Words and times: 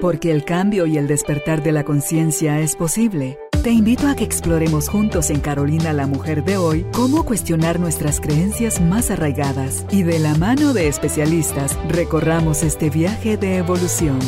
Porque 0.00 0.30
el 0.30 0.44
cambio 0.44 0.86
y 0.86 0.98
el 0.98 1.06
despertar 1.06 1.62
de 1.62 1.72
la 1.72 1.84
conciencia 1.84 2.60
es 2.60 2.76
posible. 2.76 3.38
Te 3.62 3.70
invito 3.70 4.08
a 4.08 4.14
que 4.14 4.24
exploremos 4.24 4.88
juntos 4.88 5.30
en 5.30 5.40
Carolina 5.40 5.92
la 5.92 6.06
Mujer 6.06 6.44
de 6.44 6.58
hoy 6.58 6.86
cómo 6.92 7.24
cuestionar 7.24 7.80
nuestras 7.80 8.20
creencias 8.20 8.80
más 8.80 9.10
arraigadas 9.10 9.86
y 9.90 10.02
de 10.02 10.18
la 10.18 10.34
mano 10.34 10.74
de 10.74 10.88
especialistas 10.88 11.78
recorramos 11.88 12.62
este 12.62 12.90
viaje 12.90 13.36
de 13.36 13.56
evolución. 13.56 14.18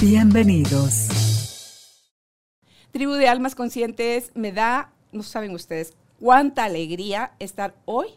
Bienvenidos. 0.00 1.08
Tribu 2.90 3.12
de 3.12 3.28
Almas 3.28 3.54
Conscientes, 3.54 4.32
me 4.34 4.50
da, 4.50 4.92
no 5.12 5.22
saben 5.22 5.52
ustedes, 5.52 5.94
cuánta 6.18 6.64
alegría 6.64 7.32
estar 7.38 7.74
hoy 7.84 8.08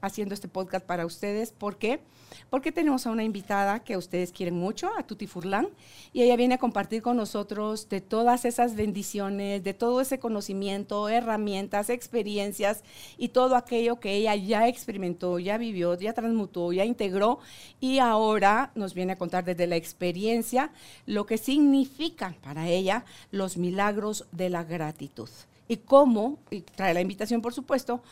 haciendo 0.00 0.34
este 0.34 0.48
podcast 0.48 0.84
para 0.84 1.06
ustedes. 1.06 1.52
¿Por 1.52 1.76
qué? 1.76 2.00
Porque 2.48 2.72
tenemos 2.72 3.06
a 3.06 3.10
una 3.10 3.24
invitada 3.24 3.80
que 3.80 3.96
ustedes 3.96 4.32
quieren 4.32 4.54
mucho, 4.56 4.90
a 4.96 5.02
Tuti 5.02 5.26
Furlan, 5.26 5.68
y 6.12 6.22
ella 6.22 6.36
viene 6.36 6.54
a 6.54 6.58
compartir 6.58 7.02
con 7.02 7.16
nosotros 7.16 7.88
de 7.88 8.00
todas 8.00 8.44
esas 8.44 8.76
bendiciones, 8.76 9.62
de 9.64 9.74
todo 9.74 10.00
ese 10.00 10.18
conocimiento, 10.18 11.08
herramientas, 11.08 11.90
experiencias 11.90 12.82
y 13.18 13.28
todo 13.28 13.56
aquello 13.56 14.00
que 14.00 14.14
ella 14.14 14.34
ya 14.36 14.68
experimentó, 14.68 15.38
ya 15.38 15.58
vivió, 15.58 15.94
ya 15.98 16.12
transmutó, 16.12 16.72
ya 16.72 16.84
integró 16.84 17.38
y 17.80 17.98
ahora 17.98 18.70
nos 18.74 18.94
viene 18.94 19.12
a 19.12 19.18
contar 19.18 19.44
desde 19.44 19.66
la 19.66 19.76
experiencia 19.76 20.72
lo 21.06 21.26
que 21.26 21.38
significa 21.38 22.34
para 22.42 22.68
ella 22.68 23.04
los 23.30 23.56
milagros 23.56 24.26
de 24.32 24.50
la 24.50 24.64
gratitud 24.64 25.28
y 25.68 25.76
cómo, 25.76 26.38
y 26.50 26.62
trae 26.62 26.94
la 26.94 27.00
invitación 27.00 27.42
por 27.42 27.54
supuesto, 27.54 28.02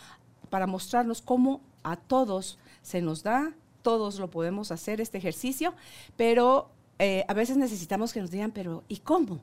para 0.49 0.67
mostrarnos 0.67 1.21
cómo 1.21 1.61
a 1.83 1.97
todos 1.97 2.59
se 2.83 3.01
nos 3.03 3.23
da, 3.23 3.55
todos 3.83 4.19
lo 4.19 4.31
podemos 4.31 4.71
hacer 4.71 5.01
este 5.01 5.19
ejercicio, 5.19 5.75
pero 6.17 6.71
eh, 6.99 7.25
a 7.29 7.35
veces 7.35 7.57
necesitamos 7.57 8.13
que 8.13 8.21
nos 8.21 8.31
digan, 8.31 8.51
pero 8.51 8.85
¿y 8.89 8.99
cómo? 8.99 9.41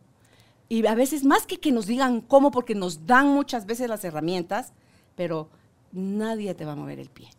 Y 0.67 0.85
a 0.85 0.95
veces 0.95 1.23
más 1.23 1.45
que 1.45 1.59
que 1.59 1.71
nos 1.71 1.85
digan 1.85 2.21
cómo, 2.21 2.51
porque 2.51 2.75
nos 2.75 3.05
dan 3.05 3.27
muchas 3.27 3.65
veces 3.65 3.89
las 3.89 4.03
herramientas, 4.03 4.73
pero 5.15 5.49
nadie 5.91 6.53
te 6.55 6.65
va 6.65 6.73
a 6.73 6.75
mover 6.75 6.99
el 6.99 7.09
pie. 7.09 7.29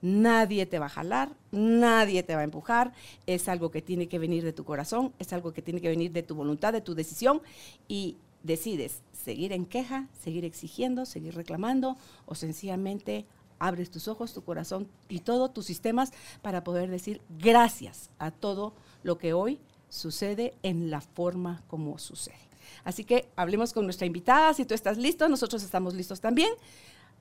Nadie 0.00 0.66
te 0.66 0.78
va 0.78 0.86
a 0.86 0.90
jalar, 0.90 1.34
nadie 1.50 2.22
te 2.22 2.34
va 2.34 2.42
a 2.42 2.44
empujar. 2.44 2.92
Es 3.26 3.48
algo 3.48 3.70
que 3.70 3.80
tiene 3.80 4.06
que 4.06 4.18
venir 4.18 4.44
de 4.44 4.52
tu 4.52 4.64
corazón, 4.64 5.14
es 5.18 5.32
algo 5.32 5.54
que 5.54 5.62
tiene 5.62 5.80
que 5.80 5.88
venir 5.88 6.12
de 6.12 6.22
tu 6.22 6.34
voluntad, 6.34 6.74
de 6.74 6.82
tu 6.82 6.94
decisión. 6.94 7.40
Y 7.88 8.18
decides 8.42 9.02
seguir 9.12 9.52
en 9.52 9.64
queja, 9.64 10.08
seguir 10.22 10.44
exigiendo, 10.44 11.06
seguir 11.06 11.34
reclamando 11.34 11.96
o 12.26 12.34
sencillamente 12.34 13.24
abres 13.66 13.90
tus 13.90 14.08
ojos, 14.08 14.32
tu 14.32 14.44
corazón 14.44 14.88
y 15.08 15.20
todos 15.20 15.52
tus 15.52 15.66
sistemas 15.66 16.12
para 16.42 16.64
poder 16.64 16.90
decir 16.90 17.20
gracias 17.38 18.10
a 18.18 18.30
todo 18.30 18.74
lo 19.02 19.18
que 19.18 19.32
hoy 19.32 19.58
sucede 19.88 20.54
en 20.62 20.90
la 20.90 21.00
forma 21.00 21.62
como 21.68 21.98
sucede. 21.98 22.36
Así 22.84 23.04
que 23.04 23.28
hablemos 23.36 23.72
con 23.72 23.84
nuestra 23.84 24.06
invitada, 24.06 24.52
si 24.54 24.64
tú 24.64 24.74
estás 24.74 24.98
listo, 24.98 25.28
nosotros 25.28 25.62
estamos 25.62 25.94
listos 25.94 26.20
también 26.20 26.52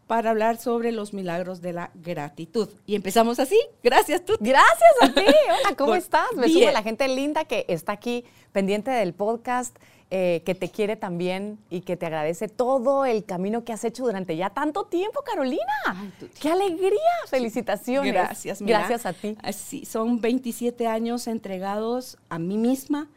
para 0.08 0.32
hablar 0.32 0.58
sobre 0.58 0.92
los 0.92 1.14
milagros 1.14 1.62
de 1.62 1.74
la 1.74 1.92
gratitud. 1.94 2.70
Y 2.86 2.96
empezamos 2.96 3.40
así. 3.40 3.60
Gracias, 3.82 4.26
tú. 4.26 4.36
Gracias 4.40 4.92
a 5.02 5.14
ti. 5.14 5.24
Hola, 5.24 5.76
¿cómo 5.78 5.96
estás? 5.96 6.28
Me 6.36 6.50
sumo 6.50 6.68
a 6.68 6.72
la 6.72 6.84
gente 6.84 7.08
linda 7.08 7.46
que 7.46 7.66
está 7.70 7.94
aquí 7.94 8.26
pendiente 8.52 8.92
del 8.92 9.14
podcast. 9.14 9.76
Eh, 10.16 10.44
que 10.46 10.54
te 10.54 10.70
quiere 10.70 10.96
también 10.96 11.58
y 11.72 11.82
que 11.82 11.98
te 11.98 12.06
agradece 12.06 12.48
todo 12.48 13.04
el 13.04 13.26
camino 13.26 13.64
que 13.64 13.74
has 13.74 13.84
hecho 13.84 14.04
durante 14.04 14.38
ya 14.38 14.52
tanto 14.52 14.86
tiempo, 14.86 15.24
Carolina. 15.24 16.14
¡Qué 16.40 16.52
alegría! 16.52 17.00
Felicitaciones. 17.26 18.14
Gracias, 18.14 18.62
Gracias 18.62 19.08
a 19.08 19.14
ti. 19.14 19.36
Sí, 19.52 19.86
son 19.86 20.22
27 20.22 20.86
años 20.86 21.26
entregados 21.26 22.20
a 22.30 22.38
mí 22.38 22.60
misma, 22.60 23.10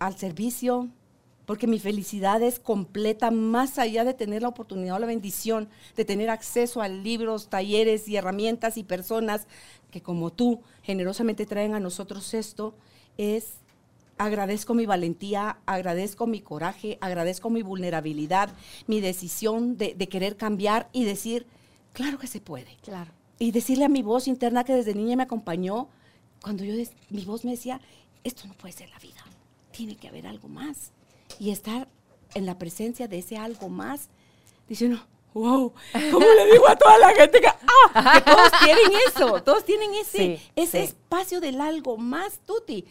al 0.00 0.18
servicio, 0.18 0.88
porque 1.46 1.68
mi 1.68 1.78
felicidad 1.78 2.42
es 2.42 2.58
completa 2.58 3.30
más 3.30 3.78
allá 3.78 4.02
de 4.02 4.12
tener 4.12 4.42
la 4.42 4.48
oportunidad 4.48 4.96
o 4.96 4.98
la 4.98 5.06
bendición 5.06 5.68
de 5.94 6.04
tener 6.04 6.30
acceso 6.30 6.82
a 6.82 6.88
libros, 6.88 7.48
talleres 7.48 8.08
y 8.08 8.16
herramientas 8.16 8.76
y 8.76 8.82
personas 8.82 9.46
que 9.92 10.02
como 10.02 10.32
tú 10.32 10.62
generosamente 10.82 11.46
traen 11.46 11.76
a 11.76 11.80
nosotros 11.80 12.34
esto, 12.34 12.74
es 13.18 13.58
agradezco 14.18 14.74
mi 14.74 14.86
valentía, 14.86 15.58
agradezco 15.66 16.26
mi 16.26 16.40
coraje, 16.40 16.98
agradezco 17.00 17.50
mi 17.50 17.62
vulnerabilidad, 17.62 18.50
mi 18.86 19.00
decisión 19.00 19.76
de, 19.76 19.96
querer 20.08 20.36
cambiar 20.36 20.88
y 20.92 21.04
decir, 21.04 21.46
claro 21.92 22.18
que 22.18 22.26
se 22.26 22.40
puede. 22.40 22.76
Claro. 22.82 23.12
Y 23.38 23.52
decirle 23.52 23.84
a 23.84 23.88
mi 23.88 24.02
voz 24.02 24.28
interna 24.28 24.64
que 24.64 24.74
desde 24.74 24.94
niña 24.94 25.16
me 25.16 25.22
acompañó, 25.22 25.88
cuando 26.42 26.64
yo, 26.64 26.74
mi 27.10 27.24
voz 27.24 27.44
me 27.44 27.52
decía, 27.52 27.80
esto 28.24 28.46
no 28.46 28.54
puede 28.54 28.72
ser 28.72 28.90
la 28.90 28.98
vida, 28.98 29.22
tiene 29.70 29.96
que 29.96 30.08
haber 30.08 30.26
algo 30.26 30.48
más. 30.48 30.92
Y 31.38 31.50
estar 31.50 31.88
en 32.34 32.46
la 32.46 32.58
presencia 32.58 33.08
de 33.08 33.18
ese 33.18 33.36
algo 33.36 33.68
más, 33.68 34.08
diciendo, 34.68 35.00
wow, 35.34 35.72
¿cómo 36.10 36.26
le 36.26 36.52
digo 36.52 36.68
a 36.68 36.76
toda 36.76 36.98
la 36.98 37.14
gente 37.14 37.40
que, 37.40 37.46
ah, 37.46 38.12
que 38.14 38.30
todos 38.30 38.50
tienen 38.64 39.00
eso, 39.06 39.42
todos 39.42 39.64
tienen 39.64 39.94
ese, 39.94 40.40
ese 40.56 40.82
espacio 40.82 41.40
del 41.40 41.60
algo 41.60 41.96
más, 41.96 42.40
Tuti? 42.44 42.84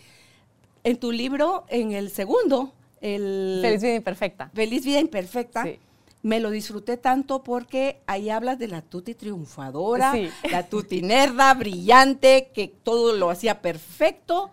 En 0.88 0.98
tu 0.98 1.12
libro, 1.12 1.66
en 1.68 1.92
el 1.92 2.10
segundo, 2.10 2.74
el... 3.02 3.60
Feliz 3.62 3.82
vida 3.82 3.96
imperfecta. 3.96 4.50
Feliz 4.54 4.86
vida 4.86 5.00
imperfecta. 5.02 5.66
Me 6.24 6.40
lo 6.40 6.50
disfruté 6.50 6.96
tanto 6.96 7.44
porque 7.44 8.00
ahí 8.08 8.30
hablas 8.30 8.58
de 8.58 8.70
la 8.70 8.82
tuti 8.82 9.14
triunfadora, 9.14 10.14
la 10.50 10.68
tuti 10.70 11.02
nerda, 11.02 11.54
brillante, 11.56 12.52
que 12.54 12.70
todo 12.70 13.14
lo 13.14 13.30
hacía 13.30 13.62
perfecto, 13.62 14.50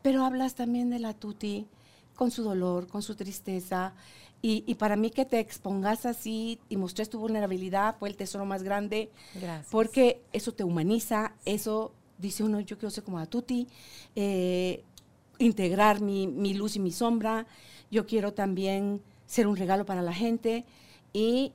pero 0.00 0.24
hablas 0.24 0.54
también 0.54 0.90
de 0.90 1.00
la 1.00 1.12
tuti 1.12 1.66
con 2.14 2.30
su 2.30 2.44
dolor, 2.44 2.86
con 2.86 3.02
su 3.02 3.16
tristeza. 3.16 3.94
Y, 4.42 4.62
y, 4.66 4.76
para 4.76 4.94
mí 4.94 5.10
que 5.10 5.24
te 5.24 5.40
expongas 5.40 6.06
así 6.06 6.60
y 6.68 6.76
mostres 6.76 7.10
tu 7.10 7.18
vulnerabilidad 7.18 7.96
fue 7.98 8.08
el 8.08 8.16
tesoro 8.16 8.44
más 8.44 8.62
grande. 8.62 9.10
Gracias. 9.34 9.68
Porque 9.70 10.22
eso 10.32 10.52
te 10.52 10.64
humaniza, 10.64 11.34
eso 11.44 11.92
dice 12.18 12.44
uno, 12.44 12.60
yo 12.60 12.78
quiero 12.78 12.90
ser 12.90 13.04
como 13.04 13.18
la 13.18 13.26
tuti. 13.26 13.68
Eh, 14.16 14.84
integrar 15.44 16.00
mi, 16.00 16.54
luz 16.54 16.76
y 16.76 16.80
mi 16.80 16.90
sombra. 16.90 17.46
Yo 17.90 18.06
quiero 18.06 18.32
también 18.32 19.00
ser 19.26 19.46
un 19.46 19.56
regalo 19.56 19.84
para 19.84 20.02
la 20.02 20.12
gente 20.12 20.64
y 21.12 21.52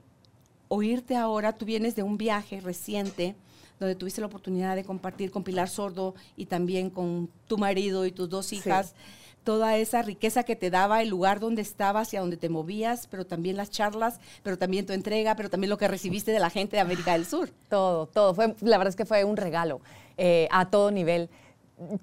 oírte 0.67 1.15
ahora. 1.15 1.53
Tú 1.53 1.65
vienes 1.65 1.95
de 1.95 2.03
un 2.03 2.17
viaje 2.17 2.61
reciente 2.61 3.35
donde 3.79 3.95
tuviste 3.95 4.21
la 4.21 4.27
oportunidad 4.27 4.75
de 4.75 4.83
compartir 4.83 5.31
con 5.31 5.43
Pilar 5.43 5.69
Sordo 5.69 6.15
y 6.35 6.45
también 6.45 6.89
con 6.89 7.29
tu 7.47 7.57
marido 7.57 8.05
y 8.05 8.11
tus 8.11 8.29
dos 8.29 8.53
hijas. 8.53 8.95
Toda 9.43 9.77
esa 9.77 10.01
riqueza 10.01 10.43
que 10.43 10.57
te 10.57 10.69
daba 10.69 11.01
el 11.01 11.07
lugar 11.07 11.39
donde 11.39 11.61
estabas 11.61 12.13
y 12.13 12.17
a 12.17 12.19
donde 12.19 12.35
te 12.35 12.49
movías, 12.49 13.07
pero 13.07 13.25
también 13.25 13.55
las 13.55 13.69
charlas, 13.69 14.19
pero 14.43 14.57
también 14.57 14.85
tu 14.85 14.91
entrega, 14.91 15.35
pero 15.35 15.49
también 15.49 15.69
lo 15.69 15.77
que 15.77 15.87
recibiste 15.87 16.31
de 16.31 16.39
la 16.39 16.49
gente 16.49 16.75
de 16.75 16.81
América 16.81 17.13
del 17.13 17.25
Sur. 17.25 17.51
Todo, 17.69 18.07
todo. 18.07 18.33
Fue, 18.33 18.55
la 18.61 18.77
verdad 18.77 18.89
es 18.89 18.95
que 18.97 19.05
fue 19.05 19.23
un 19.23 19.37
regalo 19.37 19.79
eh, 20.17 20.49
a 20.51 20.69
todo 20.69 20.91
nivel 20.91 21.29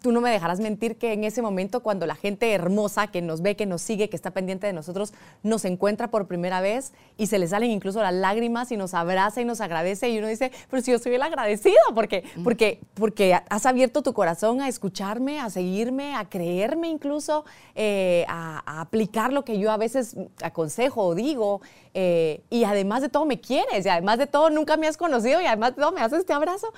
tú 0.00 0.12
no 0.12 0.20
me 0.20 0.30
dejarás 0.30 0.60
mentir 0.60 0.96
que 0.96 1.12
en 1.12 1.24
ese 1.24 1.42
momento 1.42 1.80
cuando 1.80 2.06
la 2.06 2.14
gente 2.14 2.52
hermosa 2.52 3.08
que 3.08 3.20
nos 3.20 3.42
ve, 3.42 3.56
que 3.56 3.66
nos 3.66 3.82
sigue, 3.82 4.08
que 4.08 4.14
está 4.14 4.30
pendiente 4.30 4.68
de 4.68 4.72
nosotros, 4.72 5.12
nos 5.42 5.64
encuentra 5.64 6.10
por 6.10 6.28
primera 6.28 6.60
vez 6.60 6.92
y 7.16 7.26
se 7.26 7.40
le 7.40 7.48
salen 7.48 7.70
incluso 7.70 8.00
las 8.00 8.14
lágrimas 8.14 8.70
y 8.70 8.76
nos 8.76 8.94
abraza 8.94 9.40
y 9.40 9.44
nos 9.44 9.60
agradece 9.60 10.08
y 10.10 10.18
uno 10.18 10.28
dice, 10.28 10.52
pero 10.70 10.80
si 10.80 10.92
yo 10.92 10.98
soy 10.98 11.14
el 11.14 11.22
agradecido 11.22 11.74
porque, 11.94 12.22
porque, 12.44 12.80
porque 12.94 13.34
has 13.48 13.66
abierto 13.66 14.02
tu 14.02 14.12
corazón 14.12 14.60
a 14.60 14.68
escucharme, 14.68 15.40
a 15.40 15.50
seguirme, 15.50 16.14
a 16.14 16.28
creerme 16.28 16.88
incluso, 16.88 17.44
eh, 17.74 18.24
a, 18.28 18.80
aplicar 18.80 19.32
lo 19.32 19.44
que 19.44 19.58
yo 19.58 19.72
a 19.72 19.76
veces 19.76 20.16
aconsejo 20.42 21.02
o 21.02 21.14
digo. 21.14 21.60
Eh, 21.94 22.42
y 22.50 22.64
además 22.64 23.02
de 23.02 23.08
todo 23.08 23.24
me 23.24 23.40
quieres 23.40 23.86
y 23.86 23.88
además 23.88 24.18
de 24.18 24.26
todo 24.26 24.50
nunca 24.50 24.76
me 24.76 24.88
has 24.88 24.96
conocido 24.96 25.40
y 25.40 25.46
además 25.46 25.76
de 25.76 25.82
todo 25.82 25.92
me 25.92 26.00
haces 26.00 26.20
este 26.20 26.32
abrazo 26.32 26.72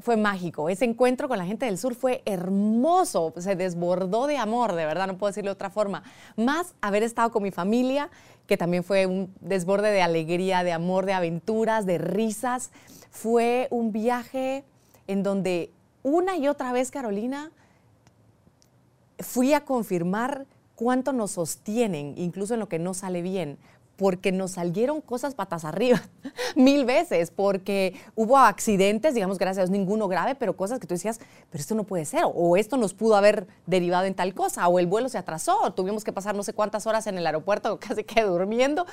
fue 0.00 0.16
mágico. 0.16 0.68
Ese 0.68 0.84
encuentro 0.84 1.28
con 1.28 1.38
la 1.38 1.46
gente 1.46 1.66
del 1.66 1.78
sur 1.78 1.94
fue 1.94 2.22
hermoso, 2.24 3.32
se 3.38 3.56
desbordó 3.56 4.26
de 4.26 4.36
amor, 4.36 4.74
de 4.74 4.86
verdad, 4.86 5.06
no 5.06 5.18
puedo 5.18 5.30
decirlo 5.30 5.50
de 5.50 5.54
otra 5.54 5.70
forma. 5.70 6.02
Más 6.36 6.74
haber 6.80 7.02
estado 7.02 7.30
con 7.30 7.42
mi 7.42 7.50
familia, 7.50 8.10
que 8.46 8.56
también 8.56 8.84
fue 8.84 9.06
un 9.06 9.32
desborde 9.40 9.90
de 9.90 10.02
alegría, 10.02 10.64
de 10.64 10.72
amor, 10.72 11.06
de 11.06 11.12
aventuras, 11.14 11.86
de 11.86 11.98
risas. 11.98 12.70
Fue 13.10 13.68
un 13.70 13.92
viaje 13.92 14.64
en 15.06 15.22
donde 15.22 15.70
una 16.02 16.36
y 16.36 16.48
otra 16.48 16.72
vez, 16.72 16.90
Carolina, 16.90 17.50
fui 19.18 19.54
a 19.54 19.64
confirmar 19.64 20.46
cuánto 20.74 21.12
nos 21.12 21.32
sostienen, 21.32 22.14
incluso 22.16 22.54
en 22.54 22.60
lo 22.60 22.68
que 22.68 22.78
no 22.78 22.94
sale 22.94 23.22
bien, 23.22 23.58
porque 23.96 24.32
nos 24.32 24.52
salieron 24.52 25.00
cosas 25.00 25.34
patas 25.34 25.64
arriba 25.64 26.02
mil 26.56 26.84
veces, 26.84 27.30
porque 27.30 27.94
hubo 28.14 28.36
accidentes, 28.36 29.14
digamos, 29.14 29.38
gracias 29.38 29.58
a 29.58 29.60
Dios, 29.62 29.70
ninguno 29.70 30.08
grave, 30.08 30.34
pero 30.34 30.56
cosas 30.56 30.78
que 30.78 30.86
tú 30.86 30.94
decías, 30.94 31.20
pero 31.50 31.60
esto 31.60 31.74
no 31.74 31.84
puede 31.84 32.04
ser, 32.04 32.22
o 32.24 32.56
esto 32.56 32.76
nos 32.76 32.94
pudo 32.94 33.16
haber 33.16 33.46
derivado 33.66 34.06
en 34.06 34.14
tal 34.14 34.34
cosa, 34.34 34.66
o 34.68 34.78
el 34.78 34.86
vuelo 34.86 35.08
se 35.08 35.18
atrasó, 35.18 35.72
tuvimos 35.72 36.04
que 36.04 36.12
pasar 36.12 36.34
no 36.34 36.42
sé 36.42 36.52
cuántas 36.52 36.86
horas 36.86 37.06
en 37.06 37.18
el 37.18 37.26
aeropuerto, 37.26 37.78
casi 37.80 38.04
que 38.04 38.22
durmiendo. 38.22 38.86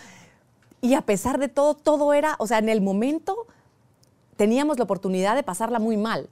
Y 0.81 0.95
a 0.95 1.01
pesar 1.01 1.39
de 1.39 1.48
todo, 1.48 1.75
todo 1.75 2.13
era, 2.13 2.36
o 2.39 2.48
sea, 2.48 2.57
en 2.57 2.69
el 2.69 2.81
momento 2.81 3.48
teníamos 4.36 4.77
la 4.77 4.83
oportunidad 4.83 5.36
de 5.36 5.44
pasarla 5.44 5.80
muy 5.80 5.98
mal. 5.98 6.30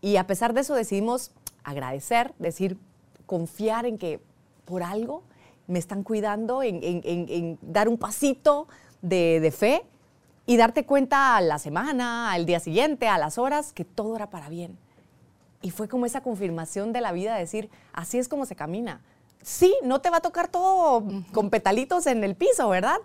Y 0.00 0.16
a 0.16 0.26
pesar 0.26 0.54
de 0.54 0.62
eso 0.62 0.74
decidimos 0.74 1.30
agradecer, 1.62 2.34
decir, 2.38 2.78
confiar 3.26 3.86
en 3.86 3.98
que 3.98 4.20
por 4.64 4.82
algo 4.82 5.22
me 5.70 5.78
están 5.78 6.02
cuidando, 6.02 6.62
en, 6.62 7.58
dar 7.62 7.88
un 7.88 7.96
pasito 7.96 8.68
de, 9.02 9.40
de 9.40 9.50
fe 9.50 9.82
y 10.46 10.56
darte 10.56 10.84
cuenta 10.84 11.36
a 11.36 11.40
la 11.40 11.58
semana, 11.58 12.32
al 12.32 12.44
día 12.44 12.60
siguiente, 12.60 13.08
a 13.08 13.18
las 13.18 13.38
horas, 13.38 13.72
que 13.72 13.84
todo 13.84 14.16
era 14.16 14.30
para 14.30 14.48
bien. 14.48 14.76
Y 15.62 15.70
fue 15.70 15.88
como 15.88 16.06
esa 16.06 16.22
confirmación 16.22 16.92
de 16.92 17.00
la 17.00 17.12
vida, 17.12 17.36
decir, 17.36 17.70
así 17.92 18.18
es 18.18 18.28
como 18.28 18.46
se 18.46 18.56
camina 18.56 19.00
sí, 19.42 19.74
no 19.82 20.00
te 20.00 20.10
va 20.10 20.18
a 20.18 20.20
tocar 20.20 20.48
todo 20.48 21.04
con 21.32 21.50
petalitos 21.50 22.06
en 22.06 22.24
el 22.24 22.34
piso, 22.34 22.68
¿verdad? 22.68 22.98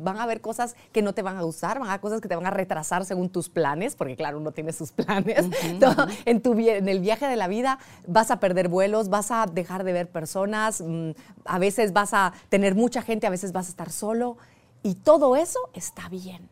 van 0.00 0.18
a 0.18 0.22
haber 0.22 0.40
cosas 0.40 0.76
que 0.92 1.02
no 1.02 1.14
te 1.14 1.22
van 1.22 1.36
a 1.36 1.42
gustar, 1.42 1.78
van 1.78 1.88
a 1.88 1.92
haber 1.92 2.00
cosas 2.00 2.20
que 2.20 2.28
te 2.28 2.36
van 2.36 2.46
a 2.46 2.50
retrasar 2.50 3.04
según 3.04 3.30
tus 3.30 3.48
planes, 3.48 3.96
porque 3.96 4.16
claro, 4.16 4.38
uno 4.38 4.52
tiene 4.52 4.72
sus 4.72 4.92
planes. 4.92 5.46
en, 6.24 6.42
tu, 6.42 6.52
en 6.58 6.88
el 6.88 7.00
viaje 7.00 7.26
de 7.26 7.36
la 7.36 7.48
vida 7.48 7.78
vas 8.06 8.30
a 8.30 8.38
perder 8.40 8.68
vuelos, 8.68 9.08
vas 9.08 9.30
a 9.30 9.46
dejar 9.46 9.84
de 9.84 9.92
ver 9.92 10.08
personas, 10.08 10.80
mm, 10.80 11.10
a 11.44 11.58
veces 11.58 11.92
vas 11.92 12.14
a 12.14 12.32
tener 12.48 12.74
mucha 12.74 13.02
gente, 13.02 13.26
a 13.26 13.30
veces 13.30 13.52
vas 13.52 13.66
a 13.66 13.70
estar 13.70 13.90
solo, 13.90 14.36
y 14.82 14.94
todo 14.94 15.36
eso 15.36 15.58
está 15.74 16.08
bien. 16.08 16.48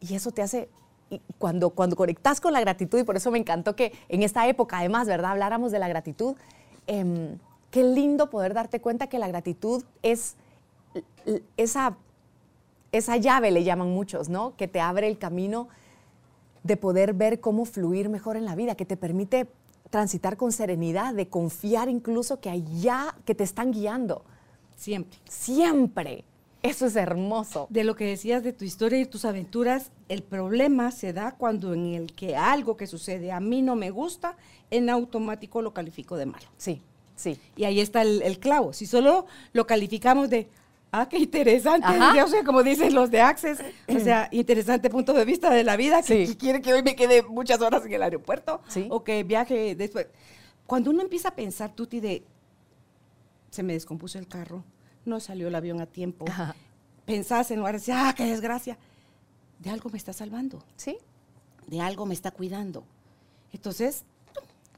Y 0.00 0.14
eso 0.14 0.30
te 0.30 0.42
hace 0.42 0.68
cuando, 1.38 1.70
cuando 1.70 1.96
conectas 1.96 2.40
con 2.40 2.52
la 2.52 2.60
gratitud, 2.60 2.98
y 2.98 3.04
por 3.04 3.16
eso 3.16 3.30
me 3.30 3.38
encantó 3.38 3.74
que 3.74 3.92
en 4.08 4.22
esta 4.22 4.46
época, 4.46 4.78
además, 4.78 5.06
¿verdad?, 5.06 5.32
habláramos 5.32 5.72
de 5.72 5.78
la 5.78 5.88
gratitud. 5.88 6.36
Em, 6.86 7.38
qué 7.70 7.84
lindo 7.84 8.30
poder 8.30 8.54
darte 8.54 8.80
cuenta 8.80 9.08
que 9.08 9.18
la 9.18 9.28
gratitud 9.28 9.84
es 10.02 10.36
esa, 11.56 11.96
esa 12.92 13.16
llave, 13.16 13.50
le 13.50 13.64
llaman 13.64 13.90
muchos, 13.90 14.28
¿no? 14.28 14.56
Que 14.56 14.68
te 14.68 14.80
abre 14.80 15.08
el 15.08 15.18
camino 15.18 15.68
de 16.62 16.76
poder 16.76 17.14
ver 17.14 17.40
cómo 17.40 17.64
fluir 17.64 18.08
mejor 18.08 18.36
en 18.36 18.44
la 18.44 18.54
vida, 18.54 18.74
que 18.74 18.84
te 18.84 18.96
permite 18.96 19.48
transitar 19.90 20.36
con 20.36 20.52
serenidad, 20.52 21.14
de 21.14 21.28
confiar 21.28 21.88
incluso 21.88 22.40
que 22.40 22.50
allá, 22.50 23.16
que 23.24 23.34
te 23.34 23.44
están 23.44 23.72
guiando. 23.72 24.24
Siempre. 24.76 25.18
Siempre. 25.28 26.24
Eso 26.62 26.86
es 26.86 26.96
hermoso. 26.96 27.68
De 27.70 27.84
lo 27.84 27.94
que 27.94 28.04
decías 28.04 28.42
de 28.42 28.52
tu 28.52 28.64
historia 28.64 28.98
y 28.98 29.06
tus 29.06 29.24
aventuras, 29.24 29.92
el 30.08 30.22
problema 30.22 30.90
se 30.90 31.12
da 31.12 31.32
cuando 31.36 31.72
en 31.72 31.94
el 31.94 32.12
que 32.14 32.36
algo 32.36 32.76
que 32.76 32.86
sucede 32.86 33.30
a 33.30 33.40
mí 33.40 33.62
no 33.62 33.76
me 33.76 33.90
gusta, 33.90 34.36
en 34.70 34.90
automático 34.90 35.62
lo 35.62 35.72
califico 35.72 36.16
de 36.16 36.26
malo. 36.26 36.46
Sí. 36.56 36.82
Sí. 37.18 37.38
Y 37.56 37.64
ahí 37.64 37.80
está 37.80 38.02
el, 38.02 38.38
clavo. 38.38 38.72
Si 38.72 38.86
solo 38.86 39.26
lo 39.52 39.66
calificamos 39.66 40.30
de, 40.30 40.48
ah, 40.92 41.08
qué 41.08 41.18
interesante, 41.18 41.88
ya, 42.14 42.24
o 42.24 42.28
sea, 42.28 42.44
como 42.44 42.62
dicen 42.62 42.94
los 42.94 43.10
de 43.10 43.20
Access, 43.20 43.58
o 43.88 43.98
sea, 43.98 44.28
interesante 44.32 44.88
punto 44.88 45.12
de 45.12 45.24
vista 45.24 45.50
de 45.50 45.64
la 45.64 45.76
vida, 45.76 46.00
que, 46.02 46.36
quiere 46.36 46.62
que 46.62 46.72
hoy 46.72 46.82
me 46.82 46.94
quede 46.94 47.22
muchas 47.24 47.60
horas 47.60 47.84
en 47.84 47.92
el 47.92 48.02
aeropuerto 48.02 48.62
o 48.88 49.02
que 49.02 49.24
viaje 49.24 49.74
después. 49.74 50.06
Cuando 50.66 50.90
uno 50.90 51.02
empieza 51.02 51.30
a 51.30 51.34
pensar, 51.34 51.72
Tuti, 51.72 51.98
de, 51.98 52.22
se 53.50 53.62
me 53.64 53.72
descompuso 53.72 54.18
el 54.18 54.28
carro, 54.28 54.62
no 55.04 55.18
salió 55.18 55.48
el 55.48 55.54
avión 55.56 55.80
a 55.80 55.86
tiempo, 55.86 56.24
pensás 57.04 57.50
en 57.50 57.58
lugar 57.58 57.74
de 57.74 57.78
decir, 57.80 57.94
ah, 57.96 58.14
qué 58.16 58.26
desgracia, 58.26 58.78
de 59.58 59.70
algo 59.70 59.90
me 59.90 59.98
está 59.98 60.12
salvando. 60.12 60.62
Sí. 60.76 60.98
De 61.66 61.80
algo 61.80 62.06
me 62.06 62.14
está 62.14 62.30
cuidando. 62.30 62.84
Entonces, 63.52 64.04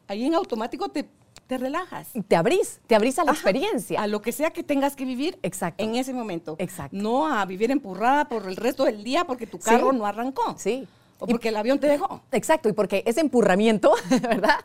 ahí 0.09 0.25
en 0.25 0.35
automático 0.35 0.89
te 0.89 1.07
te 1.51 1.59
relajas. 1.59 2.07
Te 2.29 2.37
abrís, 2.37 2.79
te 2.87 2.95
abrís 2.95 3.19
a 3.19 3.25
la 3.25 3.33
experiencia. 3.33 4.01
A 4.01 4.07
lo 4.07 4.23
que 4.23 4.31
sea 4.31 4.53
que 4.53 4.63
tengas 4.63 4.95
que 4.95 5.05
vivir 5.05 5.37
Exacto. 5.43 5.83
en 5.83 5.97
ese 5.97 6.15
momento. 6.15 6.55
Exacto. 6.61 6.97
No 6.97 7.27
a 7.27 7.45
vivir 7.45 7.73
empurrada 7.73 8.29
por 8.29 8.47
el 8.47 8.55
resto 8.55 8.85
del 8.85 9.03
día 9.03 9.25
porque 9.25 9.49
tu 9.49 9.59
carro 9.59 9.93
no 9.93 10.07
arrancó. 10.07 10.55
Sí. 10.57 10.87
O 11.19 11.27
porque 11.27 11.49
el 11.49 11.57
avión 11.57 11.81
te 11.81 11.89
dejó. 11.89 12.23
Exacto, 12.31 12.69
y 12.69 12.73
porque 12.73 13.03
ese 13.05 13.21
empurramiento, 13.21 13.93
¿verdad? 14.23 14.61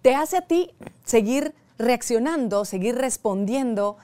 Te 0.00 0.14
hace 0.14 0.38
a 0.38 0.40
ti 0.40 0.70
seguir 1.04 1.54
reaccionando, 1.76 2.64
seguir 2.64 2.94
respondiendo 2.94 3.98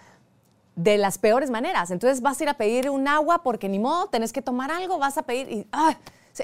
de 0.75 0.99
las 0.99 1.17
peores 1.17 1.49
maneras. 1.49 1.91
Entonces 1.91 2.21
vas 2.21 2.39
a 2.39 2.43
ir 2.43 2.49
a 2.51 2.59
pedir 2.59 2.91
un 2.91 3.09
agua 3.09 3.43
porque 3.43 3.71
ni 3.71 3.79
modo, 3.79 4.09
tenés 4.09 4.35
que 4.35 4.43
tomar 4.43 4.71
algo, 4.71 4.99
vas 4.99 5.17
a 5.17 5.23
pedir 5.23 5.51
y, 5.51 5.67
ah, 5.73 5.97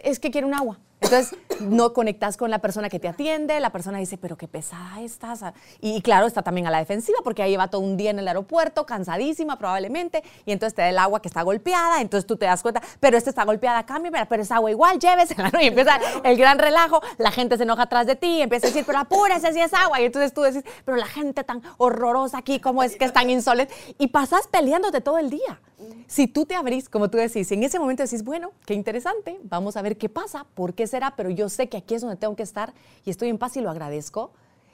es 0.03 0.19
que 0.19 0.31
quiero 0.31 0.47
un 0.47 0.55
agua. 0.55 0.79
Entonces, 1.13 1.39
no 1.61 1.93
conectas 1.93 2.39
con 2.39 2.51
la 2.51 2.61
persona 2.61 2.89
que 2.89 2.99
te 2.99 3.07
atiende, 3.07 3.61
la 3.61 3.69
persona 3.69 3.99
dice, 3.99 4.17
pero 4.17 4.39
qué 4.39 4.49
pesada 4.49 5.03
estás. 5.03 5.45
Y, 5.79 6.01
claro, 6.01 6.27
está 6.27 6.41
también 6.41 6.67
a 6.67 6.71
la 6.71 6.79
defensiva 6.79 7.19
porque 7.23 7.43
ahí 7.43 7.51
lleva 7.51 7.69
todo 7.69 7.83
un 7.83 7.99
día 7.99 8.09
en 8.13 8.19
el 8.19 8.27
aeropuerto, 8.27 8.87
cansadísima 8.87 9.59
probablemente, 9.59 10.23
y 10.47 10.53
entonces 10.53 10.75
te 10.75 10.81
da 10.81 10.89
el 10.89 10.97
agua 10.97 11.21
que 11.21 11.29
está 11.29 11.43
golpeada, 11.43 12.01
entonces 12.01 12.27
tú 12.27 12.37
te 12.37 12.47
das 12.47 12.63
cuenta, 12.63 12.81
pero 12.99 13.19
esta 13.19 13.29
está 13.29 13.45
golpeada, 13.45 13.85
cambio, 13.85 14.11
pero 14.27 14.43
es 14.43 14.51
agua 14.51 14.71
igual, 14.71 14.99
llévesela, 14.99 15.53
Y 15.61 15.67
empieza 15.67 16.01
el 16.25 16.39
gran 16.39 16.59
relajo, 16.59 17.03
la 17.19 17.31
gente 17.31 17.59
se 17.59 17.65
enoja 17.65 17.83
atrás 17.83 18.07
de 18.07 18.17
ti, 18.17 18.41
empieza 18.41 18.69
a 18.69 18.71
decir, 18.71 18.85
pero 18.87 19.01
apúrese 19.01 19.53
si 19.53 19.61
es 19.61 19.75
agua, 19.75 20.01
y 20.01 20.07
entonces 20.07 20.33
tú 20.33 20.41
decís, 20.41 20.65
pero 20.87 20.97
la 20.97 21.05
gente 21.05 21.45
tan 21.45 21.61
horrorosa 21.77 22.39
aquí, 22.39 22.59
¿cómo 22.59 22.83
es 22.83 22.97
que 22.97 23.05
es 23.05 23.13
tan 23.13 23.29
insolente? 23.29 23.75
Y 23.99 24.07
pasas 24.07 24.47
peleándote 24.47 25.03
todo 25.03 25.19
el 25.19 25.29
día. 25.29 25.61
Si 26.07 26.27
tú 26.27 26.45
te 26.47 26.55
abrís, 26.55 26.89
como 26.89 27.09
tú 27.09 27.19
decís, 27.19 27.51
en 27.53 27.63
ese 27.63 27.79
momento 27.79 28.03
decís, 28.03 28.23
bueno, 28.25 28.53
qué 28.67 28.75
interesante, 28.75 29.39
vamos 29.45 29.77
a 29.77 29.83
ver 29.83 29.97
qué 29.97 30.09
pasa, 30.09 30.47
por 30.55 30.75
qué 30.75 30.87
será, 30.87 31.15
pero 31.17 31.31
yo 31.31 31.49
sé 31.49 31.69
que 31.69 31.79
aquí 31.79 31.95
es 31.95 32.03
donde 32.03 32.17
tengo 32.17 32.37
que 32.37 32.43
estar 32.43 32.75
y 33.05 33.11
estoy 33.11 33.29
en 33.29 33.39
paz 33.39 33.57
y 33.57 33.61
lo 33.61 33.71
agradezco. 33.71 34.33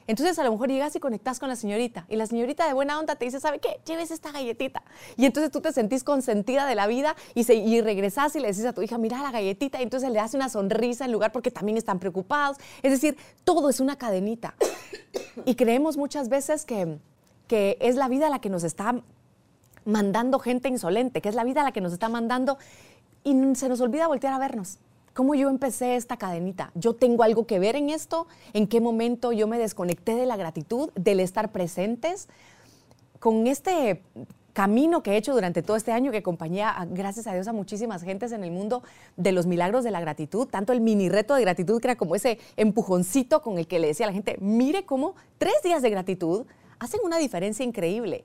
Entonces 0.08 0.38
a 0.38 0.44
lo 0.44 0.50
mejor 0.52 0.70
llegas 0.70 0.96
y 0.96 1.00
conectas 1.00 1.38
con 1.38 1.50
la 1.50 1.55
señorita 1.55 2.06
y 2.08 2.16
la 2.16 2.26
señorita 2.26 2.66
de 2.66 2.72
buena 2.72 2.99
onda 2.99 3.16
te 3.16 3.26
dice, 3.26 3.40
¿sabe 3.40 3.58
qué? 3.58 3.78
Lleves 3.87 4.10
esta 4.10 4.32
galletita. 4.32 4.82
Y 5.19 5.26
entonces 5.26 5.52
tú 5.52 5.60
te 5.60 5.70
sentís 5.70 6.02
consentida 6.02 6.66
de 6.66 6.75
la 6.75 6.87
vida 6.87 7.14
y, 7.34 7.44
se, 7.44 7.56
y 7.56 7.82
regresas 7.82 8.34
y 8.34 8.40
le 8.40 8.49
dices 8.49 8.64
a 8.64 8.72
tu 8.72 8.81
hija, 8.81 8.96
mira 8.96 9.22
la 9.22 9.31
galletita 9.31 9.78
y 9.78 9.82
entonces 9.82 10.11
le 10.11 10.19
hace 10.19 10.38
una 10.38 10.49
sonrisa 10.49 11.04
en 11.04 11.12
lugar 11.12 11.31
porque 11.31 11.50
también 11.50 11.76
están 11.76 11.99
preocupados. 11.99 12.56
Es 12.82 12.90
decir, 12.90 13.19
todo 13.44 13.69
es 13.69 13.81
una 13.81 13.96
cadenita. 13.96 14.54
Y 15.44 15.54
creemos 15.54 15.96
muchas 15.96 16.28
veces 16.28 16.64
que, 16.64 16.99
que 17.46 17.78
es 17.81 17.94
la 17.94 18.08
vida 18.08 18.28
la 18.28 18.40
que 18.40 18.50
nos 18.50 18.64
está 18.64 19.02
mandando 19.88 20.38
gente 20.38 20.69
insolente, 20.69 21.23
que 21.23 21.31
es 21.31 21.35
la 21.35 21.44
vida 21.44 21.64
la 21.64 21.73
que 21.73 21.81
nos 21.81 21.94
está 21.94 22.11
mandando 22.11 22.58
y 23.25 23.35
se 23.55 23.69
nos 23.69 23.81
olvida 23.81 24.06
voltear 24.06 24.35
a 24.35 24.38
vernos. 24.38 24.79
¿Cómo 25.14 25.35
yo 25.35 25.49
empecé 25.49 25.96
esta 25.96 26.19
cadenita? 26.19 26.70
¿Yo 26.75 26.94
tengo 26.94 27.23
algo 27.23 27.46
que 27.46 27.58
ver 27.58 27.75
en 27.75 27.88
esto? 27.90 28.26
¿En 28.52 28.69
qué 28.69 28.81
momento 28.81 29.32
yo 29.32 29.49
me 29.49 29.58
desconecté 29.58 30.14
de 30.14 30.26
la 30.26 30.37
gratitud, 30.37 30.90
del 30.94 31.20
estar 31.20 31.50
presentes? 31.50 32.29
Con 33.19 33.46
este 33.46 34.02
camino 34.52 35.02
que 35.02 35.12
he 35.12 35.17
hecho 35.17 35.32
durante 35.32 35.62
todo 35.62 35.76
este 35.76 35.90
año, 35.90 36.12
que 36.12 36.19
acompañé, 36.19 36.64
gracias 36.90 37.26
a 37.26 37.32
Dios, 37.32 37.49
a 37.49 37.52
muchísimas 37.52 38.02
gentes 38.02 38.32
en 38.32 38.44
el 38.44 38.50
mundo 38.50 38.82
de 39.17 39.32
los 39.32 39.46
milagros 39.46 39.85
de 39.85 39.90
la 39.90 40.00
gratitud, 40.00 40.46
tanto 40.49 40.73
el 40.73 40.81
mini 40.82 41.08
reto 41.08 41.35
de 41.35 41.40
gratitud, 41.40 41.81
que 41.81 41.88
era 41.88 41.96
como 41.96 42.14
ese 42.14 42.38
empujoncito 42.56 43.40
con 43.40 43.58
el 43.58 43.67
que 43.67 43.79
le 43.79 43.88
decía 43.88 44.05
a 44.06 44.08
la 44.08 44.12
gente, 44.12 44.37
mire 44.40 44.85
cómo 44.85 45.14
tres 45.38 45.55
días 45.64 45.81
de 45.81 45.90
gratitud 45.90 46.45
hacen 46.78 47.00
una 47.02 47.18
diferencia 47.18 47.64
increíble. 47.64 48.25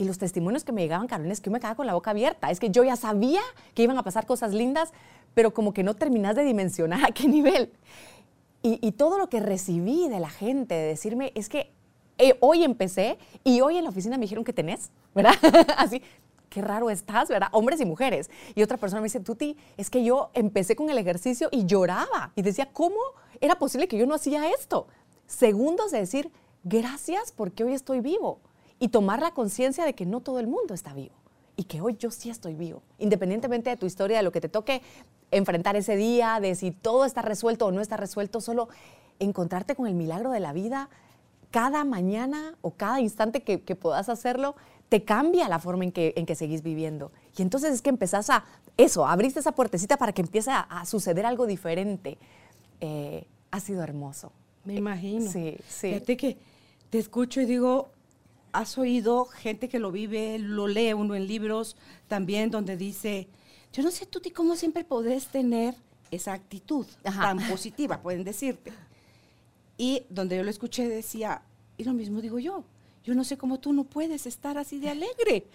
Y 0.00 0.04
los 0.04 0.16
testimonios 0.16 0.64
que 0.64 0.72
me 0.72 0.80
llegaban, 0.80 1.06
Carolina, 1.06 1.34
es 1.34 1.42
que 1.42 1.50
yo 1.50 1.52
me 1.52 1.60
quedaba 1.60 1.74
con 1.74 1.86
la 1.86 1.92
boca 1.92 2.12
abierta. 2.12 2.50
Es 2.50 2.58
que 2.58 2.70
yo 2.70 2.82
ya 2.84 2.96
sabía 2.96 3.42
que 3.74 3.82
iban 3.82 3.98
a 3.98 4.02
pasar 4.02 4.24
cosas 4.24 4.54
lindas, 4.54 4.94
pero 5.34 5.52
como 5.52 5.74
que 5.74 5.82
no 5.82 5.92
terminas 5.92 6.34
de 6.34 6.42
dimensionar 6.42 7.04
a 7.10 7.12
qué 7.12 7.28
nivel. 7.28 7.70
Y, 8.62 8.92
todo 8.92 9.18
lo 9.18 9.28
que 9.28 9.40
recibí 9.40 10.08
de 10.08 10.20
la 10.20 10.30
gente, 10.30 10.74
de 10.74 10.86
decirme, 10.86 11.32
es 11.34 11.50
que 11.50 11.70
eh, 12.16 12.36
hoy 12.40 12.64
empecé 12.64 13.18
y 13.44 13.60
hoy 13.60 13.76
en 13.76 13.84
la 13.84 13.90
oficina 13.90 14.16
me 14.16 14.22
dijeron 14.22 14.44
que 14.44 14.52
tenés, 14.54 14.90
¿verdad? 15.14 15.34
Así, 15.76 16.02
qué 16.48 16.62
raro 16.62 16.88
estás, 16.88 17.28
¿verdad? 17.28 17.48
Hombres 17.52 17.80
y 17.80 17.84
mujeres. 17.84 18.30
Y 18.54 18.62
otra 18.62 18.78
persona 18.78 19.02
me 19.02 19.06
dice, 19.06 19.20
Tuti, 19.20 19.56
es 19.76 19.90
que 19.90 20.02
yo 20.02 20.30
empecé 20.32 20.76
con 20.76 20.88
el 20.88 20.96
ejercicio 20.96 21.48
y 21.52 21.66
lloraba 21.66 22.32
y 22.36 22.42
decía, 22.42 22.70
¿cómo 22.72 22.98
era 23.40 23.58
posible 23.58 23.86
que 23.86 23.98
yo 23.98 24.06
no 24.06 24.14
hacía 24.14 24.50
esto? 24.50 24.86
Segundos 25.26 25.90
de 25.90 25.98
decir, 25.98 26.30
gracias 26.64 27.32
porque 27.32 27.64
hoy 27.64 27.74
estoy 27.74 28.00
vivo 28.00 28.40
y 28.80 28.88
tomar 28.88 29.20
la 29.20 29.30
conciencia 29.30 29.84
de 29.84 29.94
que 29.94 30.06
no 30.06 30.20
todo 30.20 30.40
el 30.40 30.48
mundo 30.48 30.74
está 30.74 30.92
vivo 30.92 31.14
y 31.56 31.64
que 31.64 31.80
hoy 31.80 31.96
yo 31.98 32.10
sí 32.10 32.30
estoy 32.30 32.54
vivo, 32.54 32.82
independientemente 32.98 33.70
de 33.70 33.76
tu 33.76 33.86
historia, 33.86 34.16
de 34.16 34.22
lo 34.22 34.32
que 34.32 34.40
te 34.40 34.48
toque 34.48 34.82
enfrentar 35.30 35.76
ese 35.76 35.94
día, 35.94 36.40
de 36.40 36.54
si 36.54 36.70
todo 36.72 37.04
está 37.04 37.22
resuelto 37.22 37.66
o 37.66 37.70
no 37.70 37.80
está 37.82 37.96
resuelto, 37.96 38.40
solo 38.40 38.68
encontrarte 39.18 39.76
con 39.76 39.86
el 39.86 39.94
milagro 39.94 40.30
de 40.30 40.40
la 40.40 40.52
vida 40.52 40.88
cada 41.50 41.84
mañana 41.84 42.56
o 42.62 42.72
cada 42.72 43.00
instante 43.00 43.42
que, 43.42 43.58
puedas 43.76 44.08
hacerlo, 44.08 44.54
te 44.88 45.04
cambia 45.04 45.48
la 45.48 45.58
forma 45.58 45.84
en 45.84 45.92
que, 45.92 46.14
en 46.16 46.24
que 46.24 46.34
seguís 46.34 46.62
viviendo. 46.62 47.12
Y 47.36 47.42
entonces 47.42 47.74
es 47.74 47.82
que 47.82 47.90
empezás 47.90 48.30
a, 48.30 48.44
eso, 48.76 49.06
abriste 49.06 49.40
esa 49.40 49.52
puertecita 49.52 49.96
para 49.96 50.12
que 50.12 50.22
empiece 50.22 50.50
a, 50.52 50.84
suceder 50.86 51.26
algo 51.26 51.46
diferente. 51.46 52.18
Eh, 52.80 53.26
ha 53.50 53.60
sido 53.60 53.82
hermoso. 53.82 54.32
Me 54.64 54.74
imagino. 54.74 55.30
Sí, 55.30 55.56
sí. 55.68 55.88
Fíjate 55.88 56.16
que 56.16 56.38
te 56.88 56.98
escucho 56.98 57.40
y 57.40 57.46
digo, 57.46 57.90
has 58.52 58.78
oído 58.78 59.26
gente 59.26 59.68
que 59.68 59.78
lo 59.78 59.92
vive, 59.92 60.38
lo 60.38 60.68
lee 60.68 60.92
uno 60.92 61.14
en 61.14 61.26
libros 61.26 61.76
también 62.08 62.50
donde 62.50 62.76
dice, 62.76 63.28
yo 63.72 63.82
no 63.82 63.90
sé 63.90 64.06
tú 64.06 64.20
cómo 64.34 64.56
siempre 64.56 64.84
podés 64.84 65.28
tener 65.28 65.74
esa 66.10 66.32
actitud 66.32 66.86
tan 67.02 67.38
positiva, 67.48 68.00
pueden 68.02 68.24
decirte. 68.24 68.72
Y 69.78 70.02
donde 70.10 70.36
yo 70.36 70.42
lo 70.42 70.50
escuché 70.50 70.88
decía, 70.88 71.42
y 71.78 71.84
lo 71.84 71.92
mismo 71.92 72.20
digo 72.20 72.38
yo, 72.38 72.64
yo 73.04 73.14
no 73.14 73.24
sé 73.24 73.38
cómo 73.38 73.60
tú 73.60 73.72
no 73.72 73.84
puedes 73.84 74.26
estar 74.26 74.58
así 74.58 74.78
de 74.78 74.90
alegre 74.90 75.46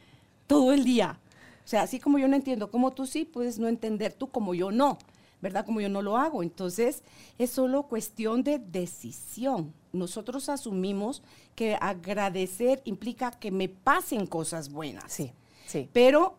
todo 0.47 0.71
el 0.71 0.83
día. 0.83 1.19
O 1.63 1.67
sea, 1.67 1.81
así 1.81 1.99
como 1.99 2.17
yo 2.17 2.27
no 2.27 2.35
entiendo 2.35 2.71
cómo 2.71 2.91
tú 2.93 3.05
sí 3.05 3.25
puedes 3.25 3.59
no 3.59 3.67
entender 3.67 4.13
tú 4.13 4.29
como 4.29 4.53
yo 4.53 4.71
no, 4.71 4.97
¿verdad? 5.41 5.65
Como 5.65 5.81
yo 5.81 5.89
no 5.89 6.01
lo 6.01 6.17
hago. 6.17 6.41
Entonces, 6.43 7.03
es 7.37 7.49
solo 7.49 7.83
cuestión 7.83 8.43
de 8.43 8.59
decisión 8.59 9.73
nosotros 9.95 10.49
asumimos 10.49 11.23
que 11.55 11.75
agradecer 11.81 12.81
implica 12.85 13.31
que 13.31 13.51
me 13.51 13.69
pasen 13.69 14.27
cosas 14.27 14.69
buenas. 14.69 15.11
Sí, 15.11 15.31
sí. 15.65 15.89
Pero 15.93 16.37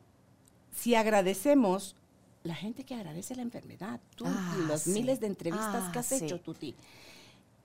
si 0.75 0.94
agradecemos, 0.94 1.96
la 2.44 2.54
gente 2.54 2.84
que 2.84 2.94
agradece 2.94 3.34
la 3.34 3.42
enfermedad, 3.42 4.00
tú, 4.14 4.25
Ah, 4.28 4.76
sí. 4.78 4.90
miles 4.90 5.18
de 5.20 5.26
entrevistas 5.26 5.84
Ah, 5.88 5.90
que 5.92 5.98
has 5.98 6.06
sí. 6.06 6.16
hecho, 6.25 6.40
Tuti. 6.40 6.75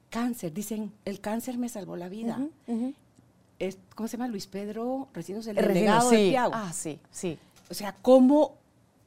Cáncer, 0.09 0.51
dicen, 0.53 0.91
el 1.05 1.21
cáncer 1.21 1.57
me 1.57 1.69
salvó 1.69 1.95
la 1.95 2.09
vida. 2.09 2.39
Es- 3.59 3.77
¿Cómo 3.95 4.07
se 4.07 4.17
llama? 4.17 4.27
Luis 4.27 4.47
Pedro 4.47 5.07
Recinos, 5.13 5.45
el 5.47 5.57
El 5.57 5.67
delegado 5.67 6.09
Regino, 6.09 6.19
de 6.19 6.25
sí. 6.27 6.31
Piau. 6.31 6.51
Ah, 6.53 6.73
sí, 6.73 6.99
sí. 7.11 7.37
O 7.69 7.73
sea, 7.73 7.95
cómo 8.01 8.57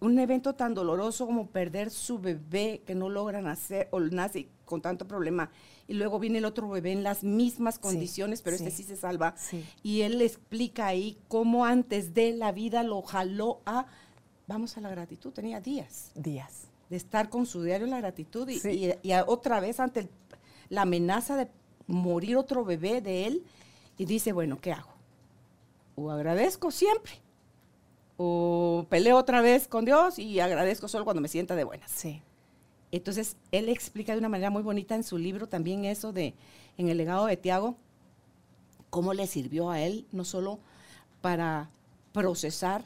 un 0.01 0.19
evento 0.19 0.55
tan 0.55 0.75
doloroso 0.75 1.27
como 1.27 1.47
perder 1.49 1.91
su 1.91 2.19
bebé 2.19 2.83
que 2.87 2.95
no 2.95 3.09
logra 3.09 3.43
nacer 3.43 3.89
o 3.91 4.01
nace 4.01 4.49
con 4.65 4.81
tanto 4.83 5.07
problema 5.07 5.51
y 5.87 5.95
luego 5.95 6.19
viene 6.19 6.39
el 6.39 6.45
otro 6.45 6.69
bebé 6.69 6.93
en 6.93 7.03
las 7.03 7.23
mismas 7.25 7.79
condiciones, 7.79 8.41
pero 8.43 8.57
este 8.57 8.71
sí, 8.71 8.83
se 8.83 8.97
salva. 8.97 9.35
sí. 9.37 9.65
Y 9.83 10.03
él 10.03 10.19
le 10.19 10.25
explica 10.25 10.87
ahí 10.87 11.19
cómo 11.29 11.65
antes 11.67 12.15
de 12.15 12.33
la 12.33 12.53
vida 12.53 12.83
lo 12.83 13.03
jaló 13.03 13.61
a, 13.67 13.87
vamos 14.47 14.77
a 14.77 14.81
la 14.81 14.91
gratitud, 14.91 15.33
tenía 15.33 15.61
días 15.61 16.11
Días. 16.15 16.69
de 16.91 16.97
estar 16.97 17.29
con 17.29 17.47
su 17.47 17.63
diario 17.63 17.87
la 17.87 17.99
gratitud 17.99 18.49
y, 18.49 18.59
Sí. 18.61 18.71
y- 19.03 19.09
y 19.09 19.13
a- 19.13 19.25
otra 19.27 19.61
vez 19.61 19.81
ante 19.81 20.01
el- 20.01 20.09
la 20.71 20.83
amenaza 20.83 21.37
de 21.37 21.49
morir 21.87 22.37
otro 22.37 22.65
bebé 22.65 23.01
de 23.03 23.27
él 23.27 23.45
y 23.99 24.07
dice, 24.07 24.33
bueno, 24.33 24.59
¿qué 24.61 24.73
hago? 24.73 24.91
O 25.97 26.11
agradezco 26.11 26.71
siempre 26.71 27.13
o 28.17 28.87
peleo 28.89 29.17
otra 29.19 29.41
vez 29.41 29.67
con 29.69 29.85
Dios 29.85 30.19
y 30.19 30.41
agradezco 30.41 30.89
solo 30.89 31.05
cuando 31.05 31.21
me 31.21 31.29
sienta 31.29 31.55
de 31.57 31.65
buenas. 31.65 31.91
Sí. 31.91 32.23
Entonces, 32.97 33.37
él 33.51 33.69
explica 33.69 34.13
de 34.13 34.19
una 34.21 34.29
manera 34.29 34.51
muy 34.51 34.63
bonita 34.63 34.95
en 34.95 35.03
su 35.03 35.19
libro 35.19 35.49
también 35.49 35.85
eso 35.85 36.13
de, 36.13 36.35
en 36.79 36.89
el 36.89 36.97
legado 36.97 37.27
de 37.27 37.37
Tiago, 37.37 37.77
cómo 38.91 39.15
le 39.15 39.27
sirvió 39.27 39.71
a 39.71 39.81
él, 39.81 40.07
no 40.13 40.25
solo 40.25 40.61
para 41.21 41.71
procesar 42.13 42.85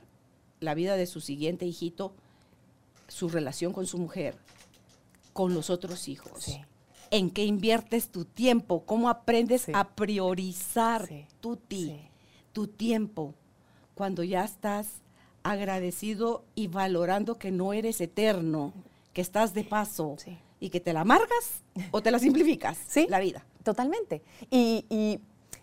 la 0.60 0.72
vida 0.74 0.96
de 0.96 1.06
su 1.06 1.20
siguiente 1.20 1.66
hijito, 1.66 2.14
su 3.06 3.28
relación 3.28 3.74
con 3.74 3.86
su 3.86 3.98
mujer, 3.98 4.36
con 5.34 5.52
los 5.52 5.68
otros 5.68 6.08
hijos. 6.08 6.42
Sí. 6.42 6.60
En 7.10 7.30
qué 7.30 7.44
inviertes 7.44 8.08
tu 8.08 8.24
tiempo, 8.24 8.84
cómo 8.86 9.10
aprendes 9.10 9.62
Sí. 9.62 9.72
a 9.74 9.88
priorizar 9.88 11.06
Sí. 11.06 11.26
tu 11.40 11.56
ti, 11.56 12.00
tu 12.54 12.66
tiempo, 12.66 13.34
cuando 13.94 14.24
ya 14.24 14.42
estás 14.44 14.88
agradecido 15.42 16.44
y 16.54 16.68
valorando 16.68 17.36
que 17.38 17.50
no 17.50 17.74
eres 17.74 18.00
eterno, 18.00 18.72
que 19.18 19.22
estás 19.22 19.52
de 19.52 19.64
paso 19.64 20.14
Sí. 20.16 20.38
y 20.60 20.70
que 20.70 20.78
te 20.78 20.92
la 20.92 21.00
amargas 21.00 21.64
o 21.90 22.00
te 22.00 22.12
la 22.12 22.20
simplificas, 22.20 22.78
Sí. 22.86 23.08
la 23.10 23.18
vida. 23.18 23.44
Totalmente. 23.64 24.22
Y, 24.48 24.86
y 24.88 25.18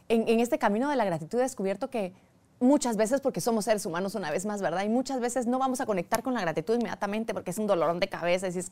en, 0.10 0.28
en 0.28 0.42
este 0.42 0.60
camino 0.60 0.90
de 0.90 0.98
la 0.98 1.06
gratitud 1.06 1.40
he 1.40 1.44
descubierto 1.44 1.90
que 1.90 2.12
muchas 2.60 2.98
veces, 2.98 3.22
porque 3.22 3.40
somos 3.40 3.64
seres 3.64 3.86
humanos 3.86 4.14
una 4.14 4.30
vez 4.30 4.46
más, 4.46 4.62
¿verdad? 4.62 4.84
Y 4.84 4.90
muchas 4.90 5.22
veces 5.22 5.48
no 5.48 5.58
vamos 5.58 5.80
a 5.80 5.86
conectar 5.86 6.22
con 6.22 6.34
la 6.34 6.42
gratitud 6.42 6.74
inmediatamente 6.76 7.34
porque 7.34 7.52
es 7.52 7.58
un 7.58 7.66
dolorón 7.66 8.02
de 8.02 8.10
cabeza 8.10 8.50
y 8.50 8.52
Su 8.52 8.70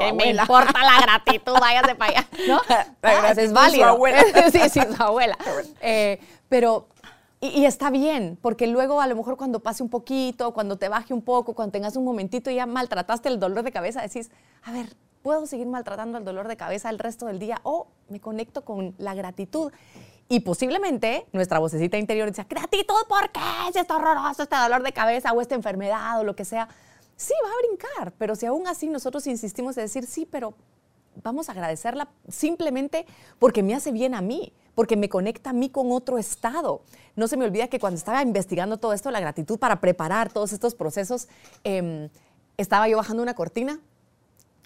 ¿qué 0.00 0.12
me 0.12 0.28
importa 0.32 0.72
la 0.84 1.00
gratitud? 1.00 1.54
Váyase 1.58 1.94
para 1.94 2.10
allá. 2.10 2.28
¿No? 2.48 2.60
La 2.68 3.10
Ah, 3.10 3.20
gratitud, 3.32 3.56
es 3.56 3.72
su 3.74 3.84
abuela. 3.84 4.22
sí, 4.52 4.60
sí, 4.68 4.80
su 4.94 5.02
abuela. 5.02 5.38
Eh, 5.80 6.20
pero, 6.50 6.88
y, 7.40 7.66
está 7.66 7.90
bien, 7.90 8.38
porque 8.40 8.66
luego 8.66 9.00
a 9.00 9.06
lo 9.06 9.14
mejor 9.14 9.36
cuando 9.36 9.60
pase 9.60 9.82
un 9.82 9.90
poquito, 9.90 10.54
cuando 10.54 10.78
te 10.78 10.88
baje 10.88 11.12
un 11.12 11.20
poco, 11.20 11.54
cuando 11.54 11.72
tengas 11.72 11.96
un 11.96 12.04
momentito 12.04 12.50
y 12.50 12.54
ya 12.54 12.66
maltrataste 12.66 13.28
el 13.28 13.38
dolor 13.38 13.62
de 13.62 13.72
cabeza, 13.72 14.00
decís, 14.00 14.30
a 14.62 14.72
ver, 14.72 14.96
¿puedo 15.22 15.46
seguir 15.46 15.66
maltratando 15.66 16.16
el 16.16 16.24
dolor 16.24 16.48
de 16.48 16.56
cabeza 16.56 16.88
el 16.88 16.98
resto 16.98 17.26
del 17.26 17.38
día? 17.38 17.60
O 17.62 17.88
me 18.08 18.20
conecto 18.20 18.64
con 18.64 18.94
la 18.96 19.14
gratitud. 19.14 19.70
Y 20.28 20.40
posiblemente 20.40 21.26
nuestra 21.32 21.58
vocecita 21.58 21.98
interior 21.98 22.28
dice, 22.28 22.46
gratitud, 22.48 23.06
¿por 23.06 23.30
qué? 23.30 23.40
Si 23.72 23.78
está 23.78 23.96
horroroso 23.96 24.42
este 24.42 24.56
dolor 24.56 24.82
de 24.82 24.92
cabeza 24.92 25.32
o 25.32 25.40
esta 25.40 25.54
enfermedad 25.54 26.18
o 26.18 26.24
lo 26.24 26.34
que 26.34 26.44
sea. 26.44 26.68
Sí, 27.16 27.34
va 27.44 27.50
a 27.50 27.66
brincar, 27.66 28.12
pero 28.18 28.34
si 28.34 28.46
aún 28.46 28.66
así 28.66 28.88
nosotros 28.88 29.26
insistimos 29.26 29.76
en 29.76 29.84
decir, 29.84 30.06
sí, 30.06 30.26
pero 30.30 30.54
vamos 31.22 31.48
a 31.48 31.52
agradecerla 31.52 32.08
simplemente 32.28 33.06
porque 33.38 33.62
me 33.62 33.74
hace 33.74 33.92
bien 33.92 34.14
a 34.14 34.20
mí, 34.20 34.52
porque 34.76 34.96
me 34.96 35.08
conecta 35.08 35.50
a 35.50 35.52
mí 35.52 35.70
con 35.70 35.90
otro 35.90 36.18
estado. 36.18 36.82
No 37.16 37.26
se 37.26 37.36
me 37.36 37.44
olvida 37.44 37.66
que 37.66 37.80
cuando 37.80 37.96
estaba 37.98 38.22
investigando 38.22 38.76
todo 38.76 38.92
esto, 38.92 39.10
la 39.10 39.18
gratitud 39.18 39.58
para 39.58 39.80
preparar 39.80 40.30
todos 40.32 40.52
estos 40.52 40.76
procesos, 40.76 41.26
em, 41.64 42.08
estaba 42.58 42.86
yo 42.88 42.96
bajando 42.96 43.22
una 43.22 43.34
cortina 43.34 43.80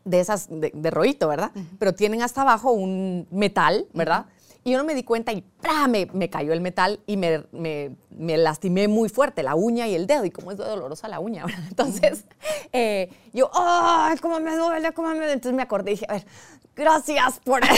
de 0.04 0.20
esas 0.20 0.48
de, 0.50 0.70
de 0.74 0.90
rollito, 0.90 1.28
¿verdad? 1.28 1.52
Pero 1.78 1.94
tienen 1.94 2.22
hasta 2.22 2.42
abajo 2.42 2.72
un 2.72 3.26
metal, 3.30 3.86
¿verdad? 3.94 4.26
Y 4.64 4.72
yo 4.72 4.78
no 4.78 4.84
me 4.84 4.94
di 4.94 5.04
cuenta 5.04 5.32
y 5.32 5.42
¡pra! 5.42 5.88
Me, 5.88 6.06
me 6.12 6.28
cayó 6.28 6.52
el 6.52 6.60
metal 6.60 7.00
y 7.06 7.16
me, 7.16 7.44
me- 7.52 7.96
me 8.10 8.36
lastimé 8.36 8.88
muy 8.88 9.08
fuerte 9.08 9.42
la 9.42 9.54
uña 9.54 9.86
y 9.88 9.94
el 9.94 10.06
dedo. 10.06 10.24
Y 10.26 10.30
como 10.30 10.50
es 10.52 10.58
dolorosa 10.58 11.08
la 11.08 11.18
uña, 11.20 11.46
¿verdad? 11.46 11.64
Entonces, 11.70 12.24
eh, 12.72 13.10
yo, 13.32 13.50
¡ay, 13.54 14.18
cómo 14.18 14.38
me 14.40 14.54
duele, 14.56 14.92
cómo 14.92 15.08
me 15.08 15.14
duele! 15.16 15.32
Entonces 15.32 15.56
me 15.56 15.62
acordé 15.62 15.92
y 15.92 15.94
dije, 15.94 16.06
a 16.08 16.14
ver, 16.14 16.26
gracias 16.74 17.40
por... 17.40 17.60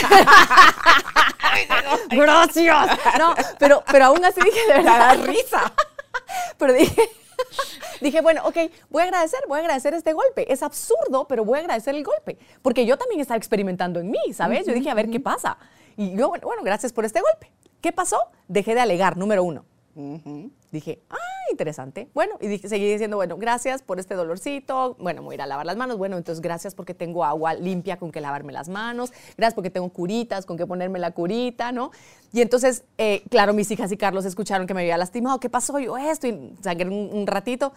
gracias. 2.09 2.87
No, 3.17 3.35
pero, 3.59 3.83
pero 3.91 4.05
aún 4.05 4.23
así 4.25 4.41
dije, 4.41 4.59
de 4.67 4.73
verdad, 4.73 5.23
risa. 5.25 5.73
Pero 6.57 6.73
dije, 6.73 7.09
dije, 8.01 8.21
bueno, 8.21 8.41
ok, 8.45 8.55
voy 8.89 9.01
a 9.01 9.05
agradecer, 9.05 9.39
voy 9.47 9.57
a 9.57 9.61
agradecer 9.61 9.93
este 9.93 10.13
golpe. 10.13 10.51
Es 10.51 10.63
absurdo, 10.63 11.27
pero 11.27 11.43
voy 11.43 11.57
a 11.57 11.61
agradecer 11.61 11.95
el 11.95 12.03
golpe. 12.03 12.37
Porque 12.61 12.85
yo 12.85 12.97
también 12.97 13.19
estaba 13.19 13.37
experimentando 13.37 13.99
en 13.99 14.11
mí, 14.11 14.33
¿sabes? 14.33 14.65
Yo 14.65 14.73
dije, 14.73 14.89
a 14.89 14.93
ver 14.93 15.09
qué 15.09 15.19
pasa. 15.19 15.57
Y 15.97 16.15
yo, 16.15 16.29
bueno, 16.29 16.45
bueno, 16.47 16.63
gracias 16.63 16.93
por 16.93 17.05
este 17.05 17.19
golpe. 17.19 17.51
¿Qué 17.81 17.91
pasó? 17.91 18.19
Dejé 18.47 18.75
de 18.75 18.81
alegar, 18.81 19.17
número 19.17 19.43
uno. 19.43 19.65
Dije, 20.73 21.03
ah, 21.11 21.17
interesante. 21.51 22.09
Bueno, 22.15 22.35
y 22.41 22.47
dije, 22.47 22.67
seguí 22.67 22.91
diciendo, 22.91 23.15
bueno, 23.15 23.37
gracias 23.37 23.83
por 23.83 23.99
este 23.99 24.15
dolorcito. 24.15 24.95
Bueno, 24.99 25.21
voy 25.21 25.33
a 25.33 25.35
ir 25.35 25.41
a 25.43 25.45
lavar 25.45 25.67
las 25.67 25.77
manos. 25.77 25.99
Bueno, 25.99 26.17
entonces 26.17 26.41
gracias 26.41 26.73
porque 26.73 26.95
tengo 26.95 27.23
agua 27.23 27.53
limpia 27.53 27.97
con 27.97 28.11
que 28.11 28.19
lavarme 28.19 28.51
las 28.51 28.69
manos. 28.69 29.13
Gracias 29.37 29.53
porque 29.53 29.69
tengo 29.69 29.89
curitas 29.89 30.47
con 30.47 30.57
que 30.57 30.65
ponerme 30.65 30.97
la 30.97 31.11
curita, 31.11 31.71
¿no? 31.71 31.91
Y 32.31 32.41
entonces, 32.41 32.85
eh, 32.97 33.21
claro, 33.29 33.53
mis 33.53 33.69
hijas 33.69 33.91
y 33.91 33.97
Carlos 33.97 34.25
escucharon 34.25 34.65
que 34.65 34.73
me 34.73 34.81
había 34.81 34.97
lastimado. 34.97 35.39
¿Qué 35.39 35.47
pasó? 35.47 35.77
Yo 35.77 35.95
esto, 35.95 36.25
y 36.25 36.55
sangré 36.63 36.89
un, 36.89 37.11
un 37.13 37.27
ratito. 37.27 37.71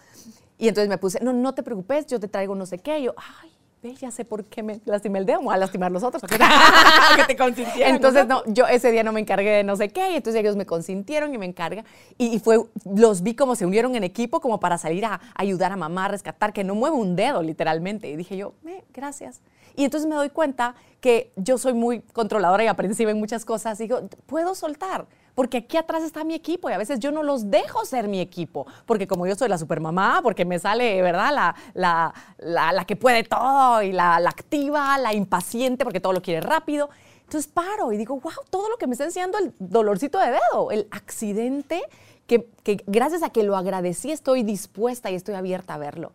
Y 0.57 0.67
entonces 0.67 0.89
me 0.89 0.97
puse, 0.97 1.23
no, 1.23 1.31
no 1.31 1.53
te 1.53 1.61
preocupes, 1.61 2.07
yo 2.07 2.19
te 2.19 2.27
traigo 2.27 2.55
no 2.55 2.65
sé 2.65 2.79
qué. 2.79 2.99
Yo, 3.03 3.13
ay, 3.15 3.51
ve, 3.81 3.95
ya 3.95 4.11
sé 4.11 4.25
por 4.25 4.45
qué 4.45 4.63
me 4.63 4.79
lastimé 4.85 5.19
el 5.19 5.25
dedo, 5.25 5.41
voy 5.41 5.53
a 5.53 5.57
lastimar 5.57 5.91
los 5.91 6.03
otros. 6.03 6.21
que 7.15 7.23
te 7.25 7.35
consintieran. 7.35 7.95
Entonces, 7.95 8.27
no, 8.27 8.43
yo 8.47 8.67
ese 8.67 8.91
día 8.91 9.03
no 9.03 9.11
me 9.11 9.19
encargué 9.19 9.51
de 9.51 9.63
no 9.63 9.75
sé 9.75 9.89
qué, 9.89 10.11
y 10.11 10.15
entonces 10.15 10.41
ellos 10.41 10.55
me 10.55 10.65
consintieron 10.65 11.33
y 11.33 11.37
me 11.37 11.45
encarga. 11.45 11.83
Y, 12.17 12.27
y 12.27 12.39
fue, 12.39 12.59
los 12.85 13.21
vi 13.21 13.35
como 13.35 13.55
se 13.55 13.65
unieron 13.65 13.95
en 13.95 14.03
equipo, 14.03 14.39
como 14.41 14.59
para 14.59 14.77
salir 14.77 15.05
a, 15.05 15.19
ayudar 15.35 15.71
a 15.71 15.75
mamá 15.75 16.05
a 16.05 16.07
rescatar, 16.09 16.53
que 16.53 16.63
no 16.63 16.75
mueve 16.75 16.95
un 16.95 17.15
dedo, 17.15 17.41
literalmente. 17.43 18.09
Y 18.09 18.15
dije 18.15 18.37
yo, 18.37 18.53
"Eh, 18.65 18.83
gracias. 18.93 19.41
Y 19.75 19.83
entonces 19.83 20.09
me 20.09 20.15
doy 20.15 20.29
cuenta 20.31 20.73
que 20.99 21.31
yo 21.35 21.59
soy 21.59 21.73
muy 21.73 22.01
controladora 22.01 22.63
y 22.63 22.67
aprensiva 22.67 23.11
en 23.11 23.19
muchas 23.19 23.45
cosas. 23.45 23.77
Digo, 23.77 24.09
puedo 24.25 24.55
soltar, 24.55 25.05
porque 25.37 25.57
aquí 25.57 25.77
atrás 25.77 26.01
está 26.01 26.23
mi 26.23 26.33
equipo 26.33 26.67
y 26.67 26.73
a 26.73 26.79
veces 26.79 26.99
yo 26.99 27.11
no 27.11 27.21
los 27.21 27.51
dejo 27.51 27.85
ser 27.85 28.07
mi 28.07 28.19
equipo, 28.19 28.65
porque 28.87 29.05
como 29.05 29.27
yo 29.27 29.35
soy 29.35 29.49
la 29.49 29.59
supermamá, 29.59 30.21
porque 30.23 30.45
me 30.45 30.57
sale, 30.57 30.99
¿verdad? 31.03 31.31
La, 31.31 31.55
la, 31.75 32.13
la, 32.39 32.71
la 32.73 32.85
que 32.85 32.95
puede 32.95 33.23
todo 33.23 33.83
y 33.83 33.91
la, 33.91 34.19
la 34.19 34.31
activa, 34.31 34.97
la 34.97 35.13
impaciente, 35.13 35.83
porque 35.83 35.99
todo 35.99 36.13
lo 36.13 36.23
quiere 36.23 36.41
rápido. 36.41 36.89
Entonces 37.21 37.51
paro 37.51 37.91
y 37.91 37.97
digo, 37.97 38.19
wow, 38.19 38.33
todo 38.49 38.67
lo 38.67 38.77
que 38.77 38.87
me 38.87 38.93
está 38.93 39.03
enseñando 39.03 39.37
el 39.37 39.53
dolorcito 39.59 40.17
de 40.17 40.31
dedo, 40.31 40.71
el 40.71 40.87
accidente, 40.89 41.83
que, 42.25 42.49
que 42.63 42.83
gracias 42.87 43.21
a 43.21 43.29
que 43.29 43.43
lo 43.43 43.55
agradecí 43.55 44.11
estoy 44.11 44.41
dispuesta 44.41 45.11
y 45.11 45.13
estoy 45.13 45.35
abierta 45.35 45.75
a 45.75 45.77
verlo. 45.77 46.13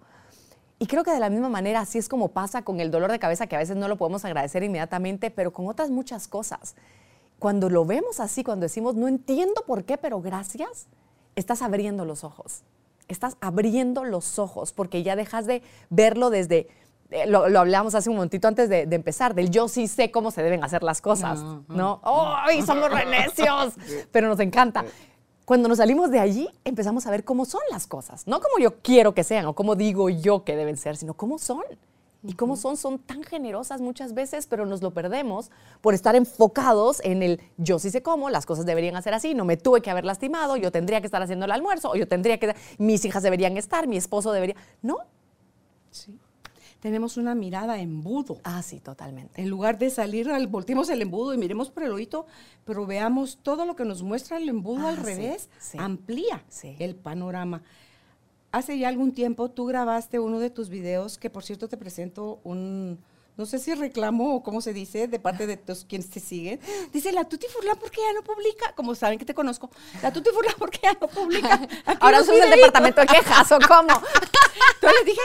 Y 0.80 0.88
creo 0.88 1.04
que 1.04 1.12
de 1.12 1.20
la 1.20 1.30
misma 1.30 1.48
manera 1.48 1.78
así 1.78 1.98
es 1.98 2.08
como 2.08 2.32
pasa 2.32 2.62
con 2.62 2.80
el 2.80 2.90
dolor 2.90 3.12
de 3.12 3.20
cabeza, 3.20 3.46
que 3.46 3.54
a 3.54 3.60
veces 3.60 3.76
no 3.76 3.86
lo 3.86 3.96
podemos 3.96 4.24
agradecer 4.24 4.64
inmediatamente, 4.64 5.30
pero 5.30 5.52
con 5.52 5.68
otras 5.68 5.90
muchas 5.90 6.26
cosas. 6.26 6.74
Cuando 7.42 7.68
lo 7.68 7.84
vemos 7.84 8.20
así, 8.20 8.44
cuando 8.44 8.66
decimos, 8.66 8.94
no 8.94 9.08
entiendo 9.08 9.64
por 9.66 9.82
qué, 9.82 9.98
pero 9.98 10.20
gracias, 10.20 10.86
estás 11.34 11.60
abriendo 11.60 12.04
los 12.04 12.22
ojos. 12.22 12.62
Estás 13.08 13.36
abriendo 13.40 14.04
los 14.04 14.38
ojos 14.38 14.72
porque 14.72 15.02
ya 15.02 15.16
dejas 15.16 15.46
de 15.46 15.60
verlo 15.90 16.30
desde, 16.30 16.68
eh, 17.10 17.26
lo, 17.26 17.48
lo 17.48 17.58
hablamos 17.58 17.96
hace 17.96 18.10
un 18.10 18.14
momentito 18.14 18.46
antes 18.46 18.68
de, 18.68 18.86
de 18.86 18.94
empezar, 18.94 19.34
del 19.34 19.50
yo 19.50 19.66
sí 19.66 19.88
sé 19.88 20.12
cómo 20.12 20.30
se 20.30 20.40
deben 20.40 20.62
hacer 20.62 20.84
las 20.84 21.00
cosas, 21.00 21.42
¿no? 21.66 22.00
¡Ay, 22.04 22.62
somos 22.62 22.88
renecios! 22.92 23.74
Pero 24.12 24.28
nos 24.28 24.38
encanta. 24.38 24.84
Cuando 25.44 25.68
nos 25.68 25.78
salimos 25.78 26.12
de 26.12 26.20
allí, 26.20 26.48
empezamos 26.62 27.08
a 27.08 27.10
ver 27.10 27.24
cómo 27.24 27.44
son 27.44 27.62
las 27.72 27.88
cosas. 27.88 28.24
No 28.28 28.40
como 28.40 28.60
yo 28.60 28.80
quiero 28.82 29.14
que 29.14 29.24
sean 29.24 29.46
o 29.46 29.54
como 29.56 29.74
digo 29.74 30.08
yo 30.10 30.44
que 30.44 30.54
deben 30.54 30.76
ser, 30.76 30.96
sino 30.96 31.14
cómo 31.14 31.40
son. 31.40 31.64
Y 32.24 32.34
cómo 32.34 32.56
son, 32.56 32.76
son 32.76 33.00
tan 33.00 33.22
generosas 33.24 33.80
muchas 33.80 34.14
veces, 34.14 34.46
pero 34.46 34.64
nos 34.64 34.80
lo 34.80 34.92
perdemos 34.92 35.50
por 35.80 35.92
estar 35.92 36.14
enfocados 36.14 37.00
en 37.04 37.22
el 37.22 37.40
yo 37.56 37.80
sí 37.80 37.90
sé 37.90 38.02
cómo, 38.02 38.30
las 38.30 38.46
cosas 38.46 38.64
deberían 38.64 38.94
hacer 38.94 39.12
así, 39.12 39.34
no 39.34 39.44
me 39.44 39.56
tuve 39.56 39.82
que 39.82 39.90
haber 39.90 40.04
lastimado, 40.04 40.56
yo 40.56 40.70
tendría 40.70 41.00
que 41.00 41.06
estar 41.06 41.20
haciendo 41.20 41.46
el 41.46 41.50
almuerzo, 41.50 41.90
o 41.90 41.96
yo 41.96 42.06
tendría 42.06 42.38
que, 42.38 42.54
mis 42.78 43.04
hijas 43.04 43.24
deberían 43.24 43.56
estar, 43.56 43.88
mi 43.88 43.96
esposo 43.96 44.30
debería. 44.30 44.54
No, 44.82 44.98
tenemos 46.80 47.16
una 47.16 47.34
mirada 47.34 47.78
embudo. 47.78 48.38
Ah, 48.42 48.62
sí, 48.62 48.80
totalmente. 48.80 49.40
En 49.40 49.48
lugar 49.48 49.78
de 49.78 49.88
salir, 49.90 50.30
al, 50.30 50.48
volteemos 50.48 50.90
el 50.90 51.00
embudo 51.02 51.32
y 51.32 51.38
miremos 51.38 51.70
por 51.70 51.84
el 51.84 51.92
oído, 51.92 52.26
pero 52.64 52.86
veamos 52.86 53.38
todo 53.42 53.66
lo 53.66 53.76
que 53.76 53.84
nos 53.84 54.02
muestra 54.02 54.36
el 54.36 54.48
embudo 54.48 54.86
Ah, 54.86 54.90
al 54.90 54.96
sí, 54.96 55.02
revés, 55.02 55.48
sí. 55.60 55.78
amplía 55.80 56.42
Sí. 56.48 56.74
el 56.80 56.96
panorama. 56.96 57.62
Hace 58.52 58.78
ya 58.78 58.88
algún 58.88 59.12
tiempo 59.12 59.50
tú 59.50 59.64
grabaste 59.66 60.18
uno 60.18 60.38
de 60.38 60.50
tus 60.50 60.68
videos, 60.68 61.16
que 61.18 61.30
por 61.30 61.42
cierto 61.42 61.68
te 61.68 61.78
presento 61.78 62.38
un, 62.44 63.02
no 63.38 63.46
sé 63.46 63.58
si 63.58 63.72
reclamo 63.74 64.34
o 64.36 64.42
cómo 64.42 64.60
se 64.60 64.74
dice, 64.74 65.08
de 65.08 65.18
parte 65.18 65.46
de 65.46 65.56
todos 65.56 65.86
quienes 65.88 66.10
te 66.10 66.20
siguen. 66.20 66.60
Dice, 66.92 67.12
la 67.12 67.24
Tuti 67.24 67.46
Furlan, 67.46 67.78
¿por 67.78 67.90
qué 67.90 68.02
ya 68.06 68.12
no 68.12 68.22
publica? 68.22 68.74
Como 68.74 68.94
saben 68.94 69.18
que 69.18 69.24
te 69.24 69.32
conozco, 69.32 69.70
la 70.02 70.12
Tuti 70.12 70.28
Furlan, 70.30 70.54
¿por 70.58 70.70
qué 70.70 70.80
ya 70.82 70.92
no 71.00 71.08
publica? 71.08 71.54
Aquí 71.86 71.98
Ahora 72.00 72.18
somos 72.22 72.40
el 72.42 72.46
videitos". 72.50 72.66
departamento 72.66 73.00
de 73.00 73.06
quejas, 73.06 73.52
¿o 73.52 73.58
cómo? 73.66 73.88
Entonces 74.74 74.98
les 74.98 75.06
dije, 75.06 75.20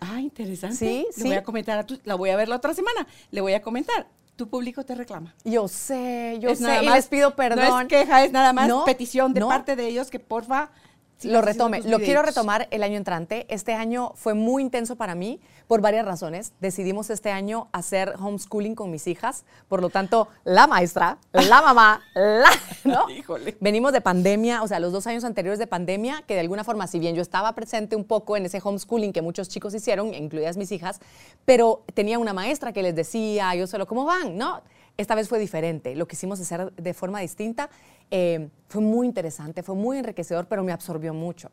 ah, 0.00 0.20
interesante. 0.20 0.76
Sí, 0.76 1.06
Le 1.16 1.22
sí. 1.22 1.22
voy 1.28 1.36
a 1.36 1.44
comentar 1.44 1.78
a 1.78 1.86
tu, 1.86 2.00
la 2.02 2.16
voy 2.16 2.30
a 2.30 2.36
ver 2.36 2.48
la 2.48 2.56
otra 2.56 2.74
semana. 2.74 3.06
Le 3.30 3.40
voy 3.42 3.52
a 3.54 3.62
comentar. 3.62 4.08
Tu 4.34 4.48
público 4.50 4.84
te 4.84 4.94
reclama. 4.94 5.34
Yo 5.44 5.66
sé, 5.68 6.36
yo 6.40 6.50
Es 6.50 6.58
sé, 6.58 6.64
nada 6.64 6.82
y 6.82 6.86
más- 6.86 6.96
les 6.96 7.06
pido 7.06 7.34
perdón. 7.36 7.64
No 7.68 7.80
es 7.80 7.86
queja, 7.88 8.22
es 8.24 8.32
nada 8.32 8.52
más 8.52 8.68
No, 8.68 8.84
petición 8.84 9.32
de 9.32 9.40
no. 9.40 9.48
parte 9.48 9.76
de 9.76 9.86
ellos 9.86 10.10
que 10.10 10.18
porfa 10.18 10.70
sigas 11.18 11.34
lo 11.34 11.42
retome. 11.42 11.82
Lo 11.82 11.98
quiero 11.98 12.22
retomar 12.22 12.68
el 12.70 12.82
año 12.82 12.96
entrante. 12.96 13.46
Este 13.48 13.74
año 13.74 14.12
fue 14.14 14.34
muy 14.34 14.62
intenso 14.62 14.96
para 14.96 15.14
mí 15.14 15.40
por 15.66 15.80
varias 15.80 16.04
razones. 16.04 16.52
Decidimos 16.60 17.10
este 17.10 17.30
año 17.30 17.68
hacer 17.72 18.14
homeschooling 18.18 18.74
con 18.74 18.90
mis 18.90 19.06
hijas. 19.06 19.44
Por 19.68 19.80
lo 19.80 19.90
tanto, 19.90 20.28
la 20.44 20.66
maestra, 20.66 21.18
la 21.32 21.62
mamá, 21.62 22.02
la... 22.14 22.50
¿no? 22.84 23.10
Híjole. 23.10 23.56
Venimos 23.60 23.92
de 23.92 24.00
pandemia, 24.00 24.62
o 24.62 24.68
sea, 24.68 24.80
los 24.80 24.92
dos 24.92 25.06
años 25.06 25.24
anteriores 25.24 25.58
de 25.58 25.66
pandemia, 25.66 26.22
que 26.26 26.34
de 26.34 26.40
alguna 26.40 26.64
forma, 26.64 26.86
si 26.86 26.98
bien 26.98 27.14
yo 27.14 27.22
estaba 27.22 27.52
presente 27.54 27.96
un 27.96 28.04
poco 28.04 28.36
en 28.36 28.46
ese 28.46 28.60
homeschooling 28.62 29.12
que 29.12 29.22
muchos 29.22 29.48
chicos 29.48 29.74
hicieron, 29.74 30.14
incluidas 30.14 30.56
mis 30.56 30.72
hijas, 30.72 31.00
pero 31.44 31.82
tenía 31.94 32.18
una 32.18 32.32
maestra 32.32 32.72
que 32.72 32.82
les 32.82 32.94
decía, 32.94 33.54
yo 33.54 33.66
solo, 33.66 33.86
¿cómo 33.86 34.04
van? 34.04 34.36
No, 34.36 34.62
esta 34.96 35.14
vez 35.14 35.28
fue 35.28 35.38
diferente. 35.38 35.94
Lo 35.94 36.06
quisimos 36.08 36.40
hacer 36.40 36.72
de 36.72 36.94
forma 36.94 37.20
distinta. 37.20 37.68
Eh, 38.10 38.48
fue 38.68 38.80
muy 38.82 39.06
interesante, 39.06 39.62
fue 39.62 39.74
muy 39.74 39.98
enriquecedor, 39.98 40.46
pero 40.46 40.62
me 40.64 40.72
absorbió 40.72 41.12
mucho. 41.14 41.50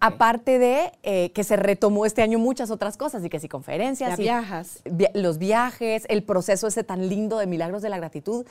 Aparte 0.00 0.58
de 0.58 0.90
eh, 1.02 1.32
que 1.32 1.44
se 1.44 1.54
retomó 1.56 2.06
este 2.06 2.22
año 2.22 2.38
muchas 2.38 2.70
otras 2.70 2.96
cosas, 2.96 3.22
y 3.24 3.28
que 3.28 3.38
sí, 3.40 3.48
conferencias, 3.48 4.10
Ya 4.10 4.14
y 4.16 4.24
viajas. 4.24 4.80
via- 4.90 5.10
los 5.12 5.36
viajes, 5.36 6.06
el 6.08 6.22
proceso 6.22 6.66
ese 6.66 6.82
tan 6.82 7.08
lindo 7.10 7.36
de 7.38 7.46
Milagros 7.46 7.82
de 7.82 7.90
la 7.90 7.98
Gratitud, 7.98 8.46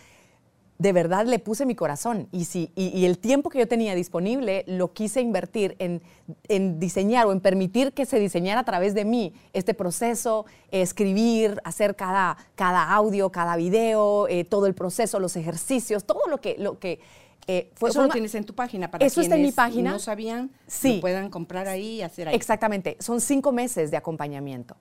de 0.77 0.91
verdad 0.91 1.25
le 1.25 1.39
puse 1.39 1.65
mi 1.65 1.73
corazón 1.73 2.27
y, 2.33 2.45
si, 2.45 2.69
y, 2.75 2.89
y 2.89 3.05
el 3.05 3.17
tiempo 3.17 3.49
que 3.49 3.57
yo 3.59 3.67
tenía 3.67 3.95
disponible 3.95 4.65
lo 4.67 4.91
quise 4.93 5.21
invertir 5.21 5.75
en, 5.79 6.01
en 6.49 6.79
diseñar 6.79 7.25
o 7.27 7.31
en 7.31 7.39
permitir 7.39 7.93
que 7.93 8.05
se 8.05 8.19
diseñara 8.19 8.59
a 8.59 8.65
través 8.65 8.93
de 8.93 9.05
mí 9.05 9.33
este 9.53 9.73
proceso, 9.73 10.45
eh, 10.71 10.81
escribir, 10.81 11.59
hacer 11.63 11.95
cada, 11.95 12.35
cada 12.55 12.93
audio, 12.93 13.31
cada 13.31 13.55
video, 13.55 14.27
eh, 14.27 14.43
todo 14.43 14.67
el 14.67 14.75
proceso, 14.75 15.19
los 15.19 15.35
ejercicios, 15.37 16.03
todo 16.03 16.27
lo 16.29 16.39
que... 16.39 16.55
Lo 16.59 16.77
que 16.77 16.99
eh, 17.47 17.71
fue 17.75 17.89
Eso 17.89 18.01
lo 18.01 18.09
tienes 18.09 18.33
en 18.35 18.43
tu 18.43 18.55
página 18.55 18.89
para 18.89 19.05
Eso 19.05 19.21
está 19.21 19.35
en 19.35 19.41
mi 19.41 19.45
quienes 19.47 19.55
página. 19.55 19.91
no 19.91 19.99
sabían, 19.99 20.51
Sí. 20.67 20.95
lo 20.95 21.01
puedan 21.01 21.29
comprar 21.29 21.67
ahí 21.67 21.97
y 21.97 22.01
hacer 22.01 22.27
ahí. 22.29 22.35
Exactamente, 22.35 22.97
son 22.99 23.21
cinco 23.21 23.51
meses 23.51 23.91
de 23.91 23.97
acompañamiento. 23.97 24.75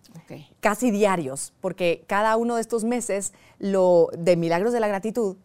Casi 0.61 0.90
diarios, 0.90 1.52
porque 1.61 2.04
cada 2.06 2.37
uno 2.37 2.54
de 2.56 2.61
estos 2.62 2.85
meses, 2.85 3.33
lo 3.59 4.09
de 4.16 4.37
Milagros 4.37 4.73
de 4.73 4.80
la 4.80 4.88
Gratitud, 4.88 5.37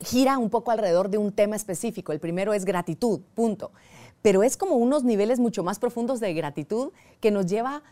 gira 0.00 0.38
un 0.38 0.50
poco 0.50 0.70
alrededor 0.70 1.08
de 1.10 1.18
un 1.18 1.32
tema 1.32 1.56
específico. 1.56 2.12
El 2.12 2.20
primero 2.20 2.52
es 2.54 2.64
gratitud, 2.64 3.20
punto. 3.34 3.72
Pero 4.22 4.42
es 4.42 4.56
como 4.56 4.74
unos 4.76 5.04
niveles 5.04 5.38
mucho 5.38 5.62
más 5.62 5.78
profundos 5.78 6.18
de 6.20 6.34
gratitud 6.34 6.90
que 7.20 7.30
nos 7.30 7.46
lleva 7.46 7.76
a 7.76 7.82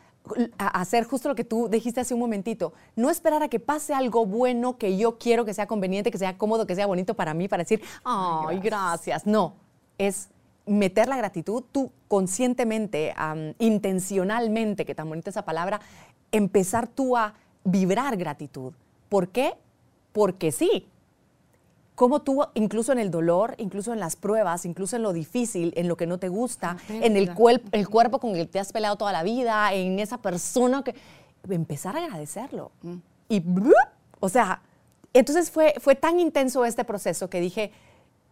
hacer 0.58 1.04
justo 1.04 1.28
lo 1.28 1.34
que 1.34 1.44
tú 1.44 1.68
dijiste 1.68 2.00
hace 2.00 2.14
un 2.14 2.20
momentito. 2.20 2.72
No 2.94 3.10
esperar 3.10 3.42
a 3.42 3.48
que 3.48 3.60
pase 3.60 3.94
algo 3.94 4.26
bueno 4.26 4.78
que 4.78 4.96
yo 4.96 5.18
quiero 5.18 5.44
que 5.44 5.54
sea 5.54 5.66
conveniente, 5.66 6.10
que 6.10 6.18
sea 6.18 6.36
cómodo, 6.36 6.66
que 6.66 6.74
sea 6.74 6.86
bonito 6.86 7.14
para 7.14 7.34
mí, 7.34 7.48
para 7.48 7.62
decir, 7.62 7.82
ay, 8.04 8.58
gracias. 8.60 9.26
No, 9.26 9.54
es 9.98 10.28
meter 10.66 11.08
la 11.08 11.16
gratitud, 11.16 11.62
tú 11.70 11.92
conscientemente, 12.08 13.14
intencionalmente, 13.58 14.84
que 14.84 14.94
tan 14.94 15.08
bonita 15.08 15.30
esa 15.30 15.44
palabra, 15.44 15.80
empezar 16.32 16.88
tú 16.88 17.16
a 17.16 17.34
vibrar 17.64 18.16
gratitud. 18.16 18.72
¿Por 19.08 19.28
qué? 19.28 19.54
Porque 20.12 20.50
sí. 20.50 20.88
Como 21.96 22.22
tú, 22.22 22.44
incluso 22.54 22.92
en 22.92 23.00
el 23.00 23.10
dolor, 23.10 23.54
incluso 23.58 23.92
en 23.92 23.98
las 23.98 24.14
pruebas, 24.14 24.64
incluso 24.64 24.94
en 24.94 25.02
lo 25.02 25.12
difícil, 25.12 25.72
en 25.76 25.88
lo 25.88 25.96
que 25.96 26.06
no 26.06 26.18
te 26.18 26.28
gusta, 26.28 26.76
en 26.88 27.16
el, 27.16 27.34
cuel- 27.34 27.62
el 27.72 27.88
cuerpo 27.88 28.20
con 28.20 28.30
el 28.36 28.46
que 28.46 28.52
te 28.52 28.60
has 28.60 28.70
peleado 28.70 28.94
toda 28.96 29.10
la 29.12 29.24
vida, 29.24 29.72
en 29.74 29.98
esa 29.98 30.18
persona 30.18 30.84
que... 30.84 30.94
Empezar 31.48 31.96
a 31.96 32.04
agradecerlo. 32.04 32.70
Y, 33.28 33.40
¡blup! 33.40 33.72
o 34.20 34.28
sea, 34.28 34.60
entonces 35.12 35.50
fue, 35.50 35.74
fue 35.80 35.94
tan 35.94 36.18
intenso 36.20 36.64
este 36.64 36.84
proceso 36.84 37.30
que 37.30 37.40
dije, 37.40 37.70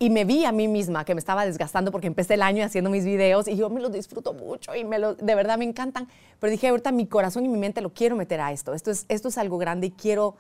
y 0.01 0.11
me 0.11 0.25
vi 0.25 0.45
a 0.45 0.51
mí 0.53 0.67
misma 0.67 1.05
que 1.05 1.15
me 1.15 1.21
estaba 1.21 1.47
desgastando 1.47 1.93
porque 1.93 2.09
empecé 2.09 2.35
el 2.35 2.43
año 2.43 2.65
haciendo 2.65 2.91
mis 2.91 3.05
videos 3.05 3.47
y 3.47 3.57
yo 3.57 3.71
me 3.71 3.81
los 3.81 3.93
disfruto 3.93 4.35
mucho 4.35 4.75
y 4.75 4.85
me 4.85 4.99
lo, 4.99 5.15
de 5.15 5.35
verdad 5.37 5.57
me 5.57 5.65
encantan. 5.65 6.09
Pero 6.41 6.51
dije, 6.51 6.69
ahorita 6.69 6.91
mi 6.91 7.07
corazón 7.07 7.45
y 7.45 7.49
mi 7.49 7.57
mente 7.57 7.81
lo 7.81 7.95
quiero 7.95 8.17
meter 8.17 8.41
a 8.41 8.51
esto. 8.53 8.75
Esto 8.75 8.91
es, 8.91 9.07
esto 9.09 9.29
es 9.29 9.39
algo 9.39 9.57
grande 9.57 9.87
y 9.87 9.91
quiero 9.93 10.35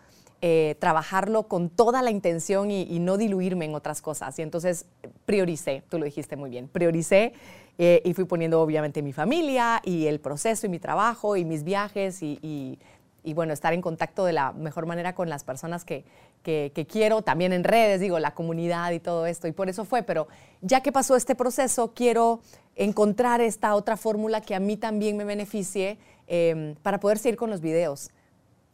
eh, 0.47 0.77
trabajarlo 0.79 1.45
con 1.49 1.71
toda 1.71 2.03
la 2.03 2.11
intención 2.11 2.71
y, 2.71 2.83
y 2.83 2.99
no 2.99 3.17
diluirme 3.17 3.65
en 3.65 3.75
otras 3.75 4.03
cosas. 4.03 4.39
Y 4.39 4.43
entonces 4.43 4.85
prioricé, 5.25 5.83
tú 5.89 5.99
lo 5.99 6.05
dijiste 6.05 6.37
muy 6.37 6.51
bien, 6.51 6.69
prioricé 6.69 7.33
eh, 7.79 8.03
y 8.05 8.13
fui 8.13 8.25
poniendo 8.27 8.61
obviamente 8.61 9.01
mi 9.01 9.15
familia 9.15 9.81
y 9.83 10.07
el 10.07 10.21
proceso 10.21 10.67
y 10.67 10.69
mi 10.69 10.79
trabajo 10.79 11.37
y 11.37 11.47
mis 11.47 11.65
viajes 11.65 12.23
y, 12.23 12.39
y- 12.43 12.79
y, 13.27 13.33
bueno, 13.33 13.55
estar 13.55 13.73
en 13.73 13.81
contacto 13.81 14.27
de 14.27 14.35
la 14.35 14.53
mejor 14.53 14.85
manera 14.85 15.15
con 15.15 15.31
las 15.31 15.45
personas 15.45 15.87
que, 15.87 16.05
que- 16.43 16.73
que 16.75 16.85
quiero, 16.87 17.23
también 17.23 17.55
en 17.55 17.65
redes, 17.65 17.99
digo, 17.99 18.19
la 18.19 18.35
comunidad 18.35 18.93
y 18.93 19.01
todo 19.01 19.25
esto. 19.25 19.49
Y 19.49 19.53
por 19.53 19.71
eso 19.71 19.87
fue, 19.87 20.03
pero 20.03 20.29
ya 20.61 20.83
que 20.83 20.93
pasó 20.93 21.17
este 21.17 21.35
proceso, 21.35 21.93
quiero 21.95 22.41
encontrar 22.77 23.41
esta 23.41 23.75
otra 23.77 23.97
fórmula 23.97 24.43
que 24.43 24.55
a 24.55 24.61
mí 24.61 24.77
también 24.77 25.17
me 25.17 25.25
beneficie 25.25 25.97
eh, 26.27 26.75
para 26.83 27.01
poder 27.01 27.17
seguir 27.17 27.39
con 27.39 27.49
los 27.49 27.63
videos 27.63 28.11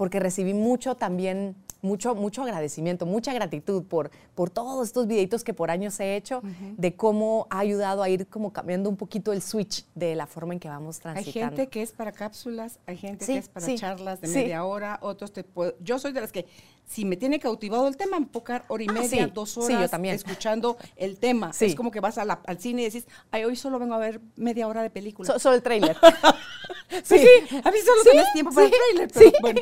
porque 0.01 0.19
recibí 0.19 0.55
mucho 0.55 0.95
también, 0.95 1.55
mucho, 1.83 2.15
mucho 2.15 2.43
agradecimiento, 2.43 3.05
mucha 3.05 3.35
gratitud 3.35 3.85
por, 3.85 4.11
por 4.35 4.49
todos 4.49 4.87
estos 4.87 5.07
videitos 5.07 5.45
que 5.45 5.53
por 5.53 5.71
años 5.71 6.01
he 6.01 6.17
hecho, 6.17 6.41
de 6.79 6.97
cómo 6.97 7.47
ha 7.51 7.59
ayudado 7.59 8.03
a 8.03 8.09
ir 8.09 8.27
como 8.27 8.51
cambiando 8.51 8.89
un 8.89 8.97
poquito 8.97 9.31
el 9.31 9.43
switch 9.43 9.85
de 9.95 10.15
la 10.15 10.27
forma 10.27 10.55
en 10.55 10.59
que 10.59 10.71
vamos 10.71 10.97
Hay 10.97 11.03
transitando. 11.03 11.55
gente 11.57 11.69
que 11.69 11.83
es 11.83 11.93
para 11.93 12.13
cápsulas, 12.13 12.79
hay 12.87 12.97
gente 12.97 13.27
Sí, 13.27 13.33
que 13.35 13.39
es 13.41 13.49
para 13.51 13.67
sí, 13.67 13.75
charlas 13.77 14.23
de 14.23 14.29
sí. 14.29 14.37
media 14.37 14.65
hora, 14.65 14.99
otros 15.03 15.35
te 15.35 15.45
puedo, 15.45 15.75
yo 15.81 15.99
soy 15.99 16.13
de 16.13 16.23
las 16.23 16.33
que 16.33 16.47
si 16.93 17.05
me 17.05 17.17
tiene 17.17 17.39
cautivado 17.39 17.87
el 17.87 17.97
tema, 17.97 18.19
quedar 18.45 18.65
hora 18.67 18.83
y 18.83 18.87
Ah, 18.89 18.93
media, 18.95 19.25
sí, 19.27 19.31
dos 19.33 19.51
sí, 19.51 19.61
horas 19.61 19.81
yo 19.83 19.89
también. 19.89 20.17
escuchando 20.17 20.77
el 20.97 21.19
tema. 21.19 21.53
Sí. 21.53 21.67
Es 21.67 21.77
como 21.77 21.93
que 21.93 22.01
vas 22.01 22.19
a 22.19 22.25
la- 22.25 22.41
al 22.45 22.59
cine 22.59 22.83
y 22.83 22.85
decís, 22.87 23.07
ay, 23.31 23.45
hoy 23.45 23.55
solo 23.55 23.79
vengo 23.79 23.95
a 23.95 23.99
ver 23.99 24.21
media 24.35 24.67
hora 24.67 24.83
de 24.83 24.91
película. 24.91 25.33
So- 25.33 25.39
solo 25.39 25.55
el 25.55 25.63
trailer. 25.63 25.97
Sí, 27.05 27.17
a 27.65 27.71
mí 27.71 27.79
solo 27.85 28.03
Sí, 28.03 28.09
tenés 28.11 28.33
tiempo 28.33 28.53
para 28.53 28.67
sí, 28.67 28.73
el 28.75 28.81
trailer, 29.07 29.11
pero 29.15 29.31
sí. 29.31 29.37
bueno, 29.41 29.61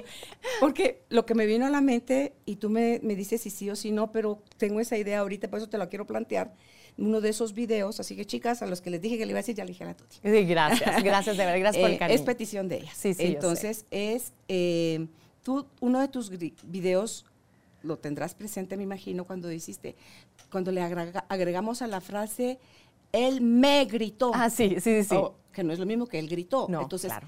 porque 0.61 1.03
lo 1.11 1.27
que 1.27 1.35
me 1.35 1.45
vino 1.45 1.67
a 1.67 1.71
la 1.71 1.83
mente, 1.83 2.33
y 2.47 2.57
tú 2.57 2.71
me, 2.71 3.01
me 3.03 3.15
dices 3.17 3.43
si 3.43 3.51
sí 3.51 3.69
o 3.69 3.77
si 3.77 3.91
no, 3.93 4.13
pero 4.13 4.43
tengo 4.57 4.81
esa 4.81 4.97
idea 4.97 5.19
ahorita, 5.21 5.49
por 5.49 5.59
eso 5.59 5.69
te 5.69 5.77
la 5.77 5.89
quiero 5.91 6.07
plantear, 6.07 6.55
uno 6.97 7.21
de 7.21 7.29
esos 7.29 7.53
videos, 7.53 8.01
así 8.01 8.17
que 8.17 8.25
chicas, 8.25 8.63
a 8.63 8.67
los 8.67 8.81
que 8.81 8.89
les 8.89 9.03
dije 9.03 9.19
que 9.19 9.27
le 9.27 9.33
iba 9.33 9.39
a 9.39 9.43
decir, 9.43 9.55
ya 9.55 9.65
le 9.65 9.73
dije 9.73 9.85
a 9.85 9.89
la 9.89 9.95
Tuti. 9.95 10.17
Sí, 10.23 10.45
gracias, 10.47 11.03
gracias 11.05 11.37
de 11.37 11.45
verdad, 11.45 11.61
gracias 11.61 11.83
por 11.83 11.91
Eh, 11.91 11.93
el 11.93 11.99
cariño. 11.99 12.19
Es 12.19 12.25
petición 12.25 12.69
de 12.69 12.77
ella. 12.79 12.93
Sí, 12.97 13.13
sí. 13.13 13.23
Entonces, 13.27 13.85
es, 13.91 14.33
eh, 14.49 15.07
tú, 15.49 15.67
uno 15.81 15.99
de 15.99 16.09
tus 16.09 16.29
videos, 16.29 17.25
lo 17.83 17.97
tendrás 17.97 18.35
presente, 18.35 18.77
me 18.77 18.83
imagino, 18.83 19.25
cuando 19.25 19.51
hiciste, 19.51 19.97
cuando 20.51 20.71
le 20.73 20.83
agrega- 20.83 21.25
agregamos 21.27 21.81
a 21.81 21.87
la 21.87 22.03
frase, 22.03 22.59
él 23.13 23.41
me 23.41 23.87
gritó. 23.87 24.31
Ah, 24.35 24.51
sí, 24.51 24.75
sí, 24.75 24.81
sí, 24.81 25.05
sí. 25.05 25.15
O- 25.15 25.37
que 25.51 25.65
no 25.65 25.73
es 25.73 25.79
lo 25.79 25.87
mismo 25.87 26.07
que 26.07 26.19
él 26.19 26.29
gritó. 26.29 26.67
No, 26.69 26.83
Entonces, 26.83 27.11
claro. 27.11 27.27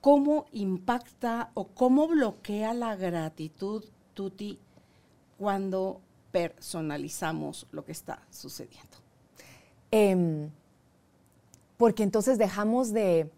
¿cómo 0.00 0.46
impacta 0.52 1.50
o 1.54 1.66
cómo 1.66 2.06
bloquea 2.06 2.74
la 2.74 2.94
gratitud, 2.94 3.84
Tuti, 4.14 4.56
cuando 5.36 6.00
personalizamos 6.30 7.66
lo 7.72 7.84
que 7.84 7.90
está 7.90 8.22
sucediendo? 8.30 8.96
Em, 9.90 10.48
porque 11.76 12.04
entonces 12.04 12.38
dejamos 12.38 12.92
de, 12.92 13.28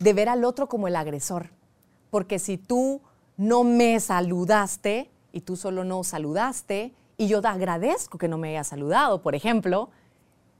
de 0.00 0.12
ver 0.12 0.28
al 0.28 0.44
otro 0.44 0.68
como 0.68 0.88
el 0.88 0.96
agresor. 0.96 1.50
Porque 2.12 2.38
si 2.38 2.58
tú 2.58 3.00
no 3.38 3.64
me 3.64 3.98
saludaste 3.98 5.10
y 5.32 5.40
tú 5.40 5.56
solo 5.56 5.82
no 5.82 6.04
saludaste 6.04 6.92
y 7.16 7.26
yo 7.26 7.40
te 7.40 7.48
agradezco 7.48 8.18
que 8.18 8.28
no 8.28 8.36
me 8.36 8.50
hayas 8.50 8.66
saludado, 8.66 9.22
por 9.22 9.34
ejemplo, 9.34 9.88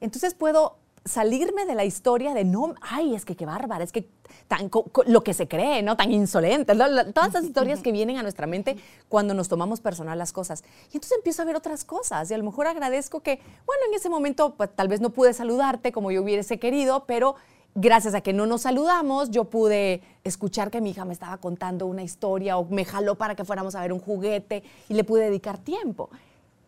entonces 0.00 0.32
puedo 0.32 0.78
salirme 1.04 1.66
de 1.66 1.74
la 1.74 1.84
historia 1.84 2.32
de 2.32 2.44
no, 2.44 2.74
ay, 2.80 3.14
es 3.14 3.26
que 3.26 3.36
qué 3.36 3.44
bárbara, 3.44 3.84
es 3.84 3.92
que 3.92 4.08
tan 4.48 4.70
lo 5.04 5.22
que 5.22 5.34
se 5.34 5.46
cree, 5.46 5.82
¿no? 5.82 5.94
Tan 5.94 6.10
insolente, 6.10 6.74
todas 7.12 7.28
esas 7.28 7.44
historias 7.44 7.80
que 7.80 7.92
vienen 7.92 8.16
a 8.16 8.22
nuestra 8.22 8.46
mente 8.46 8.78
cuando 9.10 9.34
nos 9.34 9.48
tomamos 9.48 9.82
personal 9.82 10.18
las 10.18 10.32
cosas. 10.32 10.64
Y 10.90 10.96
entonces 10.96 11.18
empiezo 11.18 11.42
a 11.42 11.44
ver 11.44 11.56
otras 11.56 11.84
cosas 11.84 12.30
y 12.30 12.34
a 12.34 12.38
lo 12.38 12.44
mejor 12.44 12.66
agradezco 12.66 13.20
que, 13.20 13.40
bueno, 13.66 13.82
en 13.90 13.94
ese 13.94 14.08
momento 14.08 14.54
pues, 14.54 14.74
tal 14.74 14.88
vez 14.88 15.02
no 15.02 15.10
pude 15.10 15.34
saludarte 15.34 15.92
como 15.92 16.10
yo 16.12 16.22
hubiese 16.22 16.58
querido, 16.58 17.04
pero 17.04 17.34
gracias 17.74 18.14
a 18.14 18.20
que 18.20 18.32
no 18.32 18.46
nos 18.46 18.62
saludamos, 18.62 19.30
yo 19.30 19.44
pude 19.44 20.02
escuchar 20.24 20.70
que 20.70 20.80
mi 20.80 20.90
hija 20.90 21.04
me 21.04 21.12
estaba 21.12 21.38
contando 21.38 21.86
una 21.86 22.02
historia 22.02 22.58
o 22.58 22.64
me 22.66 22.84
jaló 22.84 23.16
para 23.16 23.34
que 23.34 23.44
fuéramos 23.44 23.74
a 23.74 23.80
ver 23.80 23.92
un 23.92 24.00
juguete 24.00 24.62
y 24.88 24.94
le 24.94 25.04
pude 25.04 25.24
dedicar 25.24 25.58
tiempo. 25.58 26.10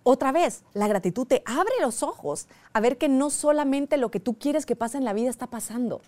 Otra 0.03 0.33
vez, 0.33 0.65
la 0.75 0.87
gratitud 0.87 1.27
te 1.27 1.43
abre 1.47 1.73
los 1.81 2.03
ojos 2.03 2.47
a 2.73 2.81
ver 2.81 2.99
que 2.99 3.09
no 3.09 3.31
solamente 3.31 3.97
lo 3.97 4.11
que 4.11 4.21
tú 4.21 4.35
quieres 4.35 4.67
que 4.67 4.77
pase 4.77 4.99
en 4.99 5.05
la 5.05 5.15
vida 5.15 5.31
está 5.31 5.47
pasando, 5.47 6.03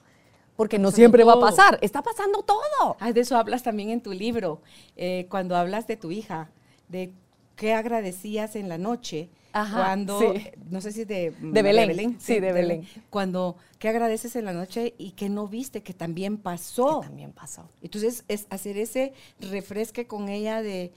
porque 0.55 0.79
no 0.79 0.91
siempre 0.91 1.25
va 1.25 1.35
a 1.35 1.41
pasar, 1.41 1.79
está 1.81 2.03
pasando 2.03 2.43
todo. 2.43 2.97
de 3.13 3.21
eso 3.21 3.37
hablas 3.37 3.63
también 3.63 3.91
en 3.91 4.03
tu 4.03 4.13
libro, 4.13 4.61
eh, 4.97 5.27
cuando 5.31 5.57
hablas 5.57 5.87
de 5.87 5.97
tu 5.97 6.11
hija, 6.11 6.51
de 6.89 7.13
qué 7.57 7.73
agradecías 7.73 8.55
en 8.55 8.69
la 8.69 8.77
noche 8.77 9.31
cuando, 9.73 10.35
no 10.71 10.81
sé 10.81 10.93
si 10.93 11.05
de, 11.05 11.33
de 11.41 11.63
Belén, 11.63 12.17
sí, 12.21 12.41
de, 12.41 12.53
Belén. 12.53 12.87
Cuando, 13.11 13.57
¿qué 13.79 13.89
agradeces 13.89 14.37
en 14.37 14.45
la 14.45 14.53
noche 14.53 14.95
y 14.99 15.13
que 15.13 15.29
no 15.29 15.49
viste 15.49 15.83
que 15.83 15.95
también 15.95 16.37
pasó? 16.37 17.01
Que 17.01 17.07
también 17.09 17.33
pasó. 17.33 17.69
Entonces, 17.83 18.25
es 18.29 18.47
hacer 18.51 18.77
ese 18.79 19.13
refresque 19.41 20.07
con 20.07 20.29
ella 20.29 20.63
de, 20.63 20.93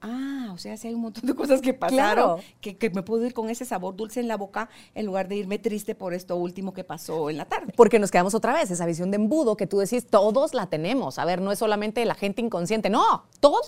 ah, 0.00 0.50
o 0.52 0.58
sea, 0.58 0.76
si 0.76 0.88
hay 0.88 0.94
un 0.94 1.02
montón 1.02 1.26
de 1.26 1.34
cosas 1.34 1.60
que 1.60 1.74
pasaron, 1.74 2.40
que, 2.60 2.90
me 2.90 3.02
puedo 3.02 3.24
ir 3.24 3.34
con 3.34 3.50
ese 3.50 3.64
sabor 3.64 3.96
dulce 3.96 4.20
en 4.20 4.28
la 4.28 4.36
boca 4.36 4.68
en 4.94 5.06
lugar 5.06 5.28
de 5.28 5.36
irme 5.36 5.58
triste 5.58 5.94
por 5.94 6.14
esto 6.14 6.36
último 6.36 6.72
que 6.72 6.84
pasó 6.84 7.30
en 7.30 7.36
la 7.36 7.44
tarde. 7.44 7.72
Porque 7.76 7.98
nos 7.98 8.10
quedamos 8.10 8.34
otra 8.34 8.52
vez, 8.52 8.70
esa 8.70 8.86
visión 8.86 9.10
de 9.10 9.16
embudo 9.16 9.56
que 9.56 9.66
tú 9.66 9.78
decís, 9.78 10.06
todos 10.06 10.54
la 10.54 10.66
tenemos. 10.66 11.18
A 11.18 11.24
ver, 11.24 11.40
no 11.40 11.52
es 11.52 11.58
solamente 11.58 12.04
la 12.04 12.14
gente 12.14 12.42
inconsciente, 12.42 12.90
no, 12.90 13.24
todos 13.40 13.60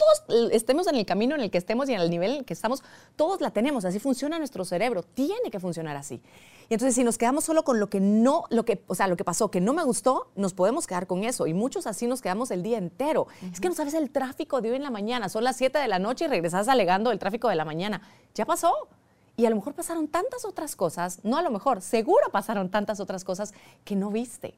estemos 0.52 0.86
en 0.86 0.96
el 0.96 1.06
camino 1.06 1.34
en 1.34 1.40
el 1.42 1.50
que 1.50 1.58
estemos 1.58 1.88
y 1.88 1.94
en 1.94 2.00
el 2.00 2.10
nivel 2.10 2.32
en 2.32 2.36
el 2.38 2.44
que 2.44 2.54
estamos, 2.54 2.82
todos 3.16 3.40
la 3.40 3.50
tenemos. 3.50 3.84
Así 3.84 3.98
funciona 3.98 4.38
nuestro 4.38 4.64
cerebro, 4.64 5.02
tiene 5.02 5.50
que 5.50 5.60
funcionar 5.60 5.96
así. 5.96 6.20
Y 6.68 6.74
entonces 6.74 6.94
si 6.94 7.04
nos 7.04 7.18
quedamos 7.18 7.44
solo 7.44 7.64
con 7.64 7.78
lo 7.80 7.90
que 7.90 8.00
no, 8.00 8.44
lo 8.48 8.64
que, 8.64 8.82
o 8.86 8.94
sea, 8.94 9.06
lo 9.06 9.16
que 9.16 9.24
pasó, 9.24 9.50
que 9.50 9.60
no 9.60 9.74
me 9.74 9.84
gustó, 9.84 10.30
nos 10.36 10.54
podemos 10.54 10.86
quedar 10.86 11.06
con 11.06 11.22
eso. 11.22 11.46
Y 11.46 11.52
muchos 11.52 11.86
así 11.86 12.06
nos 12.06 12.22
quedamos 12.22 12.50
el 12.50 12.62
día 12.62 12.78
entero. 12.78 13.26
Es 13.52 13.60
que 13.60 13.68
no 13.68 13.74
sabes 13.74 13.92
el 13.92 14.10
tráfico 14.10 14.62
de 14.62 14.70
hoy 14.70 14.76
en 14.76 14.82
la 14.82 14.90
mañana, 14.90 15.28
son 15.28 15.44
las 15.44 15.56
7 15.56 15.78
de 15.78 15.88
la 15.88 15.98
noche 15.98 16.21
y 16.24 16.28
regresas 16.28 16.68
alegando 16.68 17.10
el 17.10 17.18
tráfico 17.18 17.48
de 17.48 17.56
la 17.56 17.64
mañana. 17.64 18.02
Ya 18.34 18.46
pasó. 18.46 18.88
Y 19.36 19.46
a 19.46 19.50
lo 19.50 19.56
mejor 19.56 19.74
pasaron 19.74 20.08
tantas 20.08 20.44
otras 20.44 20.76
cosas, 20.76 21.20
no 21.22 21.38
a 21.38 21.42
lo 21.42 21.50
mejor, 21.50 21.80
seguro 21.80 22.28
pasaron 22.30 22.68
tantas 22.68 23.00
otras 23.00 23.24
cosas 23.24 23.54
que 23.82 23.96
no 23.96 24.10
viste 24.10 24.54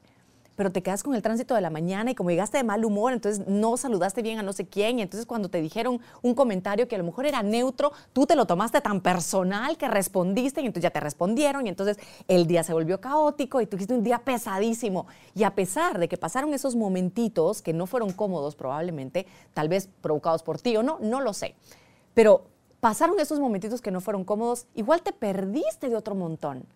pero 0.56 0.70
te 0.70 0.82
quedas 0.82 1.02
con 1.02 1.14
el 1.14 1.22
tránsito 1.22 1.54
de 1.54 1.60
la 1.60 1.70
mañana 1.70 2.10
y 2.10 2.14
como 2.14 2.30
llegaste 2.30 2.58
de 2.58 2.64
mal 2.64 2.84
humor, 2.84 3.12
entonces 3.12 3.46
no 3.46 3.76
saludaste 3.76 4.22
bien 4.22 4.38
a 4.38 4.42
no 4.42 4.52
sé 4.52 4.66
quién, 4.66 4.98
y 4.98 5.02
entonces 5.02 5.26
cuando 5.26 5.48
te 5.48 5.60
dijeron 5.60 6.00
un 6.22 6.34
comentario 6.34 6.88
que 6.88 6.94
a 6.94 6.98
lo 6.98 7.04
mejor 7.04 7.26
era 7.26 7.42
neutro, 7.42 7.92
tú 8.12 8.26
te 8.26 8.36
lo 8.36 8.46
tomaste 8.46 8.80
tan 8.80 9.00
personal 9.00 9.76
que 9.76 9.88
respondiste 9.88 10.60
y 10.60 10.66
entonces 10.66 10.84
ya 10.84 10.90
te 10.90 11.00
respondieron 11.00 11.66
y 11.66 11.70
entonces 11.70 11.98
el 12.28 12.46
día 12.46 12.62
se 12.62 12.72
volvió 12.72 13.00
caótico 13.00 13.60
y 13.60 13.66
tuviste 13.66 13.94
un 13.94 14.02
día 14.02 14.18
pesadísimo. 14.18 15.06
Y 15.34 15.44
a 15.44 15.54
pesar 15.54 15.98
de 15.98 16.08
que 16.08 16.16
pasaron 16.16 16.54
esos 16.54 16.76
momentitos 16.76 17.62
que 17.62 17.72
no 17.72 17.86
fueron 17.86 18.12
cómodos 18.12 18.54
probablemente, 18.54 19.26
tal 19.52 19.68
vez 19.68 19.88
provocados 20.00 20.42
por 20.42 20.60
ti 20.60 20.76
o 20.76 20.82
no, 20.82 20.98
no 21.00 21.20
lo 21.20 21.32
sé, 21.32 21.54
pero 22.14 22.46
pasaron 22.80 23.18
esos 23.18 23.40
momentitos 23.40 23.80
que 23.80 23.90
no 23.90 24.00
fueron 24.00 24.24
cómodos, 24.24 24.66
igual 24.74 25.02
te 25.02 25.12
perdiste 25.12 25.88
de 25.88 25.96
otro 25.96 26.14
montón 26.14 26.66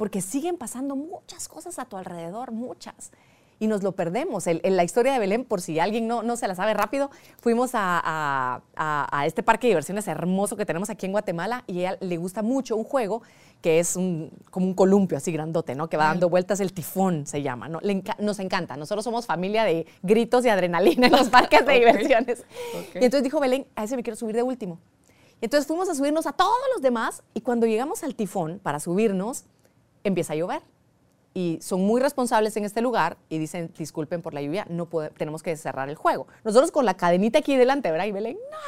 porque 0.00 0.22
siguen 0.22 0.56
pasando 0.56 0.96
muchas 0.96 1.46
cosas 1.46 1.78
a 1.78 1.84
tu 1.84 1.98
alrededor, 1.98 2.52
muchas. 2.52 3.12
Y 3.58 3.66
nos 3.66 3.82
lo 3.82 3.92
perdemos. 3.92 4.46
En 4.46 4.74
la 4.74 4.82
historia 4.82 5.12
de 5.12 5.18
Belén, 5.18 5.44
por 5.44 5.60
si 5.60 5.78
alguien 5.78 6.08
no, 6.08 6.22
no 6.22 6.38
se 6.38 6.48
la 6.48 6.54
sabe 6.54 6.72
rápido, 6.72 7.10
fuimos 7.42 7.72
a, 7.74 8.62
este 9.26 9.42
parque 9.42 9.66
de 9.66 9.72
diversiones 9.72 10.08
hermoso 10.08 10.56
que 10.56 10.64
tenemos 10.64 10.88
aquí 10.88 11.04
en 11.04 11.12
Guatemala 11.12 11.64
y 11.66 11.80
a 11.80 11.90
ella 11.90 11.98
le 12.00 12.16
gusta 12.16 12.40
mucho 12.40 12.76
un 12.76 12.84
juego 12.84 13.20
que 13.60 13.78
es 13.78 13.94
un, 13.94 14.30
como 14.50 14.64
un 14.64 14.72
columpio 14.72 15.18
así 15.18 15.32
grandote, 15.32 15.74
¿no? 15.74 15.90
Que 15.90 15.98
va 15.98 16.04
dando 16.04 16.30
vueltas, 16.30 16.60
el 16.60 16.72
tifón 16.72 17.26
se 17.26 17.42
llama, 17.42 17.68
¿no? 17.68 17.80
nos 18.20 18.38
encanta. 18.38 18.78
Nosotros 18.78 19.04
somos 19.04 19.26
familia 19.26 19.64
de 19.64 19.84
gritos 20.02 20.46
y 20.46 20.48
adrenalina 20.48 21.08
en 21.08 21.12
los 21.12 21.28
parques 21.28 21.66
de 21.66 21.74
diversiones. 21.74 22.46
Y 22.94 23.04
entonces 23.04 23.22
dijo 23.22 23.38
Belén, 23.38 23.66
a 23.76 23.84
ese 23.84 23.96
me 23.96 24.02
quiero 24.02 24.16
subir 24.16 24.34
de 24.34 24.42
último. 24.42 24.78
Y 25.42 25.44
entonces 25.44 25.66
fuimos 25.66 25.90
a 25.90 25.94
subirnos 25.94 26.26
a 26.26 26.32
todos 26.32 26.56
los 26.72 26.80
demás 26.80 27.22
y 27.34 27.42
cuando 27.42 27.66
llegamos 27.66 28.02
al 28.02 28.14
tifón 28.14 28.60
para 28.62 28.80
subirnos, 28.80 29.44
empieza 30.04 30.32
a 30.32 30.36
llover. 30.36 30.62
Y 31.32 31.58
son 31.62 31.82
muy 31.82 32.00
responsables 32.00 32.56
en 32.56 32.64
este 32.64 32.80
lugar 32.80 33.16
y 33.28 33.38
dicen, 33.38 33.72
disculpen 33.78 34.20
por 34.20 34.34
la 34.34 34.42
lluvia, 34.42 34.66
no 34.68 34.88
tenemos 35.16 35.42
que 35.44 35.56
cerrar 35.56 35.88
el 35.88 35.94
juego. 35.94 36.26
Nosotros 36.42 36.72
con 36.72 36.84
la 36.84 36.94
cadenita 36.94 37.38
aquí 37.38 37.56
delante, 37.56 37.90
¿verdad? 37.90 38.06
Y 38.06 38.12
Belén, 38.12 38.36
¡no! 38.50 38.58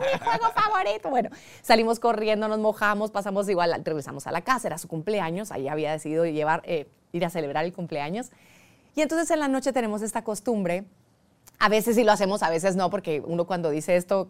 mi 0.00 0.18
juego 0.24 0.52
favorito. 0.52 1.10
Bueno, 1.10 1.30
salimos 1.62 1.98
corriendo, 2.00 2.48
nos 2.48 2.58
mojamos, 2.58 3.10
pasamos 3.10 3.48
igual, 3.48 3.82
regresamos 3.84 4.26
a 4.26 4.32
la 4.32 4.42
casa, 4.42 4.68
era 4.68 4.78
su 4.78 4.88
cumpleaños, 4.88 5.50
ahí 5.52 5.68
había 5.68 5.92
decidido 5.92 6.24
llevar, 6.24 6.62
eh, 6.64 6.88
ir 7.12 7.24
a 7.24 7.30
celebrar 7.30 7.64
el 7.64 7.72
cumpleaños. 7.72 8.30
Y 8.94 9.00
entonces 9.00 9.30
en 9.30 9.40
la 9.40 9.48
noche 9.48 9.72
tenemos 9.72 10.02
esta 10.02 10.22
costumbre, 10.22 10.84
a 11.58 11.68
veces 11.68 11.96
sí 11.96 12.04
lo 12.04 12.12
hacemos, 12.12 12.42
a 12.42 12.50
veces 12.50 12.76
no, 12.76 12.90
porque 12.90 13.22
uno 13.24 13.46
cuando 13.46 13.70
dice 13.70 13.96
esto, 13.96 14.28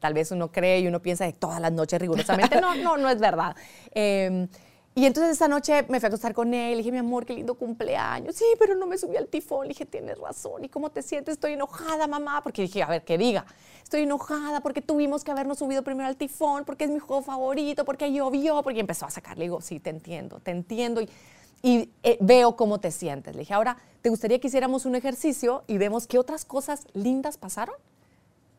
tal 0.00 0.14
vez 0.14 0.30
uno 0.30 0.52
cree 0.52 0.80
y 0.80 0.86
uno 0.86 1.00
piensa 1.00 1.24
de 1.24 1.32
todas 1.32 1.60
las 1.60 1.72
noches 1.72 2.00
rigurosamente, 2.00 2.60
no, 2.60 2.74
no, 2.74 2.96
no 2.96 3.08
es 3.08 3.18
verdad. 3.18 3.56
Eh, 3.92 4.48
y 4.96 5.06
entonces 5.06 5.32
esa 5.32 5.48
noche 5.48 5.84
me 5.88 5.98
fui 5.98 6.06
a 6.06 6.08
acostar 6.08 6.34
con 6.34 6.54
él, 6.54 6.72
le 6.72 6.76
dije, 6.76 6.92
mi 6.92 6.98
amor, 6.98 7.26
qué 7.26 7.34
lindo 7.34 7.54
cumpleaños. 7.56 8.36
Sí, 8.36 8.44
pero 8.60 8.76
no 8.76 8.86
me 8.86 8.96
subí 8.96 9.16
al 9.16 9.26
tifón. 9.26 9.66
Le 9.66 9.70
dije, 9.70 9.86
tienes 9.86 10.18
razón. 10.18 10.64
¿Y 10.64 10.68
cómo 10.68 10.90
te 10.90 11.02
sientes? 11.02 11.32
Estoy 11.32 11.54
enojada, 11.54 12.06
mamá. 12.06 12.42
Porque 12.44 12.62
dije, 12.62 12.80
a 12.80 12.86
ver, 12.86 13.04
que 13.04 13.18
diga. 13.18 13.44
Estoy 13.82 14.02
enojada 14.02 14.60
porque 14.60 14.82
tuvimos 14.82 15.24
que 15.24 15.32
habernos 15.32 15.58
subido 15.58 15.82
primero 15.82 16.08
al 16.08 16.16
tifón, 16.16 16.64
porque 16.64 16.84
es 16.84 16.90
mi 16.90 17.00
juego 17.00 17.22
favorito, 17.22 17.84
porque 17.84 18.12
llovió, 18.12 18.62
porque 18.62 18.78
empezó 18.78 19.04
a 19.04 19.10
sacar. 19.10 19.36
Le 19.36 19.46
digo, 19.46 19.60
sí, 19.60 19.80
te 19.80 19.90
entiendo, 19.90 20.38
te 20.38 20.52
entiendo. 20.52 21.00
Y, 21.00 21.08
y 21.60 21.90
eh, 22.04 22.16
veo 22.20 22.54
cómo 22.54 22.78
te 22.78 22.92
sientes. 22.92 23.34
Le 23.34 23.40
dije, 23.40 23.52
ahora, 23.52 23.76
¿te 24.00 24.10
gustaría 24.10 24.38
que 24.38 24.46
hiciéramos 24.46 24.86
un 24.86 24.94
ejercicio 24.94 25.64
y 25.66 25.76
vemos 25.76 26.06
qué 26.06 26.20
otras 26.20 26.44
cosas 26.44 26.86
lindas 26.92 27.36
pasaron? 27.36 27.74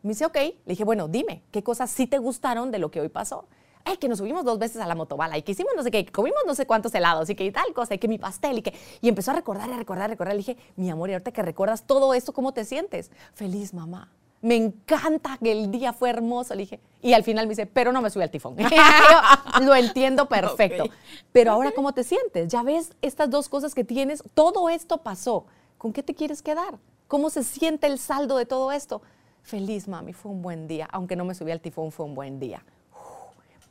Me 0.04 0.10
dice, 0.10 0.26
ok. 0.26 0.36
Le 0.36 0.56
dije, 0.66 0.84
bueno, 0.84 1.08
dime, 1.08 1.44
¿qué 1.52 1.64
cosas 1.64 1.90
sí 1.90 2.08
te 2.08 2.18
gustaron 2.18 2.72
de 2.72 2.80
lo 2.80 2.92
que 2.92 3.00
hoy 3.00 3.10
pasó? 3.10 3.46
Ay, 3.86 3.98
que 3.98 4.10
nos 4.10 4.18
subimos 4.18 4.44
dos 4.44 4.60
veces 4.60 4.82
a 4.82 4.88
la 4.88 4.96
motobala 4.96 5.38
y 5.38 5.44
que 5.44 5.52
hicimos 5.54 5.74
no 5.76 5.84
sé 5.84 5.92
qué, 5.92 6.04
que 6.04 6.12
comimos 6.12 6.42
no 6.46 6.56
sé 6.56 6.66
cuántos 6.66 6.94
helados 6.96 7.30
y 7.30 7.36
que 7.36 7.52
tal 7.52 7.72
cosa, 7.74 7.94
y 7.94 8.00
que 8.00 8.08
mi 8.08 8.18
pastel 8.18 8.58
y 8.58 8.62
que... 8.64 8.74
Y 9.00 9.08
empezó 9.08 9.32
a 9.32 9.36
recordar 9.36 9.70
y 9.70 9.74
a 9.74 9.78
recordar 9.78 10.04
y 10.04 10.06
a 10.06 10.14
recordar. 10.14 10.34
Le 10.34 10.40
dije, 10.40 10.58
mi 10.76 10.90
amor, 10.90 11.10
y 11.10 11.14
ahorita 11.14 11.32
que 11.32 11.44
recuerdas 11.44 11.84
todo 11.84 12.14
esto, 12.14 12.34
¿cómo 12.34 12.52
te 12.52 12.66
sientes? 12.66 13.12
Feliz, 13.34 13.74
mamá. 13.74 14.12
Me 14.42 14.56
encanta 14.56 15.38
que 15.42 15.52
el 15.52 15.72
día 15.72 15.94
fue 15.94 16.10
hermoso. 16.10 16.56
Le 16.56 16.62
dije, 16.62 16.80
y 17.02 17.14
al 17.14 17.24
final 17.24 17.46
me 17.46 17.52
dice, 17.52 17.68
pero 17.68 17.92
no 17.92 18.02
me 18.02 18.10
subí 18.10 18.24
al 18.24 18.32
tifón. 18.32 18.56
lo 19.62 19.76
entiendo 19.76 20.28
perfecto. 20.28 20.86
Pero 21.32 21.52
ahora, 21.52 21.72
¿cómo 21.72 21.94
te 21.94 22.04
sientes? 22.04 22.52
Ya 22.52 22.64
ves 22.64 22.92
estas 23.02 23.30
dos 23.30 23.50
cosas 23.50 23.76
que 23.76 23.84
tienes, 23.84 24.24
todo 24.34 24.70
esto 24.70 24.98
pasó. 24.98 25.46
¿Con 25.78 25.94
qué 25.94 26.02
te 26.02 26.16
quieres 26.16 26.42
quedar? 26.42 26.80
¿Cómo 27.08 27.30
se 27.30 27.44
siente 27.44 27.86
el 27.86 28.00
saldo 28.00 28.38
de 28.38 28.48
todo 28.48 28.72
esto? 28.72 29.04
Feliz, 29.44 29.88
mami, 29.88 30.14
fue 30.14 30.32
un 30.32 30.42
buen 30.42 30.68
día. 30.68 30.88
Aunque 30.92 31.16
no 31.16 31.24
me 31.24 31.36
subí 31.36 31.52
al 31.52 31.62
tifón, 31.62 31.92
fue 31.92 32.06
un 32.06 32.16
buen 32.16 32.40
día 32.40 32.64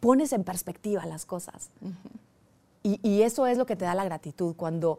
pones 0.05 0.35
en 0.35 0.45
perspectiva 0.45 1.07
las 1.07 1.25
cosas. 1.25 1.71
y, 2.83 3.23
eso 3.23 3.47
es 3.47 3.57
lo 3.57 3.65
que 3.65 3.75
te 3.75 3.87
da 3.87 3.95
la 3.95 4.05
gratitud. 4.05 4.55
Cuando, 4.55 4.99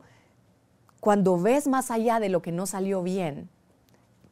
cuando 1.00 1.40
ves 1.40 1.68
más 1.68 1.92
allá 1.92 2.20
de 2.20 2.30
lo 2.30 2.42
que 2.42 2.52
no 2.52 2.66
salió 2.66 3.04
bien, 3.04 3.48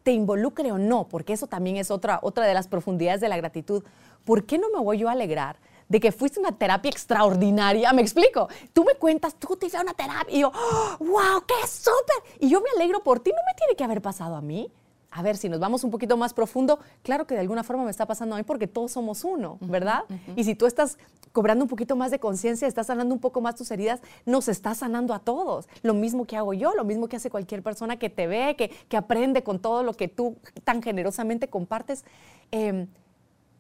te 0.02 0.14
involucre 0.14 0.72
o 0.72 0.80
no, 0.80 1.08
porque 1.08 1.34
eso 1.34 1.46
también 1.46 1.78
es 1.78 1.92
otra, 1.92 2.18
otra 2.24 2.48
de 2.48 2.56
las 2.56 2.68
profundidades 2.68 3.22
de 3.22 3.30
la 3.30 3.38
gratitud. 3.38 3.84
¿Por 4.26 4.46
qué 4.46 4.58
no 4.58 4.72
me 4.72 4.80
voy 4.80 4.98
yo 4.98 5.10
a 5.10 5.12
alegrar 5.12 5.58
de 5.90 6.00
que 6.00 6.12
fuiste 6.12 6.40
una 6.40 6.58
terapia 6.58 6.90
extraordinaria? 6.90 7.94
Me 7.94 8.02
explico. 8.02 8.50
Tú 8.74 8.84
me 8.84 8.96
cuentas, 8.96 9.36
tú 9.36 9.56
te 9.56 9.68
hiciste 9.68 9.84
una 9.84 9.94
terapia 9.94 10.36
y 10.36 10.42
yo, 10.42 10.52
wow, 11.00 11.44
qué 11.48 11.68
súper. 11.68 12.40
Y 12.40 12.50
yo 12.50 12.62
me 12.62 12.72
alegro 12.76 13.04
por 13.04 13.20
ti. 13.20 13.30
No 13.30 13.44
me 13.46 13.56
tiene 13.56 13.76
que 13.76 13.84
haber 13.84 14.02
pasado 14.02 14.36
a 14.36 14.42
mí 14.42 14.72
a 15.16 15.22
ver, 15.22 15.38
si 15.38 15.48
nos 15.48 15.60
vamos 15.60 15.84
un 15.84 15.92
poquito 15.92 16.18
más 16.18 16.34
profundo, 16.34 16.80
claro 17.04 17.28
que 17.28 17.36
de 17.36 17.42
alguna 17.42 17.64
forma 17.64 17.84
me 17.84 17.92
está 17.92 18.08
pasando 18.08 18.34
a 18.34 18.40
mí 18.40 18.44
porque 18.44 18.68
todos 18.68 18.94
somos 18.94 19.24
uno, 19.24 19.58
¿verdad? 19.62 20.06
Y 20.36 20.44
si 20.44 20.56
tú 20.56 20.66
estás 20.66 20.98
cobrando 21.32 21.64
un 21.66 21.70
poquito 21.70 21.96
más 21.96 22.10
de 22.10 22.20
conciencia, 22.20 22.68
estás 22.68 22.88
sanando 22.88 23.14
un 23.14 23.22
poco 23.22 23.40
más 23.40 23.56
tus 23.56 23.70
heridas, 23.70 24.02
nos 24.26 24.48
está 24.48 24.74
sanando 24.74 25.14
a 25.14 25.20
todos. 25.20 25.68
Lo 25.84 25.94
mismo 25.94 26.26
que 26.26 26.36
hago 26.36 26.54
yo, 26.54 26.74
lo 26.74 26.84
mismo 26.84 27.08
que 27.08 27.18
hace 27.18 27.30
cualquier 27.30 27.62
persona 27.62 27.98
que 27.98 28.10
te 28.10 28.26
ve, 28.26 28.56
que, 28.58 28.70
que 28.90 28.98
aprende 28.98 29.44
con 29.44 29.60
todo 29.60 29.84
lo 29.84 29.94
que 29.94 30.08
tú 30.08 30.36
tan 30.64 30.82
generosamente 30.82 31.48
compartes. 31.48 32.06
Em, 32.50 32.88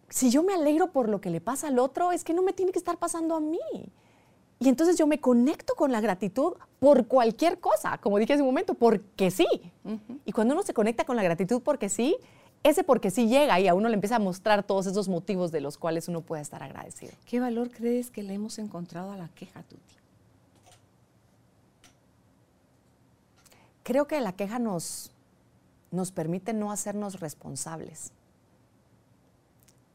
si 0.10 0.32
yo 0.32 0.42
me 0.42 0.54
alegro 0.54 0.92
por 0.92 1.08
lo 1.08 1.22
que 1.22 1.30
le 1.30 1.40
pasa 1.40 1.68
al 1.68 1.78
otro, 1.78 2.12
es 2.12 2.24
que 2.24 2.34
no 2.34 2.42
me 2.42 2.54
tiene 2.54 2.72
que 2.72 2.80
estar 2.80 2.98
pasando 2.98 3.36
a 3.36 3.40
mí. 3.40 3.60
Y 4.60 4.70
entonces 4.70 4.98
yo 4.98 5.08
me 5.08 5.20
conecto 5.20 5.76
con 5.76 5.92
la 5.92 6.00
gratitud 6.00 6.54
por 6.80 7.08
cualquier 7.08 7.60
cosa, 7.60 7.98
como 7.98 8.18
dije 8.18 8.34
hace 8.34 8.42
un 8.42 8.48
momento, 8.48 8.76
porque 8.76 9.30
sí. 9.32 9.48
Y 10.26 10.32
cuando 10.32 10.54
uno 10.54 10.64
se 10.64 10.74
conecta 10.74 11.06
con 11.06 11.16
la 11.16 11.24
gratitud 11.24 11.62
porque 11.62 11.90
sí, 11.90 12.16
ese 12.64 12.84
porque 12.84 13.12
sí 13.12 13.28
llega 13.28 13.60
y 13.60 13.68
a 13.68 13.74
uno 13.74 13.90
le 13.90 13.96
empieza 13.96 14.16
a 14.16 14.20
mostrar 14.20 14.64
todos 14.64 14.86
esos 14.86 15.10
motivos 15.10 15.52
de 15.52 15.60
los 15.60 15.78
cuales 15.78 16.08
uno 16.08 16.22
puede 16.22 16.42
estar 16.42 16.64
agradecido. 16.64 17.12
¿Qué 17.26 17.40
valor 17.40 17.70
crees 17.72 18.10
que 18.10 18.24
le 18.24 18.34
hemos 18.34 18.58
encontrado 18.58 19.12
a 19.12 19.18
la 19.18 19.28
queja, 19.30 19.64
Tuti? 19.64 19.96
Creo 23.84 24.08
que 24.08 24.22
la 24.22 24.32
queja 24.32 24.60
nos, 24.60 25.12
nos 25.92 26.12
permite 26.12 26.54
no 26.54 26.72
hacernos 26.72 27.20
responsables. 27.20 28.14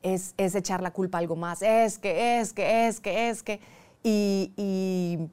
Es, 0.02 0.34
es 0.36 0.54
echar 0.54 0.82
la 0.82 0.92
culpa 0.92 1.18
a 1.18 1.20
algo 1.20 1.36
más. 1.36 1.62
Es 1.62 1.98
que, 1.98 2.38
es 2.38 2.52
que, 2.52 2.86
es 2.86 3.00
que, 3.00 3.30
es 3.30 3.42
que 3.42 3.60
y, 4.02 5.28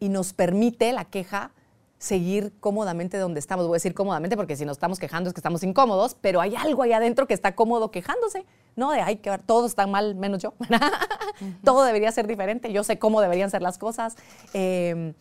nos 0.00 0.32
permite 0.32 0.92
la 0.92 1.04
queja 1.04 1.52
seguir 1.98 2.52
cómodamente 2.60 3.18
donde 3.18 3.40
estamos. 3.40 3.66
Voy 3.66 3.74
a 3.74 3.78
decir 3.78 3.94
cómodamente 3.94 4.36
porque 4.36 4.56
si 4.56 4.64
nos 4.64 4.76
estamos 4.76 4.98
quejando 4.98 5.28
es 5.28 5.34
que 5.34 5.40
estamos 5.40 5.62
incómodos, 5.62 6.16
pero 6.20 6.40
hay 6.40 6.54
algo 6.54 6.82
ahí 6.82 6.92
adentro 6.92 7.26
que 7.26 7.34
está 7.34 7.54
cómodo 7.54 7.90
quejándose, 7.90 8.46
¿no? 8.76 8.92
De, 8.92 9.00
ay, 9.00 9.16
que 9.16 9.36
todos 9.38 9.70
están 9.70 9.90
mal 9.90 10.14
menos 10.14 10.42
yo. 10.42 10.54
Todo 11.64 11.84
debería 11.84 12.12
ser 12.12 12.26
diferente, 12.26 12.72
yo 12.72 12.84
sé 12.84 12.98
cómo 12.98 13.20
deberían 13.20 13.50
ser 13.50 13.62
las 13.62 13.78
cosas. 13.78 14.16
Em, 14.52 15.14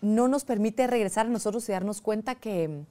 no 0.00 0.28
nos 0.28 0.44
permite 0.44 0.86
regresar 0.86 1.26
a 1.26 1.30
nosotros 1.30 1.68
y 1.68 1.72
darnos 1.72 2.00
cuenta 2.00 2.34
que, 2.34 2.84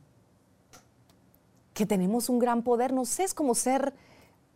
que 1.74 1.86
tenemos 1.86 2.30
un 2.30 2.40
gran 2.40 2.64
poder. 2.64 2.92
No 2.92 3.06
sé, 3.06 3.24
es 3.24 3.34
como 3.34 3.56
ser, 3.56 3.94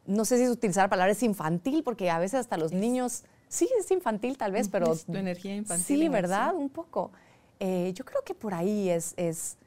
no 0.06 0.26
sé 0.26 0.38
si 0.38 0.43
es 0.43 0.50
utilizar 0.50 0.86
la 0.86 0.89
palabra 0.89 1.12
es 1.12 1.23
infantil, 1.23 1.84
porque 1.84 2.10
a 2.10 2.19
veces 2.19 2.41
hasta 2.41 2.58
los 2.58 2.73
niños, 2.73 3.23
sí, 3.47 3.69
es 3.79 3.89
infantil 3.91 4.38
tal 4.38 4.51
vez, 4.51 4.69
pero... 4.69 4.93
Es 4.93 5.05
tu 5.05 5.15
energía 5.15 5.55
infantil. 5.55 5.99
Sí, 5.99 6.10
¿verdad? 6.10 6.55
Un 6.55 6.69
poco. 6.69 7.12
Eh, 7.60 7.91
yo 7.95 8.05
creo 8.05 8.21
que 8.23 8.33
por 8.33 8.53
ahí 8.53 8.89
es, 8.89 9.13
es, 9.17 9.57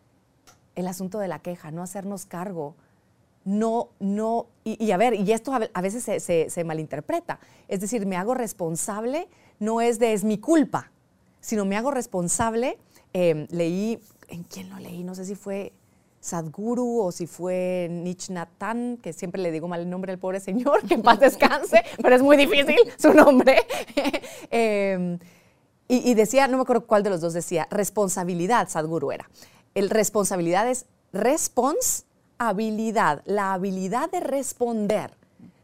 el 0.74 0.88
asunto 0.88 1.18
de 1.18 1.28
la 1.28 1.40
queja, 1.40 1.70
no 1.70 1.82
hacernos 1.82 2.26
cargo. 2.26 2.74
No, 3.44 3.88
no, 4.00 4.46
y, 4.64 4.90
a 4.90 4.96
ver, 4.98 5.14
y 5.14 5.32
esto 5.32 5.52
a, 5.54 5.80
veces 5.80 6.04
se, 6.04 6.50
se, 6.50 6.64
malinterpreta. 6.64 7.40
Es 7.68 7.80
decir, 7.80 8.04
me 8.04 8.16
hago 8.16 8.34
responsable, 8.34 9.28
no 9.58 9.80
es 9.80 9.98
de 9.98 10.12
es 10.12 10.24
mi 10.24 10.38
culpa, 10.38 10.90
sino 11.40 11.64
me 11.64 11.76
hago 11.76 11.90
responsable. 11.90 12.78
Em, 13.12 13.46
leí, 13.50 13.98
¿en 14.28 14.44
quién 14.44 14.68
lo 14.68 14.78
leí? 14.78 15.02
No 15.04 15.14
sé 15.14 15.24
si 15.24 15.34
fue 15.34 15.72
Sadhguru 16.20 17.00
o 17.00 17.12
si 17.12 17.26
fue 17.26 17.88
Nich 17.90 18.28
Natan, 18.28 18.98
que 18.98 19.12
siempre 19.12 19.40
le 19.40 19.50
digo 19.50 19.68
mal 19.68 19.80
el 19.80 19.90
nombre 19.90 20.12
al 20.12 20.18
pobre 20.18 20.38
señor, 20.38 20.86
que 20.86 20.94
en 20.94 21.02
paz 21.02 21.18
descanse, 21.18 21.82
pero 22.02 22.14
es 22.14 22.22
muy 22.22 22.36
difícil 22.36 22.78
su 22.98 23.14
nombre. 23.14 23.66
eh, 24.50 25.18
y, 25.92 26.14
decía, 26.14 26.46
no 26.46 26.56
me 26.56 26.62
acuerdo 26.62 26.86
cuál 26.86 27.02
de 27.02 27.10
los 27.10 27.20
dos 27.20 27.32
decía, 27.32 27.66
responsabilidad, 27.68 28.68
Sadhguru 28.68 29.10
era. 29.10 29.28
El 29.74 29.90
responsabilidad 29.90 30.70
es 30.70 30.86
responsabilidad, 31.12 33.22
la 33.24 33.54
habilidad 33.54 34.08
de 34.08 34.20
responder. 34.20 35.16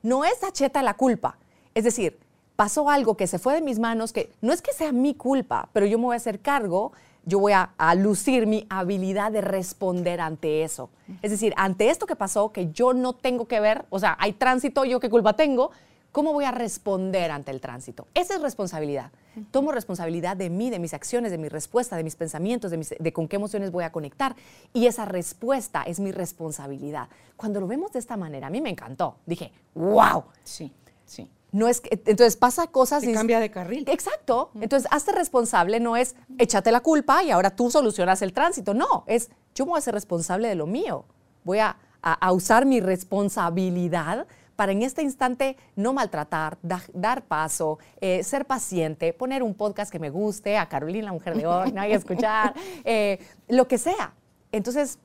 No 0.02 0.24
es 0.24 0.42
acheta 0.42 0.82
la 0.82 0.94
culpa. 0.94 1.38
Es 1.76 1.84
decir, 1.84 2.18
pasó 2.56 2.90
algo 2.90 3.16
que 3.16 3.28
se 3.28 3.38
fue 3.38 3.54
de 3.54 3.60
mis 3.60 3.78
manos, 3.78 4.12
que 4.12 4.32
no 4.40 4.52
es 4.52 4.62
que 4.62 4.72
sea 4.72 4.90
mi 4.90 5.14
culpa, 5.14 5.68
pero 5.72 5.86
yo 5.86 5.96
me 5.96 6.06
voy 6.06 6.14
a 6.14 6.16
hacer 6.16 6.40
cargo, 6.40 6.90
yo 7.26 7.38
voy 7.38 7.52
a, 7.52 7.74
a, 7.76 7.94
lucir 7.94 8.46
mi 8.46 8.66
habilidad 8.70 9.30
de 9.32 9.42
responder 9.42 10.20
ante 10.20 10.62
eso. 10.62 10.88
Es 11.22 11.30
decir, 11.30 11.52
ante 11.56 11.90
esto 11.90 12.06
que 12.06 12.16
pasó, 12.16 12.52
que 12.52 12.70
yo 12.72 12.94
no 12.94 13.12
tengo 13.12 13.46
que 13.46 13.60
ver, 13.60 13.84
o 13.90 13.98
sea, 13.98 14.16
hay 14.18 14.32
tránsito, 14.32 14.84
yo 14.84 15.00
qué 15.00 15.10
culpa 15.10 15.34
tengo, 15.34 15.72
¿cómo 16.16 16.32
voy 16.32 16.46
a 16.46 16.50
responder 16.50 17.30
ante 17.30 17.50
el 17.50 17.60
tránsito? 17.60 18.06
Esa 18.14 18.36
es 18.36 18.40
responsabilidad. 18.40 19.10
Tomo 19.50 19.70
responsabilidad 19.70 20.34
de 20.34 20.48
mí, 20.48 20.70
de 20.70 20.78
mis 20.78 20.94
acciones, 20.94 21.30
de 21.30 21.36
mi 21.36 21.50
respuesta, 21.50 21.94
de 21.94 22.04
mis 22.04 22.16
pensamientos, 22.16 22.70
de, 22.70 23.12
con 23.12 23.28
qué 23.28 23.36
emociones 23.36 23.70
voy 23.70 23.84
a 23.84 23.92
conectar. 23.92 24.34
Y 24.72 24.86
esa 24.86 25.04
respuesta 25.04 25.82
es 25.82 26.00
mi 26.00 26.12
responsabilidad. 26.12 27.10
Cuando 27.36 27.60
lo 27.60 27.66
vemos 27.66 27.92
de 27.92 27.98
esta 27.98 28.16
manera, 28.16 28.46
a 28.46 28.50
mí 28.50 28.62
me 28.62 28.70
encantó. 28.70 29.16
Dije, 29.26 29.52
wow. 29.74 30.24
Sí, 30.42 30.72
sí. 31.04 31.28
No 31.52 31.68
es 31.68 31.80
entonces 31.90 32.36
pasa 32.36 32.66
cosas 32.66 33.04
y 33.04 33.12
cambia 33.12 33.40
de 33.40 33.50
carril. 33.50 33.84
Exacto. 33.88 34.50
Entonces, 34.60 34.88
hazte 34.90 35.12
responsable, 35.12 35.80
no 35.80 35.96
es 35.96 36.16
échate 36.38 36.70
la 36.70 36.80
culpa 36.80 37.22
y 37.22 37.30
ahora 37.30 37.50
tú 37.50 37.70
solucionas 37.70 38.20
el 38.22 38.32
tránsito. 38.32 38.74
No, 38.74 39.04
es 39.06 39.30
yo 39.54 39.64
me 39.64 39.70
voy 39.70 39.78
a 39.78 39.82
ser 39.82 39.94
responsable 39.94 40.48
de 40.48 40.54
lo 40.54 40.66
mío. 40.66 41.04
Voy 41.44 41.60
a, 41.60 41.76
a 42.02 42.32
usar 42.32 42.66
mi 42.66 42.80
responsabilidad 42.80 44.26
para 44.56 44.72
en 44.72 44.82
este 44.82 45.02
instante 45.02 45.56
no 45.76 45.92
maltratar, 45.92 46.58
dar 46.62 47.24
paso, 47.26 47.78
eh, 48.00 48.24
ser 48.24 48.46
paciente, 48.46 49.12
poner 49.12 49.42
un 49.42 49.54
podcast 49.54 49.92
que 49.92 49.98
me 49.98 50.10
guste, 50.10 50.56
a 50.56 50.68
Carolina, 50.68 51.06
la 51.06 51.12
mujer 51.12 51.36
de 51.36 51.46
hoy, 51.46 51.72
nadie 51.72 51.94
escuchar, 51.94 52.54
eh, 52.84 53.18
lo 53.48 53.68
que 53.68 53.78
sea. 53.78 54.14
Entonces, 54.50 54.98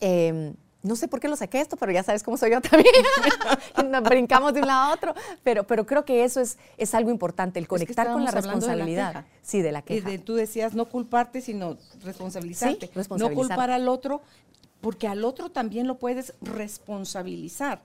em, 0.00 0.54
no 0.82 0.96
sé 0.96 1.08
por 1.08 1.20
qué 1.20 1.28
lo 1.28 1.36
saqué 1.36 1.60
esto, 1.60 1.76
pero 1.76 1.92
ya 1.92 2.02
sabes 2.02 2.22
cómo 2.22 2.36
soy 2.36 2.52
yo 2.52 2.60
también. 2.62 2.94
brincamos 4.04 4.54
de 4.54 4.60
un 4.60 4.66
lado 4.66 4.90
a 4.90 4.94
otro. 4.94 5.14
Pero, 5.42 5.66
pero 5.66 5.86
creo 5.86 6.04
que 6.04 6.24
eso 6.24 6.40
es, 6.40 6.58
es 6.76 6.94
algo 6.94 7.10
importante, 7.10 7.58
el 7.58 7.68
conectar 7.68 8.12
con 8.12 8.24
la 8.24 8.30
responsabilidad. 8.30 9.26
sí, 9.42 9.62
de 9.62 9.72
la 9.72 9.82
queja. 9.82 10.12
Y 10.12 10.18
tú 10.18 10.34
decías 10.34 10.74
no 10.74 10.86
culparte, 10.86 11.40
sino 11.40 11.76
responsabilizarte. 12.02 12.90
No 13.16 13.32
culpar 13.32 13.70
al 13.70 13.88
otro, 13.88 14.22
porque 14.80 15.08
al 15.08 15.24
otro 15.24 15.50
también 15.50 15.86
lo 15.86 15.98
puedes 15.98 16.34
responsabilizar 16.40 17.82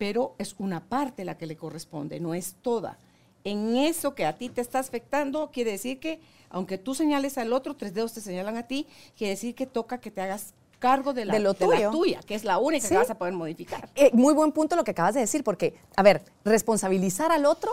pero 0.00 0.34
es 0.38 0.54
una 0.56 0.88
parte 0.88 1.26
la 1.26 1.36
que 1.36 1.44
le 1.44 1.58
corresponde, 1.58 2.20
no 2.20 2.32
es 2.32 2.54
toda. 2.62 2.98
En 3.44 3.76
eso 3.76 4.14
que 4.14 4.24
a 4.24 4.38
ti 4.38 4.48
te 4.48 4.62
está 4.62 4.78
afectando, 4.78 5.50
quiere 5.52 5.72
decir 5.72 6.00
que, 6.00 6.22
aunque 6.48 6.78
tú 6.78 6.94
señales 6.94 7.36
al 7.36 7.52
otro, 7.52 7.76
tres 7.76 7.92
dedos 7.92 8.14
te 8.14 8.22
señalan 8.22 8.56
a 8.56 8.66
ti, 8.66 8.86
quiere 9.14 9.32
decir 9.32 9.54
que 9.54 9.66
toca 9.66 10.00
que 10.00 10.10
te 10.10 10.22
hagas 10.22 10.54
cargo 10.80 11.14
de 11.14 11.24
la, 11.24 11.38
lo 11.38 11.54
tuya, 11.54 12.20
que 12.26 12.34
es 12.34 12.42
la 12.42 12.58
única 12.58 12.88
que 12.88 12.96
vas 12.96 13.10
a 13.10 13.14
poder 13.14 13.34
modificar. 13.34 13.88
Eh, 13.94 14.10
muy 14.12 14.34
buen 14.34 14.50
punto 14.50 14.74
lo 14.74 14.82
que 14.82 14.90
acabas 14.90 15.14
de 15.14 15.20
decir, 15.20 15.44
porque, 15.44 15.76
a 15.94 16.02
ver, 16.02 16.24
responsabilizar 16.44 17.30
al 17.30 17.46
otro, 17.46 17.70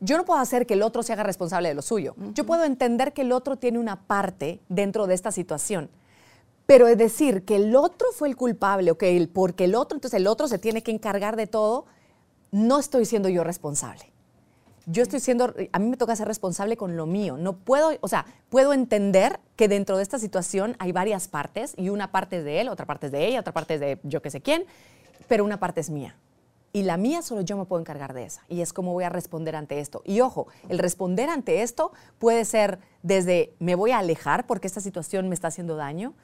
yo 0.00 0.18
no 0.18 0.26
puedo 0.26 0.40
hacer 0.40 0.66
que 0.66 0.74
el 0.74 0.82
otro 0.82 1.02
se 1.02 1.14
haga 1.14 1.22
responsable 1.22 1.70
de 1.70 1.74
lo 1.74 1.82
suyo. 1.82 2.14
Yo 2.34 2.44
puedo 2.44 2.64
entender 2.64 3.14
que 3.14 3.22
el 3.22 3.32
otro 3.32 3.56
tiene 3.56 3.78
una 3.78 4.02
parte 4.02 4.60
dentro 4.68 5.06
de 5.06 5.14
esta 5.14 5.32
situación. 5.32 5.88
Pero 6.66 6.86
es 6.86 6.98
decir 6.98 7.44
que 7.44 7.56
el 7.56 7.74
otro 7.74 8.08
fue 8.12 8.28
el 8.28 8.36
culpable, 8.36 8.90
o 8.90 8.98
que 8.98 9.16
el, 9.16 9.28
porque 9.28 9.64
el 9.64 9.74
otro, 9.74 9.96
entonces 9.96 10.20
el 10.20 10.26
otro 10.26 10.48
se 10.48 10.58
tiene 10.58 10.82
que 10.82 10.90
encargar 10.90 11.34
de 11.36 11.46
todo, 11.46 11.86
no 12.50 12.78
estoy 12.78 13.06
siendo 13.06 13.30
yo 13.30 13.42
responsable. 13.42 14.12
Yo 14.90 15.02
estoy 15.02 15.20
siendo, 15.20 15.54
a 15.72 15.78
mí 15.78 15.88
me 15.88 15.98
toca 15.98 16.16
ser 16.16 16.26
responsable 16.26 16.78
con 16.78 16.96
lo 16.96 17.04
mío. 17.04 17.36
No 17.36 17.58
puedo, 17.58 17.90
o 18.00 18.08
sea, 18.08 18.24
puedo 18.48 18.72
entender 18.72 19.38
que 19.54 19.68
dentro 19.68 19.98
de 19.98 20.02
esta 20.02 20.18
situación 20.18 20.76
hay 20.78 20.92
varias 20.92 21.28
partes 21.28 21.74
y 21.76 21.90
una 21.90 22.10
parte 22.10 22.38
es 22.38 22.44
de 22.44 22.62
él, 22.62 22.68
otra 22.68 22.86
parte 22.86 23.06
es 23.06 23.12
de 23.12 23.26
ella, 23.26 23.40
otra 23.40 23.52
parte 23.52 23.74
es 23.74 23.80
de 23.80 23.98
yo 24.02 24.22
que 24.22 24.30
sé 24.30 24.40
quién, 24.40 24.64
pero 25.26 25.44
una 25.44 25.60
parte 25.60 25.82
es 25.82 25.90
mía. 25.90 26.16
Y 26.72 26.84
la 26.84 26.96
mía 26.96 27.20
solo 27.20 27.42
yo 27.42 27.56
me 27.58 27.66
puedo 27.66 27.80
encargar 27.80 28.14
de 28.14 28.24
esa. 28.24 28.42
Y 28.48 28.62
es 28.62 28.72
cómo 28.72 28.92
voy 28.94 29.04
a 29.04 29.10
responder 29.10 29.56
ante 29.56 29.80
esto. 29.80 30.02
Y 30.04 30.20
ojo, 30.20 30.48
el 30.70 30.78
responder 30.78 31.28
ante 31.28 31.62
esto 31.62 31.92
puede 32.18 32.44
ser 32.46 32.78
desde 33.02 33.54
me 33.58 33.74
voy 33.74 33.90
a 33.90 33.98
alejar 33.98 34.46
porque 34.46 34.66
esta 34.66 34.80
situación 34.80 35.28
me 35.28 35.34
está 35.34 35.48
haciendo 35.48 35.76
daño, 35.76 36.14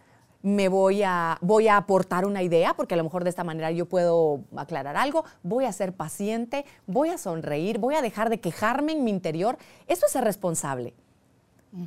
me 0.44 0.68
voy 0.68 1.02
a, 1.02 1.38
voy 1.40 1.68
a 1.68 1.78
aportar 1.78 2.26
una 2.26 2.42
idea, 2.42 2.74
porque 2.74 2.92
a 2.92 2.96
lo 2.98 3.02
mejor 3.02 3.24
de 3.24 3.30
esta 3.30 3.44
manera 3.44 3.70
yo 3.70 3.86
puedo 3.86 4.40
aclarar 4.54 4.94
algo, 4.94 5.24
voy 5.42 5.64
a 5.64 5.72
ser 5.72 5.94
paciente, 5.94 6.66
voy 6.86 7.08
a 7.08 7.16
sonreír, 7.16 7.78
voy 7.78 7.94
a 7.94 8.02
dejar 8.02 8.28
de 8.28 8.40
quejarme 8.40 8.92
en 8.92 9.04
mi 9.04 9.10
interior. 9.10 9.56
Eso 9.86 10.04
es 10.04 10.12
ser 10.12 10.22
responsable. 10.22 10.92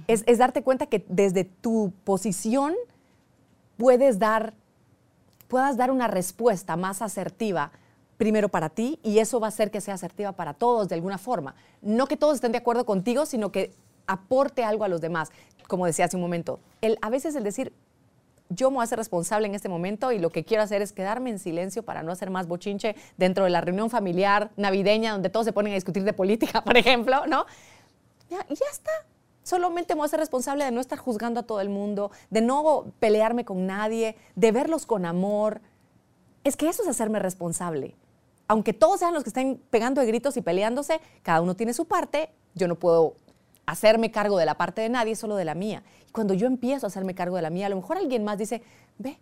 es, 0.07 0.23
es, 0.25 0.39
darte 0.39 0.63
cuenta 0.63 0.87
que 0.87 1.05
desde 1.07 1.43
tu 1.43 1.93
posición 2.03 2.73
puedes 3.77 4.17
dar, 4.17 4.55
puedas 5.47 5.77
dar 5.77 5.91
una 5.91 6.07
respuesta 6.07 6.75
más 6.75 7.03
asertiva 7.03 7.71
primero 8.17 8.49
para 8.49 8.69
ti 8.69 8.99
y 9.03 9.19
eso 9.19 9.39
va 9.39 9.45
a 9.45 9.49
hacer 9.49 9.69
que 9.69 9.81
sea 9.81 9.93
asertiva 9.93 10.31
para 10.31 10.55
todos 10.55 10.89
de 10.89 10.95
alguna 10.95 11.19
forma. 11.19 11.53
No 11.83 12.07
que 12.07 12.17
todos 12.17 12.33
estén 12.33 12.53
de 12.53 12.57
acuerdo 12.57 12.87
contigo, 12.87 13.27
sino 13.27 13.51
que 13.51 13.71
aporte 14.07 14.63
algo 14.63 14.83
a 14.83 14.87
los 14.87 14.99
demás. 14.99 15.29
Como 15.67 15.85
decía 15.85 16.05
hace 16.05 16.15
un 16.15 16.23
momento, 16.23 16.59
el, 16.81 16.97
a 17.03 17.11
veces 17.11 17.35
el 17.35 17.43
decir, 17.43 17.71
yo 18.49 18.69
me 18.71 18.75
voy 18.75 18.83
a 18.83 18.87
ser 18.87 18.97
responsable 18.97 19.47
en 19.47 19.55
este 19.55 19.69
momento 19.69 20.11
y 20.11 20.19
lo 20.19 20.29
que 20.29 20.43
quiero 20.45 20.63
hacer 20.63 20.81
es 20.81 20.91
quedarme 20.91 21.29
en 21.29 21.39
silencio 21.39 21.83
para 21.83 22.03
no 22.03 22.11
hacer 22.11 22.29
más 22.29 22.47
bochinche 22.47 22.95
dentro 23.17 23.43
de 23.43 23.49
la 23.49 23.61
reunión 23.61 23.89
familiar 23.89 24.51
navideña 24.55 25.11
donde 25.11 25.29
todos 25.29 25.45
se 25.45 25.53
ponen 25.53 25.73
a 25.73 25.75
discutir 25.75 26.03
de 26.03 26.13
política, 26.13 26.61
por 26.65 26.77
ejemplo, 26.77 27.25
¿no? 27.27 27.45
Ya, 28.29 28.45
ya 28.47 28.65
está. 28.71 28.91
Solamente 29.43 29.95
me 29.95 29.99
voy 29.99 30.05
a 30.07 30.09
ser 30.09 30.19
responsable 30.19 30.65
de 30.65 30.71
no 30.71 30.81
estar 30.81 30.99
juzgando 30.99 31.39
a 31.39 31.43
todo 31.43 31.61
el 31.61 31.69
mundo, 31.69 32.11
de 32.29 32.41
no 32.41 32.85
pelearme 32.99 33.45
con 33.45 33.65
nadie, 33.65 34.17
de 34.35 34.51
verlos 34.51 34.85
con 34.85 35.05
amor. 35.05 35.61
Es 36.43 36.57
que 36.57 36.67
eso 36.67 36.83
es 36.83 36.89
hacerme 36.89 37.19
responsable. 37.19 37.95
Aunque 38.49 38.73
todos 38.73 38.99
sean 38.99 39.13
los 39.13 39.23
que 39.23 39.29
estén 39.29 39.61
pegando 39.69 40.01
de 40.01 40.07
gritos 40.07 40.35
y 40.35 40.41
peleándose, 40.41 40.99
cada 41.23 41.41
uno 41.41 41.55
tiene 41.55 41.73
su 41.73 41.85
parte, 41.85 42.29
yo 42.55 42.67
no 42.67 42.75
puedo 42.75 43.15
hacerme 43.67 44.11
cargo 44.11 44.37
de 44.37 44.45
la 44.45 44.55
parte 44.55 44.81
de 44.81 44.89
nadie, 44.89 45.15
solo 45.15 45.35
de 45.35 45.45
la 45.45 45.53
mía. 45.53 45.83
Y 46.07 46.11
cuando 46.11 46.33
yo 46.33 46.47
empiezo 46.47 46.85
a 46.85 46.87
hacerme 46.87 47.13
cargo 47.13 47.35
de 47.35 47.43
la 47.43 47.49
mía, 47.51 47.67
a 47.67 47.69
lo 47.69 47.75
mejor 47.75 47.97
alguien 47.97 48.23
más 48.23 48.37
dice, 48.37 48.63
ve, 48.97 49.19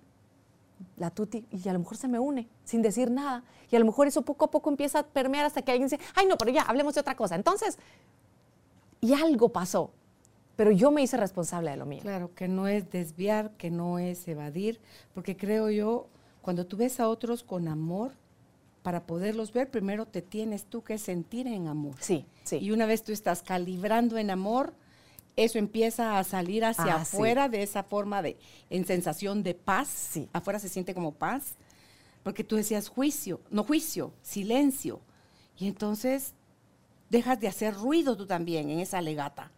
la 0.98 1.10
tuti, 1.10 1.46
y 1.52 1.68
a 1.68 1.74
lo 1.74 1.80
mejor 1.80 1.98
se 1.98 2.08
me 2.08 2.20
une 2.20 2.48
sin 2.64 2.82
decir 2.82 3.12
nada. 3.12 3.44
Y 3.70 3.76
a 3.76 3.80
lo 3.80 3.86
mejor 3.86 4.08
eso 4.08 4.22
poco 4.22 4.46
a 4.46 4.52
poco 4.52 4.70
empieza 4.70 5.00
a 5.00 5.04
permear 5.04 5.46
hasta 5.46 5.64
que 5.64 5.72
alguien 5.72 5.90
dice, 5.90 6.02
ay, 6.16 6.28
no, 6.28 6.38
pero 6.38 6.52
ya, 6.52 6.62
hablemos 6.62 6.94
de 6.94 7.02
otra 7.02 7.16
cosa. 7.16 7.36
Entonces, 7.36 7.80
y 9.02 9.14
algo 9.14 9.50
pasó, 9.50 9.92
pero 10.56 10.72
yo 10.72 10.92
me 10.92 11.02
hice 11.02 11.18
responsable 11.18 11.72
de 11.72 11.78
lo 11.78 11.88
mío. 11.88 12.02
Claro, 12.04 12.34
que 12.36 12.48
no 12.48 12.68
es 12.68 12.90
desviar, 12.92 13.52
que 13.58 13.72
no 13.72 13.98
es 13.98 14.28
evadir, 14.28 14.80
porque 15.16 15.36
creo 15.36 15.72
yo, 15.72 16.08
cuando 16.42 16.68
tú 16.68 16.78
ves 16.78 17.00
a 17.00 17.10
otros 17.10 17.44
con 17.44 17.68
amor, 17.68 18.12
para 18.86 19.08
poderlos 19.08 19.52
ver, 19.52 19.72
primero 19.72 20.06
te 20.06 20.22
tienes 20.22 20.66
tú 20.66 20.84
que 20.84 21.00
sentir 21.00 21.48
en 21.48 21.68
amor. 21.68 21.96
Sí, 22.00 22.24
sí. 22.44 22.58
Y 22.58 22.70
una 22.70 22.86
vez 22.86 23.04
tú 23.04 23.12
estás 23.12 23.42
calibrando 23.42 24.20
en 24.20 24.30
amor, 24.30 24.76
eso 25.36 25.58
empieza 25.58 26.20
a 26.20 26.24
salir 26.24 26.64
hacia 26.64 26.94
ah, 26.94 27.02
afuera 27.02 27.50
de 27.50 27.64
esa 27.64 27.82
forma 27.82 28.22
de, 28.22 28.38
en 28.70 28.86
sensación 28.86 29.42
de 29.42 29.56
paz. 29.56 29.88
Sí. 29.88 30.30
Afuera 30.34 30.60
se 30.60 30.70
siente 30.70 30.94
como 30.94 31.16
paz. 31.16 31.56
Porque 32.22 32.44
tú 32.44 32.58
decías 32.58 32.88
juicio, 32.88 33.42
no 33.50 33.64
juicio, 33.64 34.14
silencio. 34.22 35.02
Y 35.58 35.68
entonces 35.68 36.34
dejas 37.10 37.40
de 37.40 37.48
hacer 37.48 37.74
ruido 37.74 38.16
tú 38.16 38.28
también 38.28 38.70
en 38.70 38.82
esa 38.82 39.02
legata. 39.02 39.52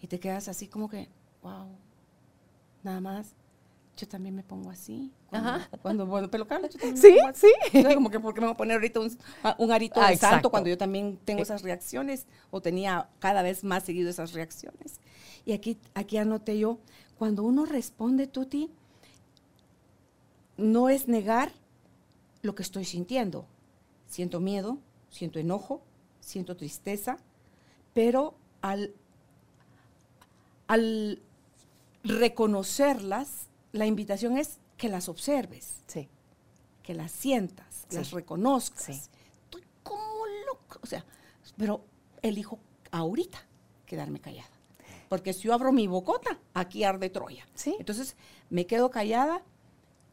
Y 0.00 0.06
te 0.06 0.20
quedas 0.20 0.46
así 0.46 0.68
como 0.68 0.88
que, 0.88 1.08
wow, 1.42 1.66
nada 2.84 3.00
más. 3.00 3.34
Yo 3.98 4.08
también 4.08 4.34
me 4.34 4.42
pongo 4.42 4.70
así. 4.70 5.12
Ajá. 5.30 5.58
Cuando, 5.70 5.78
cuando 5.82 6.06
bueno, 6.06 6.30
pelo 6.30 6.46
caro, 6.46 6.68
yo 6.68 6.78
también 6.78 6.96
Sí, 6.96 7.08
me 7.10 7.16
pongo 7.16 7.28
así. 7.28 7.46
sí. 7.72 7.84
Como 7.94 8.10
que, 8.10 8.20
¿por 8.20 8.32
qué 8.32 8.40
me 8.40 8.46
voy 8.46 8.54
a 8.54 8.56
poner 8.56 8.74
ahorita 8.76 9.00
un, 9.00 9.18
a- 9.42 9.56
un 9.58 9.72
arito 9.72 10.00
Ah, 10.00 10.08
de 10.10 10.16
santo 10.16 10.26
exacto. 10.26 10.50
cuando 10.50 10.68
yo 10.70 10.78
también 10.78 11.18
tengo 11.24 11.40
Eh. 11.40 11.42
esas 11.42 11.62
reacciones? 11.62 12.26
O 12.50 12.60
tenía 12.62 13.08
cada 13.18 13.42
vez 13.42 13.64
más 13.64 13.82
seguido 13.84 14.08
esas 14.08 14.32
reacciones. 14.32 15.00
Y 15.44 15.52
aquí, 15.52 15.78
aquí 15.94 16.16
anoté 16.16 16.58
yo, 16.58 16.78
cuando 17.18 17.42
uno 17.42 17.66
responde, 17.66 18.26
Tuti, 18.26 18.70
no 20.56 20.88
es 20.88 21.08
negar 21.08 21.52
lo 22.42 22.54
que 22.54 22.62
estoy 22.62 22.84
sintiendo. 22.84 23.46
Siento 24.06 24.40
miedo, 24.40 24.78
siento 25.10 25.38
enojo, 25.38 25.82
siento 26.20 26.56
tristeza, 26.56 27.18
pero 27.94 28.34
al, 28.62 28.92
al 30.68 31.20
reconocerlas, 32.04 33.48
la 33.72 33.86
invitación 33.86 34.36
es 34.38 34.58
que 34.76 34.88
las 34.88 35.08
observes, 35.08 35.82
Sí. 35.86 36.08
que 36.82 36.94
las 36.94 37.12
sientas, 37.12 37.86
Sí. 37.88 37.96
las 37.96 38.10
reconozcas. 38.12 38.84
Sí. 38.84 38.92
Estoy 39.44 39.62
como 39.82 40.24
loco, 40.46 40.78
o 40.82 40.86
sea, 40.86 41.04
pero 41.56 41.84
elijo 42.22 42.58
ahorita 42.90 43.38
quedarme 43.86 44.20
callada. 44.20 44.48
Porque 45.08 45.32
si 45.32 45.42
yo 45.42 45.54
abro 45.54 45.72
mi 45.72 45.86
bocota, 45.86 46.38
aquí 46.54 46.84
arde 46.84 47.08
Troya. 47.10 47.46
Sí. 47.54 47.74
Entonces 47.78 48.16
me 48.50 48.66
quedo 48.66 48.90
callada 48.90 49.42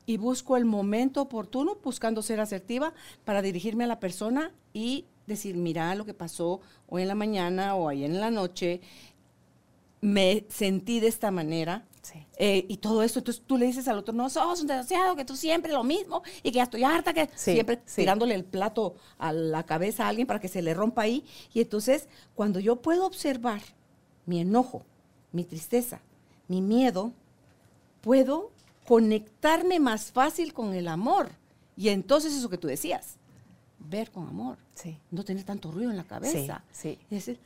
y 0.05 0.17
busco 0.17 0.55
el 0.55 0.65
momento 0.65 1.21
oportuno, 1.21 1.77
buscando 1.83 2.21
ser 2.21 2.39
asertiva 2.39 2.93
para 3.25 3.41
dirigirme 3.41 3.83
a 3.83 3.87
la 3.87 3.99
persona 3.99 4.53
y 4.73 5.05
decir, 5.27 5.57
mira 5.57 5.93
lo 5.95 6.05
que 6.05 6.13
pasó 6.13 6.61
hoy 6.87 7.01
en 7.01 7.07
la 7.09 7.15
mañana 7.15 7.75
o 7.75 7.89
ayer 7.89 8.09
en 8.09 8.19
la 8.21 8.31
noche, 8.31 8.81
me 10.01 10.45
sentí 10.49 10.99
de 10.99 11.07
esta 11.07 11.31
manera. 11.31 11.85
Sí. 12.05 12.25
eh, 12.37 12.65
y 12.69 12.77
todo 12.77 13.01
esto, 13.03 13.19
entonces 13.19 13.43
tú 13.47 13.57
le 13.57 13.65
dices 13.65 13.87
al 13.87 13.97
otro, 13.97 14.13
no, 14.13 14.29
sos 14.29 14.61
un 14.61 14.67
desgraciado, 14.67 15.15
que 15.15 15.25
tú 15.25 15.35
siempre 15.35 15.71
lo 15.73 15.83
mismo 15.83 16.21
y 16.43 16.51
que 16.51 16.57
ya 16.57 16.63
estoy 16.63 16.83
harta, 16.83 17.13
que 17.13 17.27
Sí, 17.35 17.53
siempre 17.53 17.81
sí. 17.85 18.01
tirándole 18.01 18.35
el 18.35 18.43
plato 18.45 18.95
a 19.17 19.31
la 19.33 19.63
cabeza 19.65 20.05
a 20.05 20.09
alguien 20.09 20.27
para 20.27 20.39
que 20.39 20.47
se 20.47 20.61
le 20.61 20.73
rompa 20.73 21.01
ahí. 21.01 21.25
Y 21.53 21.61
entonces, 21.61 22.07
cuando 22.35 22.59
yo 22.59 22.75
puedo 22.77 23.05
observar 23.07 23.61
mi 24.27 24.39
enojo, 24.39 24.83
mi 25.31 25.43
tristeza, 25.43 25.99
mi 26.47 26.61
miedo, 26.61 27.11
puedo 28.01 28.51
conectarme 28.87 29.79
más 29.79 30.11
fácil 30.11 30.53
con 30.53 30.73
el 30.73 30.87
amor. 30.87 31.29
Y 31.75 31.89
entonces 31.89 32.33
eso 32.33 32.49
que 32.49 32.57
tú 32.57 32.67
decías, 32.67 33.15
ver 33.79 34.11
con 34.11 34.27
amor, 34.27 34.57
Sí. 34.75 34.97
no 35.11 35.23
tener 35.23 35.43
tanto 35.43 35.71
ruido 35.71 35.89
en 35.91 35.97
la 35.97 36.03
cabeza. 36.03 36.63
sí. 36.71 36.97
Decir, 37.09 37.39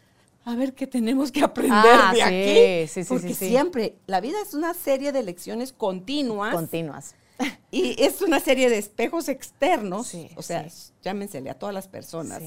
a 0.50 0.56
ver 0.56 0.74
qué 0.74 0.88
tenemos 0.88 1.32
que 1.32 1.42
aprender 1.44 1.80
Ah, 1.86 2.12
de 2.12 2.18
sí, 2.18 2.22
aquí. 2.22 2.88
sí, 2.94 3.04
sí, 3.04 3.10
porque 3.10 3.34
siempre, 3.34 3.96
la 4.08 4.20
vida 4.22 4.38
es 4.46 4.54
una 4.54 4.74
serie 4.74 5.12
de 5.12 5.24
lecciones 5.24 5.72
continuas 5.74 6.54
Continuas. 6.54 7.16
y 7.72 8.02
es 8.04 8.22
una 8.22 8.40
serie 8.40 8.70
de 8.70 8.78
espejos 8.78 9.30
externos, 9.30 10.08
Sí, 10.08 10.30
o 10.36 10.42
sea, 10.42 10.68
llámensele 11.04 11.50
a 11.50 11.54
todas 11.54 11.74
las 11.74 11.88
personas, 11.88 12.42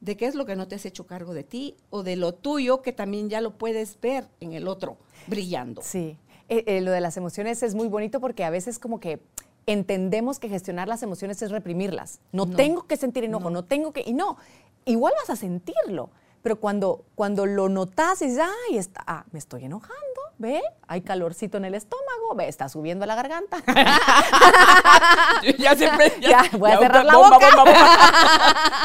de 0.00 0.16
qué 0.16 0.26
es 0.26 0.34
lo 0.34 0.44
que 0.44 0.56
no 0.56 0.68
te 0.68 0.74
has 0.74 0.84
hecho 0.84 1.06
cargo 1.06 1.32
de 1.32 1.42
ti 1.44 1.74
o 1.90 2.02
de 2.02 2.16
lo 2.16 2.34
tuyo 2.34 2.82
que 2.82 2.92
también 2.92 3.30
ya 3.30 3.40
lo 3.40 3.56
puedes 3.56 3.98
ver 4.00 4.26
en 4.40 4.52
el 4.52 4.68
otro, 4.68 4.98
brillando. 5.26 5.80
Sí, 5.82 6.18
Eh, 6.48 6.62
eh, 6.68 6.80
lo 6.80 6.92
de 6.92 7.00
las 7.00 7.16
emociones 7.16 7.62
es 7.64 7.74
muy 7.74 7.88
bonito 7.88 8.20
porque 8.20 8.44
a 8.44 8.50
veces 8.50 8.78
como 8.78 9.00
que 9.00 9.20
entendemos 9.66 10.38
que 10.38 10.48
gestionar 10.48 10.86
las 10.86 11.02
emociones 11.02 11.42
es 11.42 11.50
reprimirlas. 11.50 12.20
No, 12.30 12.46
No. 12.46 12.56
tengo 12.56 12.86
que 12.86 12.96
sentir 12.96 13.24
enojo, 13.24 13.50
no. 13.50 13.64
tengo 13.64 13.92
que... 13.92 14.02
Y 14.06 14.12
no, 14.12 14.36
igual 14.84 15.12
vas 15.18 15.30
a 15.30 15.36
sentirlo, 15.36 16.10
pero 16.46 16.60
cuando, 16.60 17.04
cuando 17.16 17.44
lo 17.44 17.68
notas 17.68 18.22
y 18.22 18.26
dices, 18.26 18.40
ay, 18.70 18.78
está, 18.78 19.02
ah, 19.04 19.24
me 19.32 19.38
estoy 19.40 19.64
enojando, 19.64 19.96
ve, 20.38 20.62
hay 20.86 21.00
calorcito 21.00 21.56
en 21.56 21.64
el 21.64 21.74
estómago, 21.74 22.36
ve, 22.36 22.46
está 22.46 22.68
subiendo 22.68 23.04
la 23.04 23.16
garganta. 23.16 23.64
ya 25.58 25.74
siempre, 25.74 26.12
Ya, 26.20 26.44
voy 26.56 26.70
a 26.70 26.78
cerrar 26.78 27.04
la 27.04 27.16
bomba, 27.16 27.30
boca. 27.38 27.48
bomba, 27.56 27.64
bomba. 27.72 27.98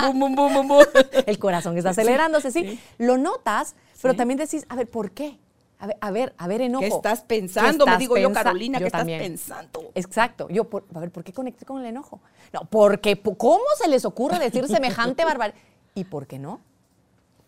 Bum, 0.08 0.20
bum, 0.20 0.36
bum, 0.36 0.54
bum, 0.56 0.68
bum. 0.70 0.84
el 1.28 1.38
corazón 1.38 1.78
está 1.78 1.92
acelerándose, 1.92 2.50
sí. 2.52 2.62
sí. 2.64 2.80
Lo 2.98 3.20
notas, 3.20 3.76
pero 4.02 4.14
Sí. 4.14 4.18
también 4.18 4.40
decís, 4.40 4.66
a 4.68 4.76
ver, 4.76 4.90
¿por 4.90 5.12
qué? 5.12 5.38
A 5.78 5.86
ver, 5.86 5.98
a 6.02 6.10
ver, 6.10 6.34
a 6.40 6.48
ver, 6.48 6.62
enojo. 6.62 6.82
¿Qué 6.82 6.88
estás 6.88 7.20
¿Qué 7.22 7.28
pensando? 7.28 7.86
Me 7.86 7.98
digo 7.98 8.18
yo, 8.18 8.34
Carolina, 8.34 8.80
yo 8.80 8.86
¿qué 8.86 8.92
también. 8.92 9.22
estás 9.22 9.58
pensando? 9.60 9.92
Exacto. 9.94 10.48
Yo, 10.50 10.64
por- 10.68 10.86
a 10.96 11.00
ver, 11.00 11.12
¿por 11.12 11.24
qué 11.24 11.32
conecté 11.32 11.64
con 11.64 11.80
el 11.80 11.86
enojo? 11.86 12.22
No, 12.54 12.62
porque, 12.66 13.16
po- 13.18 13.36
¿cómo 13.36 13.62
se 13.80 13.88
les 13.88 14.04
ocurre 14.04 14.40
decir 14.40 14.68
semejante 14.68 15.24
barbaridad? 15.26 15.60
¿Y 15.94 16.06
por 16.06 16.26
qué 16.26 16.40
no? 16.40 16.60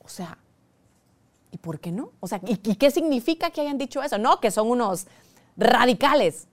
O 0.03 0.09
sea, 0.09 0.37
¿y 1.51 1.57
por 1.57 1.79
qué 1.79 1.91
no? 1.91 2.11
O 2.19 2.27
sea, 2.27 2.39
¿y, 2.45 2.59
y 2.63 2.75
qué 2.75 2.91
significa 2.91 3.51
que 3.51 3.61
hayan 3.61 3.77
dicho 3.77 4.01
eso? 4.01 4.17
No, 4.17 4.39
que 4.39 4.51
son 4.51 4.69
unos 4.69 5.07
radicales. 5.57 6.47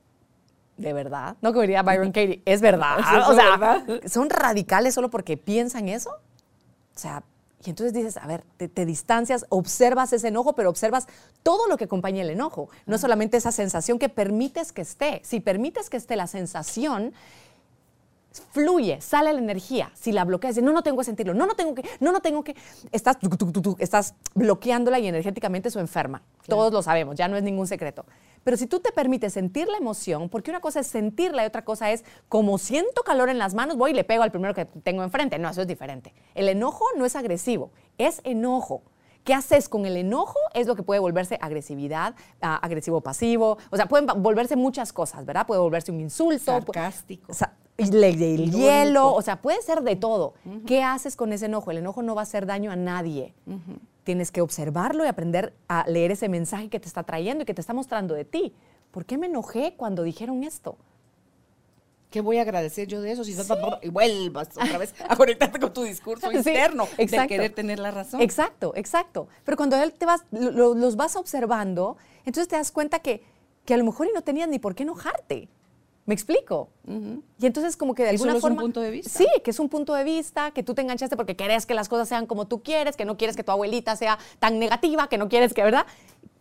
¿De 0.77 0.93
verdad? 0.93 1.37
No, 1.43 1.51
como 1.51 1.63
diría 1.63 1.83
Byron 1.83 2.13
Katie, 2.13 2.43
es 2.47 2.61
verdad. 2.61 2.99
¿Es 3.01 3.07
eso 3.07 3.31
o 3.31 3.35
sea, 3.35 3.57
verdad? 3.57 4.01
¿son 4.07 4.31
radicales 4.31 4.95
solo 4.95 5.11
porque 5.11 5.37
piensan 5.37 5.89
eso? 5.89 6.11
O 6.11 6.99
sea, 6.99 7.23
y 7.65 7.71
entonces 7.71 7.93
dices, 7.93 8.17
a 8.17 8.27
ver, 8.27 8.45
te, 8.57 8.69
te 8.69 8.87
distancias, 8.87 9.45
observas 9.51 10.15
ese 10.15 10.29
enojo, 10.29 10.55
pero 10.55 10.71
observas 10.71 11.07
todo 11.43 11.67
lo 11.67 11.77
que 11.77 11.85
acompaña 11.85 12.23
el 12.23 12.31
enojo. 12.31 12.71
No 12.87 12.97
solamente 12.97 13.37
esa 13.37 13.53
sensación 13.53 13.99
que 13.99 14.09
permites 14.09 14.73
que 14.73 14.81
esté. 14.81 15.21
Si 15.25 15.41
permites 15.41 15.91
que 15.91 15.99
esté 15.99 16.17
la 16.17 16.27
sensación, 16.27 17.13
fluye, 18.53 19.01
sale 19.01 19.33
la 19.33 19.39
energía. 19.39 19.91
Si 19.95 20.13
la 20.13 20.25
bloqueas, 20.25 20.55
dices, 20.55 20.65
no, 20.65 20.73
no 20.73 20.83
tengo 20.83 20.99
que 20.99 21.05
sentirlo, 21.05 21.35
no, 21.35 21.47
no 21.47 21.55
tengo 21.55 21.75
que, 21.75 21.85
no, 22.01 22.13
no 22.13 22.21
tengo 22.21 22.45
que, 22.45 22.55
estás, 22.93 23.19
tu, 23.19 23.29
tu, 23.29 23.53
tu, 23.53 23.61
tu, 23.61 23.77
estás 23.79 24.15
bloqueándola 24.35 24.99
y 24.99 25.09
energéticamente 25.09 25.69
eso 25.69 25.81
enferma. 25.81 26.23
Todos 26.47 26.73
lo 26.73 26.83
sabemos, 26.83 27.17
ya 27.17 27.29
no 27.29 27.37
es 27.37 27.43
ningún 27.43 27.67
secreto. 27.67 28.05
Pero 28.43 28.57
si 28.57 28.67
tú 28.67 28.81
te 28.81 28.93
permites 28.93 29.33
sentir 29.33 29.69
la 29.69 29.77
emoción, 29.77 30.29
porque 30.29 30.51
una 30.51 30.61
cosa 30.61 30.81
es 30.81 30.87
sentirla 30.87 31.43
y 31.45 31.47
otra 31.47 31.65
cosa 31.65 31.91
es, 31.91 32.05
como 32.29 32.59
siento 32.59 33.03
calor 33.03 33.29
en 33.29 33.39
las 33.39 33.55
manos, 33.55 33.77
voy 33.77 33.91
y 33.91 33.95
le 33.95 34.05
pego 34.05 34.23
al 34.23 34.31
primero 34.31 34.55
que 34.55 34.65
tengo 34.65 35.03
enfrente. 35.03 35.39
No, 35.39 35.51
eso 35.51 35.63
es 35.63 35.69
diferente. 35.69 36.15
El 36.35 36.49
enojo 36.49 36.85
no 36.97 37.05
es 37.05 37.17
agresivo, 37.17 37.71
es 37.99 38.21
enojo. 38.25 38.83
¿Qué 39.25 39.35
haces 39.35 39.69
con 39.69 39.85
el 39.85 39.99
enojo? 39.99 40.39
Es 40.55 40.67
lo 40.67 40.75
que 40.75 40.83
puede 40.83 40.99
volverse 40.99 41.39
agresividad, 41.43 42.15
ah, 42.41 42.57
agresivo 42.57 43.03
pasivo. 43.03 43.59
O 43.71 43.77
sea, 43.77 43.87
pueden 43.87 44.07
volverse 44.07 44.57
muchas 44.57 44.95
cosas, 44.95 45.27
¿verdad? 45.27 45.47
Puede 45.47 45.61
volverse 45.61 45.93
un 45.93 46.01
insulto. 46.01 46.45
Sarcástico. 46.47 47.33
El 47.89 48.51
hielo, 48.53 49.13
o 49.15 49.23
sea, 49.23 49.41
puede 49.41 49.61
ser 49.63 49.83
de 49.83 49.97
todo. 49.97 50.35
¿Qué 50.67 50.83
haces 50.83 51.17
con 51.17 51.33
ese 51.33 51.47
enojo? 51.47 51.71
El 51.71 51.79
enojo 51.79 52.03
no 52.03 52.15
va 52.15 52.23
a 52.23 52.25
hacer 52.25 52.47
daño 52.47 52.71
a 52.71 52.77
nadie. 52.77 53.35
Tienes 54.05 54.31
que 54.33 54.41
observarlo 54.41 55.05
y 55.05 55.09
aprender 55.09 55.55
a 55.69 55.85
leer 55.89 56.11
ese 56.13 56.29
mensaje 56.29 56.69
que 56.69 56.81
te 56.81 56.89
está 56.89 57.03
trayendo 57.05 57.43
y 57.43 57.47
que 57.47 57.55
te 57.55 57.61
está 57.61 57.73
mostrando 57.75 58.15
de 58.15 58.25
ti. 58.25 58.55
¿Por 58.91 59.05
qué 59.05 59.19
me 59.19 59.27
enojé 59.27 59.75
cuando 59.77 60.03
dijeron 60.03 60.43
esto? 60.43 60.77
¿Qué 62.11 62.21
voy 62.23 62.39
a 62.39 62.43
agradecer 62.43 62.89
yo 62.89 63.01
de 63.03 63.13
eso? 63.13 63.23
Si 63.23 63.37
y 63.83 63.89
vuelvas 63.89 64.49
otra 64.57 64.79
vez 64.79 64.93
a 65.09 65.15
conectarte 65.15 65.61
con 65.61 65.73
tu 65.73 65.85
discurso 65.85 66.29
Sí, 66.33 66.39
interno 66.39 66.87
de 66.97 67.05
exacto. 67.05 67.29
querer 67.29 67.53
tener 67.55 67.79
la 67.79 67.93
razón. 67.93 68.21
Exacto, 68.21 68.73
exacto. 68.75 69.29
Pero 69.45 69.57
cuando 69.57 69.77
él 69.81 69.93
te 69.93 70.07
vas, 70.07 70.25
lo- 70.33 70.51
lo- 70.51 70.75
los 70.75 70.97
vas 70.97 71.15
observando, 71.15 71.97
entonces 72.25 72.49
te 72.49 72.57
das 72.57 72.73
cuenta 72.73 72.99
que, 72.99 73.23
que 73.65 73.75
a 73.75 73.77
lo 73.77 73.85
mejor 73.85 74.09
y 74.09 74.13
no 74.13 74.23
tenías 74.23 74.49
ni 74.49 74.59
por 74.59 74.75
qué 74.75 74.83
enojarte. 74.83 75.49
¿Me 76.11 76.15
explico? 76.15 76.71
Y 77.39 77.47
entonces 77.47 77.77
como 77.77 77.95
que 77.95 78.03
de 78.03 78.09
alguna 78.09 78.33
solo 78.33 78.39
es 78.39 78.43
un 78.43 78.51
forma... 78.51 78.63
punto 78.63 78.81
de 78.81 78.91
vista. 78.91 79.17
Sí, 79.17 79.29
que 79.45 79.53
es 79.53 79.61
un 79.61 79.69
punto 79.69 79.95
de 79.95 80.03
vista, 80.03 80.51
que 80.51 80.65
tú 80.65 80.75
te 80.75 80.83
enganchaste 80.83 81.17
porque 81.17 81.37
querés 81.37 81.67
que 81.67 81.75
las 81.75 81.89
cosas 81.89 82.09
sean 82.09 82.27
como 82.27 82.49
tú 82.49 82.65
quieres, 82.65 82.97
que 82.97 83.05
no 83.05 83.17
quieres 83.17 83.37
que 83.37 83.45
tu 83.45 83.53
abuelita 83.53 83.95
sea 83.95 84.19
tan 84.41 84.59
negativa, 84.59 85.09
que 85.09 85.19
no 85.19 85.29
quieres 85.29 85.55
que, 85.55 85.63
¿verdad? 85.63 85.87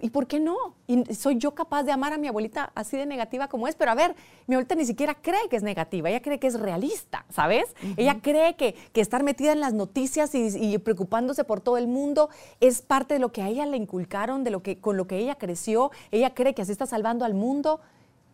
¿Y 0.01 0.09
por 0.09 0.25
qué 0.25 0.39
no? 0.39 0.55
Y 0.87 1.13
soy 1.13 1.37
yo 1.37 1.53
capaz 1.53 1.83
de 1.83 1.91
amar 1.91 2.13
a 2.13 2.17
mi 2.17 2.27
abuelita 2.27 2.71
así 2.73 2.97
de 2.97 3.05
negativa 3.05 3.47
como 3.47 3.67
es, 3.67 3.75
pero 3.75 3.91
a 3.91 3.93
ver, 3.93 4.15
mi 4.47 4.55
abuelita 4.55 4.73
ni 4.73 4.87
siquiera 4.87 5.13
cree 5.13 5.47
que 5.51 5.57
es 5.57 5.61
negativa, 5.61 6.09
ella 6.09 6.23
cree 6.23 6.39
que 6.39 6.47
es 6.47 6.59
realista, 6.59 7.27
¿sabes? 7.29 7.65
Ella 7.95 8.21
cree 8.23 8.55
que, 8.55 8.73
que 8.91 9.01
estar 9.01 9.21
metida 9.21 9.51
en 9.51 9.59
las 9.59 9.73
noticias 9.73 10.33
y, 10.33 10.47
y 10.47 10.79
preocupándose 10.79 11.43
por 11.43 11.61
todo 11.61 11.77
el 11.77 11.87
mundo 11.87 12.31
es 12.59 12.81
parte 12.81 13.13
de 13.13 13.19
lo 13.19 13.31
que 13.31 13.43
a 13.43 13.49
ella 13.49 13.67
le 13.67 13.77
inculcaron, 13.77 14.43
de 14.43 14.49
lo 14.49 14.63
que, 14.63 14.79
con 14.79 14.97
lo 14.97 15.05
que 15.05 15.19
ella 15.19 15.35
creció, 15.35 15.91
ella 16.09 16.33
cree 16.33 16.55
que 16.55 16.63
así 16.63 16.71
está 16.71 16.87
salvando 16.87 17.23
al 17.23 17.35
mundo. 17.35 17.81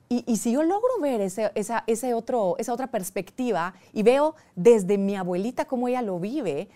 Y, 0.10 0.24
y 0.32 0.38
si 0.38 0.52
yo 0.52 0.64
logro 0.64 0.90
ver 1.02 1.22
ese, 1.22 1.52
esa, 1.56 1.84
ese 1.88 2.14
otro, 2.14 2.56
esa 2.60 2.74
otra 2.74 2.88
perspectiva 2.88 3.74
y 3.92 4.04
veo 4.04 4.36
desde 4.56 4.98
mi 4.98 5.16
abuelita 5.16 5.66
cómo 5.66 5.88
ella 5.88 6.02
lo 6.02 6.20
vive, 6.20 6.70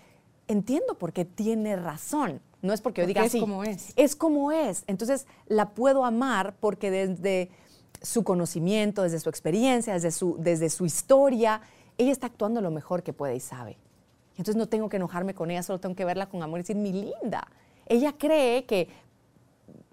entiendo 0.48 0.94
por 0.98 1.12
qué 1.12 1.24
tiene 1.24 1.76
razón. 1.76 2.40
No 2.62 2.72
es 2.72 2.80
porque 2.80 3.02
yo 3.02 3.04
Porque 3.06 3.14
diga 3.14 3.24
es 3.24 3.30
así. 3.32 3.40
como 3.40 3.64
es. 3.64 3.92
Es 3.96 4.16
como 4.16 4.52
es. 4.52 4.84
Entonces 4.86 5.26
la 5.46 5.70
puedo 5.70 6.04
amar 6.04 6.54
porque 6.60 6.90
desde 6.90 7.50
su 8.02 8.24
conocimiento, 8.24 9.02
desde 9.02 9.20
su 9.20 9.28
experiencia, 9.28 9.94
desde 9.94 10.10
su, 10.10 10.36
desde 10.38 10.68
su 10.68 10.84
historia, 10.84 11.60
ella 11.98 12.12
está 12.12 12.26
actuando 12.26 12.60
lo 12.60 12.70
mejor 12.70 13.02
que 13.02 13.12
puede 13.12 13.36
y 13.36 13.40
sabe. 13.40 13.78
Entonces 14.32 14.56
no 14.56 14.68
tengo 14.68 14.88
que 14.88 14.96
enojarme 14.96 15.34
con 15.34 15.50
ella, 15.50 15.62
solo 15.62 15.80
tengo 15.80 15.94
que 15.94 16.04
verla 16.04 16.28
con 16.28 16.42
amor 16.42 16.58
y 16.58 16.62
decir, 16.62 16.76
mi 16.76 16.92
linda. 16.92 17.46
Ella 17.86 18.14
cree 18.16 18.64
que 18.64 18.88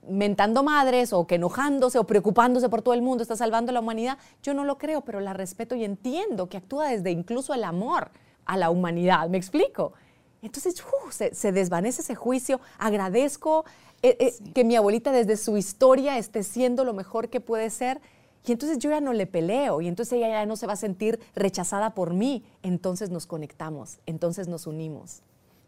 mentando 0.09 0.63
madres 0.63 1.13
o 1.13 1.27
que 1.27 1.35
enojándose 1.35 1.99
o 1.99 2.05
preocupándose 2.05 2.69
por 2.69 2.81
todo 2.81 2.93
el 2.93 3.01
mundo 3.01 3.21
está 3.21 3.35
salvando 3.35 3.71
a 3.71 3.73
la 3.73 3.79
humanidad. 3.79 4.17
Yo 4.43 4.53
no 4.53 4.63
lo 4.63 4.77
creo, 4.77 5.01
pero 5.01 5.19
la 5.19 5.33
respeto 5.33 5.75
y 5.75 5.83
entiendo 5.83 6.49
que 6.49 6.57
actúa 6.57 6.89
desde 6.89 7.11
incluso 7.11 7.53
el 7.53 7.63
amor 7.63 8.11
a 8.45 8.57
la 8.57 8.69
humanidad. 8.69 9.29
¿Me 9.29 9.37
explico? 9.37 9.93
Entonces 10.41 10.81
¡uh! 10.81 11.11
se, 11.11 11.33
se 11.33 11.51
desvanece 11.51 12.01
ese 12.01 12.15
juicio. 12.15 12.59
Agradezco 12.77 13.65
eh, 14.03 14.15
eh, 14.19 14.51
que 14.53 14.63
mi 14.63 14.75
abuelita 14.75 15.11
desde 15.11 15.37
su 15.37 15.57
historia 15.57 16.17
esté 16.17 16.43
siendo 16.43 16.83
lo 16.83 16.93
mejor 16.93 17.29
que 17.29 17.41
puede 17.41 17.71
ser 17.71 17.99
Y 18.45 18.51
entonces 18.51 18.77
yo 18.77 18.91
ya 18.91 19.01
no 19.01 19.11
le 19.11 19.25
peleo 19.25 19.81
y 19.81 19.87
entonces 19.87 20.13
ella 20.13 20.29
ya 20.29 20.45
no 20.45 20.55
se 20.55 20.67
va 20.67 20.73
a 20.73 20.77
sentir 20.77 21.19
rechazada 21.35 21.95
por 21.95 22.13
mí. 22.13 22.45
Entonces 22.61 23.09
nos 23.09 23.25
conectamos, 23.25 23.99
entonces 24.05 24.47
nos 24.47 24.67
unimos. 24.67 25.21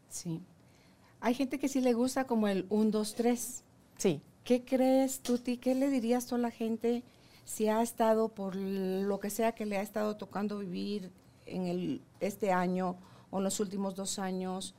Sí. 0.09 0.41
Hay 1.19 1.33
gente 1.33 1.59
que 1.59 1.67
sí 1.67 1.81
le 1.81 1.93
gusta 1.93 2.25
como 2.25 2.47
el 2.47 2.65
1, 2.69 2.91
2, 2.91 3.15
3. 3.15 3.63
Sí. 3.97 4.21
¿Qué 4.49 4.65
crees, 4.65 5.19
Tuti? 5.19 5.57
¿Qué 5.57 5.75
le 5.75 5.91
dirías 5.91 6.25
tú 6.25 6.33
a 6.33 6.39
la 6.39 6.49
gente 6.49 7.03
si 7.45 7.67
ha 7.67 7.83
estado 7.83 8.29
por 8.29 8.55
lo 8.55 9.19
que 9.19 9.29
sea 9.29 9.51
que 9.51 9.67
le 9.67 9.77
ha 9.77 9.83
estado 9.83 10.17
tocando 10.17 10.57
vivir 10.57 11.11
en 11.45 11.67
el, 11.67 12.01
este 12.19 12.51
año 12.51 12.95
o 13.29 13.37
en 13.37 13.43
los 13.43 13.59
últimos 13.59 13.93
dos 13.93 14.17
años? 14.17 14.73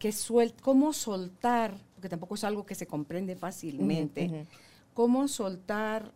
Que 0.00 0.10
suel, 0.10 0.52
¿Cómo 0.60 0.92
soltar? 0.92 1.72
Porque 1.94 2.08
tampoco 2.08 2.34
es 2.34 2.42
algo 2.42 2.66
que 2.66 2.74
se 2.74 2.88
comprende 2.88 3.36
fácilmente. 3.36 4.44
¿Cómo 4.92 5.28
soltar 5.28 6.10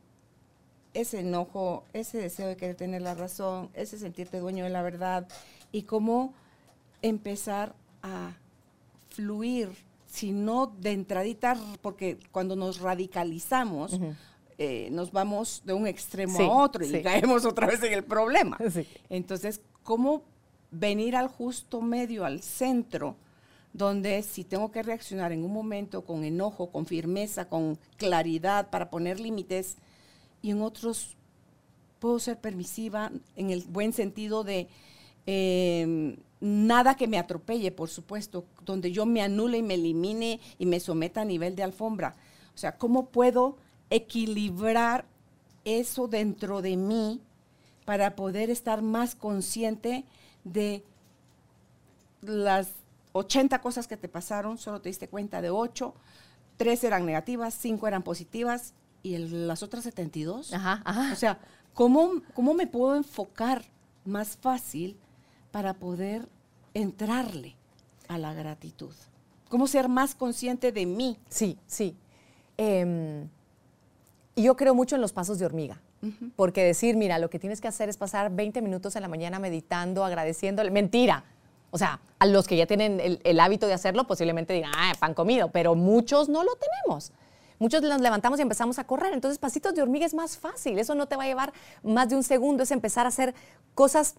ese 0.93 1.21
enojo, 1.21 1.85
ese 1.93 2.19
deseo 2.19 2.49
de 2.49 2.57
querer 2.57 2.75
tener 2.75 3.03
la 3.03 3.15
razón, 3.15 3.71
ese 3.75 4.01
sentirte 4.01 4.41
dueño 4.41 4.65
de 4.65 4.71
la 4.71 4.83
verdad 4.83 5.29
y 5.71 5.83
cómo 5.83 6.35
empezar 7.03 7.77
a 8.03 8.35
fluir, 9.11 9.86
si 10.17 10.33
no 10.33 10.67
de 10.67 10.93
entradita, 10.93 11.57
porque 11.83 12.19
cuando 12.33 12.57
nos 12.57 12.81
radicalizamos, 12.81 14.01
eh, 14.57 14.89
nos 14.91 15.13
vamos 15.13 15.61
de 15.67 15.75
un 15.75 15.87
extremo 15.87 16.39
Sí, 16.39 16.43
a 16.43 16.49
otro 16.49 16.83
y 16.83 16.89
sí. 16.89 17.03
caemos 17.03 17.45
otra 17.45 17.67
vez 17.67 17.83
en 17.83 17.93
el 17.93 18.03
problema. 18.03 18.57
Sí. 18.73 18.87
Entonces, 19.11 19.61
¿cómo 19.83 20.23
venir 20.71 21.17
al 21.17 21.29
justo 21.29 21.83
medio, 21.83 22.25
al 22.25 22.41
centro, 22.41 23.17
donde 23.75 24.23
si 24.23 24.43
tengo 24.45 24.71
que 24.71 24.83
reaccionar 24.83 25.33
en 25.33 25.45
un 25.45 25.53
momento 25.53 26.03
con 26.07 26.25
enojo, 26.25 26.71
con 26.71 26.87
firmeza, 26.87 27.51
con 27.51 27.79
claridad 27.99 28.71
para 28.71 28.89
poner 28.89 29.21
límites, 29.21 29.77
y 30.41 30.53
en 30.53 30.63
otros 30.63 31.15
puedo 31.99 32.19
ser 32.21 32.41
permisiva 32.41 33.13
en 33.35 33.51
el 33.51 33.65
buen 33.65 33.93
sentido 33.93 34.45
de 34.45 34.69
eh, 35.27 36.17
nada 36.41 36.97
que 36.97 37.09
me 37.09 37.19
atropelle, 37.19 37.73
por 37.73 37.89
supuesto, 37.89 38.45
donde 38.65 38.93
yo 38.93 39.07
me 39.07 39.23
anule 39.23 39.59
y 39.59 39.63
me 39.63 39.75
elimine 39.75 40.41
y 40.59 40.67
me 40.67 40.81
someta 40.81 41.23
a 41.23 41.25
nivel 41.25 41.57
de 41.57 41.63
alfombra. 41.63 42.15
O 42.55 42.59
sea, 42.59 42.77
¿cómo 42.77 43.07
puedo 43.07 43.57
equilibrar 43.91 45.05
eso 45.65 46.09
dentro 46.09 46.63
de 46.63 46.77
mí 46.77 47.21
para 47.85 48.17
poder 48.17 48.51
estar 48.51 48.83
más 48.83 49.15
consciente 49.15 50.05
de 50.45 50.85
las 52.23 52.69
80 53.13 53.61
cosas 53.61 53.87
que 53.87 53.97
te 53.97 54.09
pasaron, 54.09 54.59
solo 54.59 54.81
te 54.81 54.89
diste 54.89 55.09
cuenta 55.09 55.41
de 55.41 55.51
8, 55.51 55.95
3 56.57 56.83
eran 56.85 57.07
negativas, 57.07 57.55
5 57.55 57.87
eran 57.89 58.03
positivas 58.03 58.75
y 59.03 59.15
el- 59.15 59.47
las 59.49 59.63
otras 59.63 59.85
72? 59.85 60.53
Ajá, 60.53 60.83
ajá. 60.85 61.13
O 61.13 61.17
sea, 61.17 61.39
¿cómo, 61.75 62.23
¿cómo 62.35 62.55
me 62.55 62.67
puedo 62.67 62.97
enfocar 62.97 63.65
más 64.05 64.37
fácil 64.37 64.97
para 65.57 65.73
poder 65.73 66.29
entrarle 66.75 67.57
a 68.09 68.19
la 68.19 68.35
gratitud? 68.35 68.93
¿Cómo 69.49 69.67
ser 69.67 69.89
más 69.89 70.15
consciente 70.15 70.71
de 70.71 70.85
mí? 70.85 71.17
Sí, 71.31 71.59
sí. 71.67 71.97
Em, 72.59 73.27
yo 74.37 74.55
creo 74.55 74.75
mucho 74.75 74.97
en 74.97 75.01
los 75.01 75.15
pasos 75.15 75.39
de 75.39 75.47
hormiga. 75.47 75.81
Porque 76.37 76.63
decir, 76.63 76.95
mira, 76.95 77.19
lo 77.19 77.31
que 77.31 77.39
tienes 77.39 77.63
que 77.63 77.69
hacer 77.69 77.89
es 77.89 77.97
pasar 77.97 78.31
20 78.31 78.61
minutos 78.61 78.97
en 78.97 79.03
la 79.03 79.09
mañana 79.09 79.39
meditando, 79.39 80.05
agradeciéndole. 80.05 80.71
Mentira. 80.71 81.25
O 81.71 81.79
sea, 81.79 82.01
a 82.19 82.27
los 82.27 82.47
que 82.47 82.59
ya 82.59 82.67
tienen 82.67 83.01
el, 83.01 83.23
el 83.25 83.41
hábito 83.41 83.67
de 83.67 83.73
hacerlo, 83.73 84.07
posiblemente 84.07 84.53
digan, 84.53 84.73
ah, 84.77 84.93
pan 85.01 85.15
comido, 85.15 85.51
pero 85.53 85.75
muchos 85.75 86.29
no 86.29 86.45
lo 86.45 86.51
tenemos. 86.57 87.13
Muchos 87.59 87.81
nos 87.81 88.01
levantamos 88.03 88.39
y 88.39 88.43
empezamos 88.43 88.79
a 88.79 88.85
correr. 88.85 89.15
Entonces, 89.15 89.39
pasitos 89.39 89.75
de 89.75 89.81
hormiga 89.81 90.05
es 90.05 90.13
más 90.13 90.37
fácil. 90.37 90.79
Eso 90.79 90.95
no 90.95 91.07
te 91.07 91.17
va 91.17 91.25
a 91.25 91.27
llevar 91.27 91.55
más 91.83 92.11
de 92.11 92.17
un 92.17 92.23
segundo. 92.23 92.63
Es 92.63 92.71
empezar 92.71 93.07
a 93.07 93.09
hacer 93.09 93.35
cosas 93.75 94.17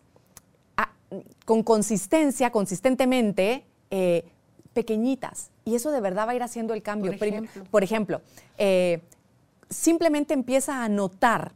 con 1.46 1.64
consistencia, 1.64 2.52
consistentemente, 2.52 3.66
eh, 3.92 4.26
pequeñitas. 4.74 5.50
Y 5.66 5.76
eso 5.76 5.92
de 5.92 6.02
verdad 6.02 6.28
va 6.28 6.32
a 6.32 6.36
ir 6.36 6.44
haciendo 6.44 6.74
el 6.74 6.82
cambio. 6.84 7.12
Por 7.12 7.20
Prim- 7.20 7.34
ejemplo. 7.46 7.64
por 7.72 7.84
ejemplo, 7.84 8.22
eh, 8.58 9.02
simplemente 9.70 10.34
empieza 10.34 10.84
a 10.84 10.90
notar, 10.90 11.54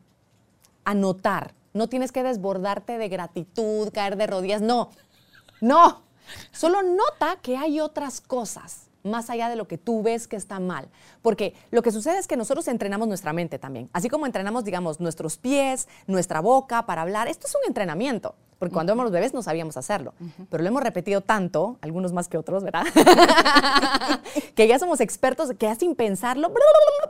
a 0.86 0.94
notar. 0.94 1.54
No 1.74 1.88
tienes 1.88 2.12
que 2.12 2.24
desbordarte 2.24 2.98
de 2.98 3.08
gratitud, 3.10 3.90
caer 3.94 4.18
de 4.18 4.28
rodillas. 4.28 4.62
No, 4.62 4.90
no. 5.62 6.02
Solo 6.52 6.82
nota 6.84 7.38
que 7.42 7.58
hay 7.58 7.80
otras 7.80 8.22
cosas 8.22 8.88
más 9.04 9.30
allá 9.30 9.50
de 9.50 9.56
lo 9.56 9.68
que 9.68 9.78
tú 9.78 10.02
ves 10.04 10.28
que 10.28 10.36
está 10.36 10.60
mal. 10.60 10.88
Porque 11.22 11.54
lo 11.72 11.82
que 11.82 11.92
sucede 11.92 12.18
es 12.20 12.28
que 12.28 12.38
nosotros 12.38 12.68
entrenamos 12.68 13.08
nuestra 13.08 13.34
mente 13.34 13.60
también. 13.60 13.90
Así 13.94 14.10
como 14.10 14.26
entrenamos, 14.26 14.64
digamos, 14.64 15.00
nuestros 15.00 15.38
pies, 15.38 15.88
nuestra 16.08 16.40
boca 16.42 16.86
para 16.86 17.02
hablar. 17.02 17.28
Esto 17.28 17.48
es 17.48 17.56
un 17.56 17.68
entrenamiento. 17.68 18.36
Porque 18.60 18.74
cuando 18.74 18.94
éramos 18.94 19.12
bebés 19.12 19.34
no 19.34 19.42
sabíamos 19.42 19.76
hacerlo. 19.76 20.14
Pero 20.52 20.62
lo 20.62 20.70
hemos 20.70 20.84
repetido 20.84 21.22
tanto, 21.22 21.78
algunos 21.82 22.14
más 22.14 22.28
que 22.28 22.38
otros, 22.38 22.64
¿verdad? 22.64 22.84
que 24.56 24.68
ya 24.68 24.78
somos 24.80 25.00
expertos, 25.02 25.50
que 25.58 25.66
ya 25.66 25.74
sin 25.76 25.96
pensarlo, 25.96 26.52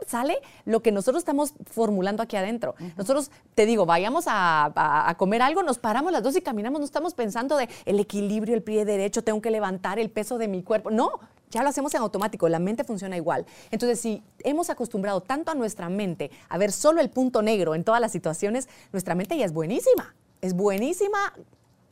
sale 0.06 0.38
lo 0.64 0.80
que 0.82 0.92
nosotros 0.92 1.20
estamos 1.20 1.52
formulando 1.70 2.22
aquí 2.22 2.36
adentro. 2.36 2.74
Nosotros, 2.96 3.30
te 3.54 3.66
digo, 3.66 3.84
vayamos 3.86 4.26
a, 4.28 4.72
a- 4.74 5.10
a 5.10 5.14
comer 5.16 5.42
algo, 5.42 5.62
nos 5.62 5.78
paramos 5.78 6.10
las 6.12 6.22
dos 6.22 6.36
y 6.36 6.40
caminamos, 6.40 6.80
no 6.80 6.84
estamos 6.86 7.14
pensando 7.14 7.56
de 7.56 7.68
el 7.84 8.00
equilibrio, 8.00 8.54
el 8.54 8.62
pie 8.62 8.84
derecho, 8.84 9.22
tengo 9.22 9.40
que 9.42 9.50
levantar 9.50 9.98
el 9.98 10.10
peso 10.10 10.38
de 10.38 10.48
mi 10.48 10.62
cuerpo. 10.62 10.90
No, 10.90 11.20
ya 11.52 11.62
lo 11.62 11.68
hacemos 11.68 11.94
en 11.94 12.00
automático, 12.00 12.48
la 12.48 12.58
mente 12.58 12.82
funciona 12.82 13.16
igual. 13.16 13.46
Entonces, 13.70 14.00
si 14.00 14.22
hemos 14.40 14.70
acostumbrado 14.70 15.20
tanto 15.20 15.52
a 15.52 15.54
nuestra 15.54 15.88
mente 15.88 16.30
a 16.48 16.58
ver 16.58 16.72
solo 16.72 17.00
el 17.00 17.10
punto 17.10 17.42
negro 17.42 17.74
en 17.74 17.84
todas 17.84 18.00
las 18.00 18.10
situaciones, 18.10 18.68
nuestra 18.90 19.14
mente 19.14 19.36
ya 19.36 19.44
es 19.44 19.52
buenísima. 19.52 20.14
Es 20.40 20.54
buenísima 20.54 21.34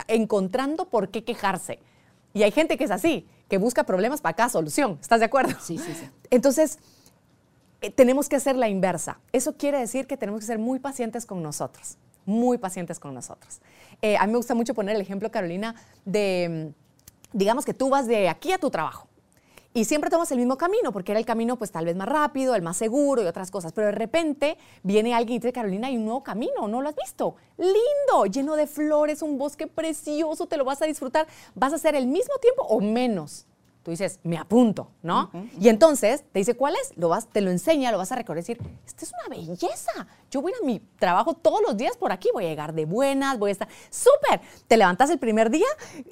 encontrando 0.08 0.88
por 0.88 1.10
qué 1.10 1.22
quejarse. 1.24 1.78
Y 2.32 2.42
hay 2.42 2.50
gente 2.50 2.78
que 2.78 2.84
es 2.84 2.90
así, 2.90 3.28
que 3.48 3.58
busca 3.58 3.84
problemas 3.84 4.20
para 4.20 4.34
cada 4.34 4.48
solución. 4.48 4.98
¿Estás 5.00 5.20
de 5.20 5.26
acuerdo? 5.26 5.54
Sí, 5.60 5.78
sí, 5.78 5.92
sí. 5.94 6.08
Entonces, 6.30 6.78
eh, 7.82 7.90
tenemos 7.90 8.28
que 8.28 8.36
hacer 8.36 8.56
la 8.56 8.68
inversa. 8.68 9.20
Eso 9.32 9.56
quiere 9.56 9.78
decir 9.78 10.06
que 10.06 10.16
tenemos 10.16 10.40
que 10.40 10.46
ser 10.46 10.58
muy 10.58 10.78
pacientes 10.78 11.26
con 11.26 11.42
nosotros, 11.42 11.98
muy 12.24 12.56
pacientes 12.56 12.98
con 12.98 13.12
nosotros. 13.12 13.60
Eh, 14.00 14.16
a 14.16 14.26
mí 14.26 14.32
me 14.32 14.38
gusta 14.38 14.54
mucho 14.54 14.72
poner 14.72 14.96
el 14.96 15.02
ejemplo, 15.02 15.30
Carolina, 15.30 15.74
de, 16.06 16.72
mm, 16.72 17.36
digamos 17.36 17.66
que 17.66 17.74
tú 17.74 17.90
vas 17.90 18.06
de 18.06 18.28
aquí 18.30 18.52
a 18.52 18.58
tu 18.58 18.70
trabajo 18.70 19.09
y 19.72 19.84
siempre 19.84 20.10
tomas 20.10 20.30
el 20.32 20.38
mismo 20.38 20.56
camino, 20.56 20.92
porque 20.92 21.12
era 21.12 21.18
el 21.18 21.26
camino 21.26 21.56
pues 21.56 21.70
tal 21.70 21.84
vez 21.84 21.94
más 21.94 22.08
rápido, 22.08 22.54
el 22.54 22.62
más 22.62 22.76
seguro 22.76 23.22
y 23.22 23.26
otras 23.26 23.50
cosas, 23.50 23.72
pero 23.72 23.86
de 23.86 23.92
repente 23.92 24.58
viene 24.82 25.14
alguien 25.14 25.36
y 25.36 25.38
dice, 25.38 25.52
Carolina, 25.52 25.88
hay 25.88 25.96
un 25.96 26.04
nuevo 26.04 26.22
camino, 26.22 26.66
¿no 26.66 26.82
lo 26.82 26.88
has 26.88 26.96
visto? 26.96 27.36
Lindo, 27.56 28.26
lleno 28.30 28.56
de 28.56 28.66
flores, 28.66 29.22
un 29.22 29.38
bosque 29.38 29.66
precioso, 29.66 30.46
te 30.46 30.56
lo 30.56 30.64
vas 30.64 30.82
a 30.82 30.86
disfrutar, 30.86 31.26
vas 31.54 31.72
a 31.72 31.76
hacer 31.76 31.94
el 31.94 32.06
mismo 32.06 32.34
tiempo 32.40 32.62
o 32.62 32.80
menos. 32.80 33.46
Tú 33.82 33.90
dices, 33.90 34.20
me 34.24 34.36
apunto, 34.36 34.90
¿no? 35.02 35.30
Y 35.58 35.68
entonces 35.70 36.22
te 36.32 36.38
dice 36.38 36.54
cuál 36.54 36.74
es, 36.74 36.92
lo 36.96 37.08
vas, 37.08 37.26
te 37.28 37.40
lo 37.40 37.50
enseña, 37.50 37.90
lo 37.90 37.96
vas 37.96 38.12
a 38.12 38.16
recorrer 38.16 38.44
y 38.44 38.46
decir, 38.46 38.60
esta 38.86 39.04
es 39.06 39.12
una 39.26 39.34
belleza. 39.36 40.06
Yo 40.30 40.42
voy 40.42 40.52
a 40.52 40.56
ir 40.56 40.62
a 40.62 40.66
mi 40.66 40.80
trabajo 40.98 41.32
todos 41.34 41.60
los 41.66 41.76
días 41.78 41.96
por 41.96 42.12
aquí, 42.12 42.28
voy 42.34 42.44
a 42.44 42.48
llegar 42.48 42.74
de 42.74 42.84
buenas, 42.84 43.38
voy 43.38 43.48
a 43.48 43.52
estar 43.52 43.68
súper. 43.88 44.42
Te 44.68 44.76
levantas 44.76 45.08
el 45.10 45.18
primer 45.18 45.50
día 45.50 45.66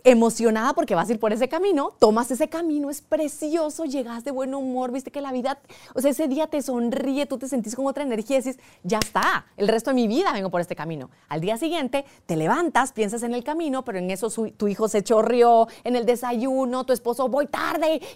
emocionada 0.04 0.72
porque 0.72 0.94
vas 0.94 1.08
a 1.08 1.12
ir 1.12 1.20
por 1.20 1.32
ese 1.32 1.48
camino, 1.48 1.92
tomas 1.98 2.30
ese 2.30 2.48
camino, 2.48 2.90
es 2.90 3.00
precioso, 3.02 3.84
llegas 3.84 4.24
de 4.24 4.30
buen 4.30 4.54
humor, 4.54 4.90
viste 4.92 5.10
que 5.10 5.20
la 5.20 5.32
vida, 5.32 5.58
o 5.94 6.00
sea, 6.00 6.10
ese 6.10 6.28
día 6.28 6.46
te 6.46 6.62
sonríe, 6.62 7.26
tú 7.26 7.38
te 7.38 7.48
sentís 7.48 7.74
con 7.76 7.86
otra 7.86 8.02
energía 8.02 8.36
y 8.36 8.40
dices, 8.40 8.58
ya 8.82 8.98
está, 8.98 9.46
el 9.56 9.68
resto 9.68 9.90
de 9.90 9.94
mi 9.94 10.08
vida 10.08 10.32
vengo 10.32 10.50
por 10.50 10.60
este 10.60 10.74
camino. 10.76 11.10
Al 11.28 11.40
día 11.40 11.56
siguiente 11.58 12.04
te 12.26 12.36
levantas, 12.36 12.92
piensas 12.92 13.22
en 13.22 13.34
el 13.34 13.44
camino, 13.44 13.84
pero 13.84 13.98
en 13.98 14.10
eso 14.10 14.30
su- 14.30 14.50
tu 14.52 14.68
hijo 14.68 14.88
se 14.88 15.02
chorrió, 15.02 15.68
en 15.84 15.96
el 15.96 16.06
desayuno, 16.06 16.84
tu 16.84 16.92
esposo, 16.92 17.28
voy 17.28 17.46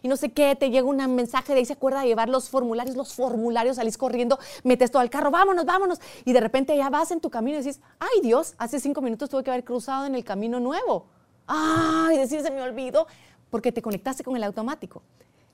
y 0.03 0.09
no 0.09 0.17
sé 0.17 0.31
qué, 0.31 0.57
te 0.57 0.71
llega 0.71 0.87
un 0.87 0.97
mensaje 1.15 1.53
de 1.53 1.61
ahí, 1.61 1.65
se 1.65 1.73
acuerda 1.73 2.01
de 2.01 2.07
llevar 2.07 2.29
los 2.29 2.49
formularios, 2.49 2.97
los 2.97 3.15
formularios, 3.15 3.77
salís 3.77 3.99
corriendo, 3.99 4.39
metes 4.65 4.91
todo 4.91 5.03
al 5.03 5.11
carro, 5.11 5.31
vámonos, 5.31 5.65
vámonos, 5.65 6.01
y 6.25 6.33
de 6.33 6.41
repente 6.41 6.77
ya 6.77 6.91
vas 6.91 7.11
en 7.11 7.21
tu 7.21 7.31
camino 7.31 7.59
y 7.59 7.63
dices, 7.63 7.81
ay 7.99 8.21
Dios, 8.23 8.55
hace 8.59 8.81
cinco 8.81 9.01
minutos 9.01 9.31
tuve 9.31 9.43
que 9.43 9.51
haber 9.51 9.65
cruzado 9.65 10.07
en 10.07 10.15
el 10.15 10.25
camino 10.25 10.61
nuevo. 10.61 11.07
Ay, 11.47 12.19
decir, 12.19 12.41
se 12.43 12.51
me 12.51 12.63
olvidó, 12.63 13.07
porque 13.51 13.73
te 13.73 13.83
conectaste 13.83 14.25
con 14.25 14.37
el 14.37 14.45
automático. 14.45 15.03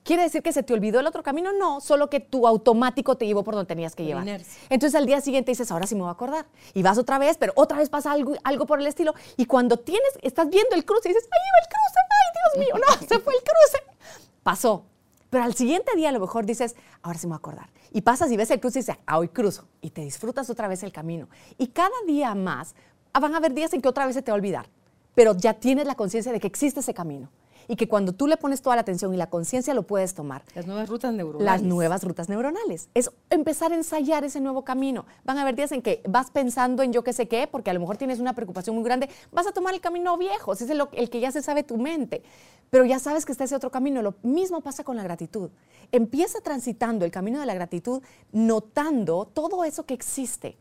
¿Quiere 0.02 0.22
decir 0.22 0.42
que 0.42 0.52
se 0.52 0.62
te 0.62 0.72
olvidó 0.72 1.00
el 1.00 1.06
otro 1.06 1.22
camino? 1.22 1.52
No, 1.52 1.80
solo 1.80 2.08
que 2.08 2.20
tu 2.20 2.46
automático 2.46 3.16
te 3.16 3.26
llevó 3.26 3.44
por 3.44 3.54
donde 3.54 3.68
tenías 3.68 3.94
que 3.94 4.04
llevar. 4.04 4.22
inercia. 4.22 4.62
Entonces 4.70 4.98
al 4.98 5.06
día 5.06 5.20
siguiente 5.20 5.50
dices, 5.50 5.70
ahora 5.70 5.86
sí 5.86 5.94
me 5.94 6.02
voy 6.02 6.08
a 6.08 6.12
acordar. 6.12 6.46
Y 6.74 6.82
vas 6.82 6.98
otra 6.98 7.18
vez, 7.18 7.36
pero 7.36 7.52
otra 7.56 7.78
vez 7.78 7.90
pasa 7.90 8.12
algo, 8.12 8.34
algo 8.44 8.66
por 8.66 8.80
el 8.80 8.86
estilo. 8.86 9.14
Y 9.36 9.44
cuando 9.46 9.76
tienes, 9.78 10.10
estás 10.22 10.48
viendo 10.48 10.74
el 10.74 10.84
cruce 10.84 11.10
y 11.10 11.12
dices, 11.12 11.28
ahí 11.30 11.40
va 11.54 11.60
el 11.62 11.68
cruce, 11.68 11.98
ay 12.10 12.64
Dios 12.64 12.66
mío, 12.66 12.84
no, 12.86 13.06
se 13.08 13.18
fue 13.20 13.34
el 13.34 13.40
cruce. 13.40 14.22
Pasó. 14.42 14.84
Pero 15.30 15.44
al 15.44 15.54
siguiente 15.54 15.94
día 15.94 16.08
a 16.08 16.12
lo 16.12 16.20
mejor 16.20 16.46
dices, 16.46 16.74
ahora 17.02 17.18
sí 17.18 17.26
me 17.26 17.32
voy 17.32 17.36
a 17.36 17.38
acordar. 17.38 17.70
Y 17.92 18.00
pasas 18.00 18.30
y 18.30 18.36
ves 18.36 18.50
el 18.50 18.60
cruce 18.60 18.78
y 18.78 18.82
dices, 18.82 18.96
ah, 19.06 19.18
hoy 19.18 19.28
cruzo. 19.28 19.68
Y 19.82 19.90
te 19.90 20.00
disfrutas 20.00 20.48
otra 20.48 20.68
vez 20.68 20.82
el 20.82 20.92
camino. 20.92 21.28
Y 21.58 21.68
cada 21.68 21.94
día 22.06 22.34
más 22.34 22.74
van 23.20 23.34
a 23.34 23.38
haber 23.38 23.52
días 23.52 23.72
en 23.74 23.82
que 23.82 23.88
otra 23.88 24.06
vez 24.06 24.14
se 24.14 24.22
te 24.22 24.30
va 24.30 24.36
a 24.36 24.38
olvidar. 24.38 24.68
Pero 25.14 25.36
ya 25.36 25.54
tienes 25.54 25.86
la 25.86 25.96
conciencia 25.96 26.32
de 26.32 26.40
que 26.40 26.46
existe 26.46 26.80
ese 26.80 26.94
camino. 26.94 27.30
Y 27.68 27.76
que 27.76 27.86
cuando 27.86 28.12
tú 28.12 28.26
le 28.26 28.38
pones 28.38 28.62
toda 28.62 28.74
la 28.76 28.82
atención 28.82 29.12
y 29.14 29.16
la 29.18 29.28
conciencia 29.28 29.74
lo 29.74 29.86
puedes 29.86 30.14
tomar. 30.14 30.42
Las 30.54 30.66
nuevas 30.66 30.88
rutas 30.88 31.12
neuronales. 31.12 31.44
Las 31.44 31.62
nuevas 31.62 32.02
rutas 32.02 32.28
neuronales. 32.28 32.88
Es 32.94 33.10
empezar 33.28 33.72
a 33.72 33.76
ensayar 33.76 34.24
ese 34.24 34.40
nuevo 34.40 34.64
camino. 34.64 35.04
Van 35.24 35.36
a 35.38 35.42
haber 35.42 35.54
días 35.54 35.70
en 35.72 35.82
que 35.82 36.02
vas 36.08 36.30
pensando 36.30 36.82
en 36.82 36.92
yo 36.92 37.04
qué 37.04 37.12
sé 37.12 37.28
qué, 37.28 37.46
porque 37.46 37.70
a 37.70 37.74
lo 37.74 37.80
mejor 37.80 37.98
tienes 37.98 38.18
una 38.18 38.34
preocupación 38.34 38.74
muy 38.74 38.84
grande, 38.84 39.10
vas 39.30 39.46
a 39.46 39.52
tomar 39.52 39.74
el 39.74 39.80
camino 39.80 40.16
viejo, 40.16 40.54
ese 40.54 40.64
es 40.64 40.70
el, 40.70 40.82
el 40.92 41.10
que 41.10 41.20
ya 41.20 41.30
se 41.30 41.42
sabe 41.42 41.62
tu 41.62 41.76
mente, 41.76 42.22
pero 42.70 42.86
ya 42.86 42.98
sabes 42.98 43.26
que 43.26 43.32
está 43.32 43.44
ese 43.44 43.54
otro 43.54 43.70
camino. 43.70 44.00
Lo 44.00 44.14
mismo 44.22 44.62
pasa 44.62 44.82
con 44.82 44.96
la 44.96 45.02
gratitud. 45.02 45.50
Empieza 45.92 46.40
transitando 46.40 47.04
el 47.04 47.10
camino 47.10 47.38
de 47.38 47.46
la 47.46 47.54
gratitud, 47.54 48.02
notando 48.32 49.26
todo 49.26 49.64
eso 49.64 49.84
que 49.84 49.94
existe 49.94 50.56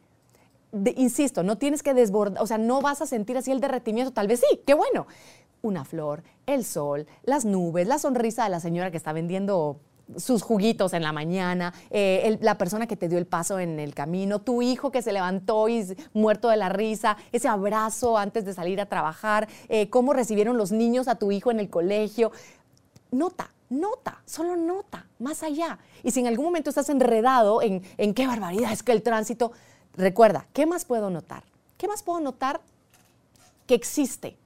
insisto, 0.95 1.43
no 1.43 1.58
tienes 1.58 1.82
que 1.82 1.93
desbordar, 1.93 2.41
o 2.41 2.47
sea, 2.47 2.58
no 2.58 2.82
vas 2.82 3.01
a 3.01 3.05
sentir 3.05 3.38
así 3.38 3.51
el 3.51 3.62
derretimiento, 3.62 4.12
tal 4.12 4.28
vez 4.28 4.41
sí, 4.41 4.62
qué 4.66 4.74
bueno. 4.74 5.08
Una 5.62 5.86
flor, 5.86 6.24
el 6.45 6.64
sol, 6.64 7.08
las 7.24 7.45
nubes, 7.45 7.88
la 7.88 7.99
sonrisa 7.99 8.43
de 8.43 8.49
la 8.49 8.60
señora 8.60 8.91
que 8.91 8.97
está 8.97 9.14
vendiendo 9.14 9.80
sus 10.16 10.41
juguitos 10.41 10.93
en 10.93 11.03
la 11.03 11.12
mañana, 11.12 11.74
eh, 11.89 12.38
la 12.41 12.58
persona 12.58 12.88
que 12.88 12.95
te 12.95 13.10
dio 13.10 13.18
el 13.18 13.26
paso 13.26 13.60
en 13.60 13.80
el 13.80 13.93
camino, 13.93 14.39
tu 14.39 14.62
hijo 14.62 14.89
que 14.89 15.01
se 15.01 15.12
levantó 15.12 15.68
y 15.68 15.86
muerto 16.14 16.47
de 16.47 16.55
la 16.55 16.70
risa, 16.70 17.18
ese 17.34 17.49
abrazo 17.49 18.18
antes 18.18 18.45
de 18.45 18.53
salir 18.53 18.80
a 18.80 18.86
trabajar, 18.86 19.49
eh, 19.68 19.89
cómo 19.89 20.14
recibieron 20.14 20.58
los 20.58 20.72
niños 20.72 21.10
a 21.10 21.16
tu 21.16 21.32
hijo 21.32 21.51
en 21.51 21.60
el 21.60 21.70
colegio. 21.70 22.32
Nota, 23.12 23.49
nota, 23.70 24.22
solo 24.26 24.55
nota, 24.55 25.08
más 25.20 25.43
allá. 25.43 25.78
Y 26.03 26.12
si 26.12 26.22
en 26.22 26.28
algún 26.28 26.45
momento 26.45 26.70
estás 26.70 26.89
enredado 26.89 27.62
en, 27.62 27.84
en 27.97 28.14
qué 28.14 28.28
barbaridad 28.28 28.72
es 28.72 28.84
que 28.84 28.93
el 28.93 29.03
tránsito, 29.03 29.51
Recuerda, 29.97 30.45
¿qué 30.53 30.68
más 30.68 30.86
puedo 30.86 31.10
notar? 31.10 31.43
¿Qué 31.78 31.88
más 31.88 32.03
puedo 32.03 32.20
notar 32.20 32.62
que 33.66 33.74
existe? 33.74 34.38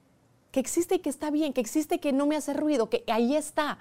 Que 0.52 0.60
existe 0.60 0.94
y 0.94 0.98
que 1.00 1.10
está 1.10 1.30
bien, 1.30 1.52
que 1.52 1.60
existe 1.60 1.96
y 1.96 1.98
que 1.98 2.12
no 2.12 2.26
me 2.26 2.36
hace 2.36 2.52
ruido, 2.52 2.88
que 2.88 3.02
ahí 3.08 3.34
está. 3.34 3.78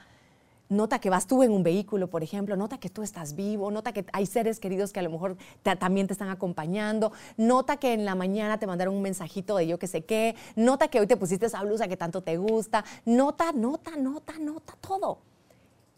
Nota 0.70 1.00
que 1.00 1.10
vas 1.10 1.28
tú 1.28 1.44
en 1.44 1.52
un 1.52 1.64
vehículo, 1.64 2.10
por 2.10 2.24
ejemplo, 2.24 2.56
nota 2.56 2.80
que 2.80 2.90
tú 2.90 3.04
estás 3.04 3.36
vivo, 3.36 3.70
nota 3.72 3.92
que 3.92 4.06
hay 4.14 4.26
seres 4.26 4.58
queridos 4.60 4.94
que 4.94 5.02
a 5.02 5.04
lo 5.04 5.10
mejor 5.10 5.36
también 5.80 6.08
te 6.08 6.14
están 6.14 6.30
acompañando, 6.30 7.12
nota 7.36 7.76
que 7.76 7.92
en 7.92 8.06
la 8.06 8.16
mañana 8.16 8.58
te 8.58 8.68
mandaron 8.68 8.96
un 8.96 9.02
mensajito 9.02 9.58
de 9.58 9.68
yo 9.68 9.78
que 9.78 9.88
sé 9.88 10.06
qué, 10.06 10.34
nota 10.56 10.88
que 10.88 11.02
hoy 11.02 11.08
te 11.08 11.18
pusiste 11.18 11.48
esa 11.48 11.62
blusa 11.62 11.90
que 11.90 11.98
tanto 11.98 12.22
te 12.22 12.38
gusta, 12.38 12.86
nota, 13.04 13.52
nota, 13.52 13.98
nota, 13.98 14.40
nota 14.40 14.74
todo 14.80 15.31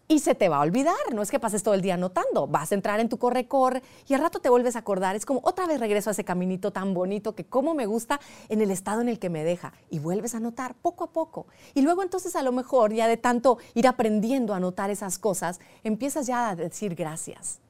y 0.07 0.19
se 0.19 0.35
te 0.35 0.49
va 0.49 0.57
a 0.57 0.61
olvidar. 0.61 0.95
No 1.13 1.21
es 1.21 1.31
que 1.31 1.39
pases 1.39 1.63
todo 1.63 1.73
el 1.73 1.81
día 1.81 1.95
anotando. 1.95 2.47
Vas 2.47 2.71
a 2.71 2.75
entrar 2.75 2.99
en 2.99 3.09
tu 3.09 3.17
corre-corre 3.17 3.81
y 4.07 4.13
al 4.13 4.21
rato 4.21 4.39
te 4.39 4.49
vuelves 4.49 4.75
a 4.75 4.79
acordar. 4.79 5.15
Es 5.15 5.25
como 5.25 5.41
otra 5.43 5.65
vez 5.65 5.79
regreso 5.79 6.09
a 6.09 6.13
ese 6.13 6.23
caminito 6.23 6.71
tan 6.71 6.93
bonito 6.93 7.35
que 7.35 7.45
como 7.45 7.73
me 7.73 7.85
gusta 7.85 8.19
en 8.49 8.61
el 8.61 8.71
estado 8.71 9.01
en 9.01 9.09
el 9.09 9.19
que 9.19 9.29
me 9.29 9.43
deja. 9.43 9.73
Y 9.89 9.99
vuelves 9.99 10.33
a 10.33 10.37
anotar 10.37 10.75
poco 10.75 11.05
a 11.05 11.11
poco. 11.11 11.47
Y 11.73 11.81
luego 11.81 12.03
entonces 12.03 12.35
a 12.35 12.43
lo 12.43 12.51
mejor 12.51 12.93
ya 12.93 13.07
de 13.07 13.17
tanto 13.17 13.57
ir 13.73 13.87
aprendiendo 13.87 14.53
a 14.53 14.57
anotar 14.57 14.89
esas 14.89 15.17
cosas, 15.17 15.59
empiezas 15.83 16.27
ya 16.27 16.49
a 16.49 16.55
decir 16.55 16.95
gracias 16.95 17.62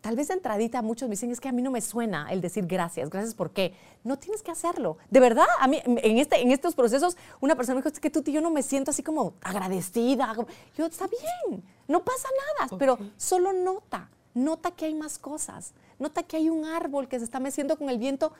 tal 0.00 0.16
vez 0.16 0.28
de 0.28 0.34
entradita 0.34 0.82
muchos 0.82 1.08
me 1.08 1.12
dicen, 1.12 1.30
es 1.30 1.40
que 1.40 1.48
a 1.48 1.52
mí 1.52 1.62
no 1.62 1.70
me 1.70 1.80
suena 1.80 2.30
el 2.30 2.40
decir 2.40 2.66
gracias, 2.66 3.10
gracias 3.10 3.34
por 3.34 3.50
qué. 3.50 3.74
No 4.04 4.18
tienes 4.18 4.42
que 4.42 4.50
hacerlo. 4.50 4.98
De 5.10 5.20
verdad, 5.20 5.46
a 5.58 5.66
mí 5.66 5.80
en, 5.84 6.18
este, 6.18 6.40
en 6.40 6.50
estos 6.50 6.74
procesos 6.74 7.16
una 7.40 7.56
persona 7.56 7.74
me 7.74 7.82
dijo, 7.82 7.92
es 7.92 8.00
que 8.00 8.10
tú 8.10 8.22
y 8.26 8.32
yo 8.32 8.40
no 8.40 8.50
me 8.50 8.62
siento 8.62 8.90
así 8.90 9.02
como 9.02 9.34
agradecida. 9.42 10.34
Yo, 10.76 10.86
está 10.86 11.06
bien, 11.08 11.62
no 11.86 12.04
pasa 12.04 12.28
nada, 12.58 12.76
pero 12.78 12.98
solo 13.16 13.52
nota, 13.52 14.10
nota 14.34 14.70
que 14.70 14.86
hay 14.86 14.94
más 14.94 15.18
cosas. 15.18 15.72
Nota 15.98 16.22
que 16.22 16.36
hay 16.36 16.48
un 16.48 16.64
árbol 16.64 17.08
que 17.08 17.18
se 17.18 17.24
está 17.24 17.40
meciendo 17.40 17.76
con 17.76 17.90
el 17.90 17.98
viento 17.98 18.32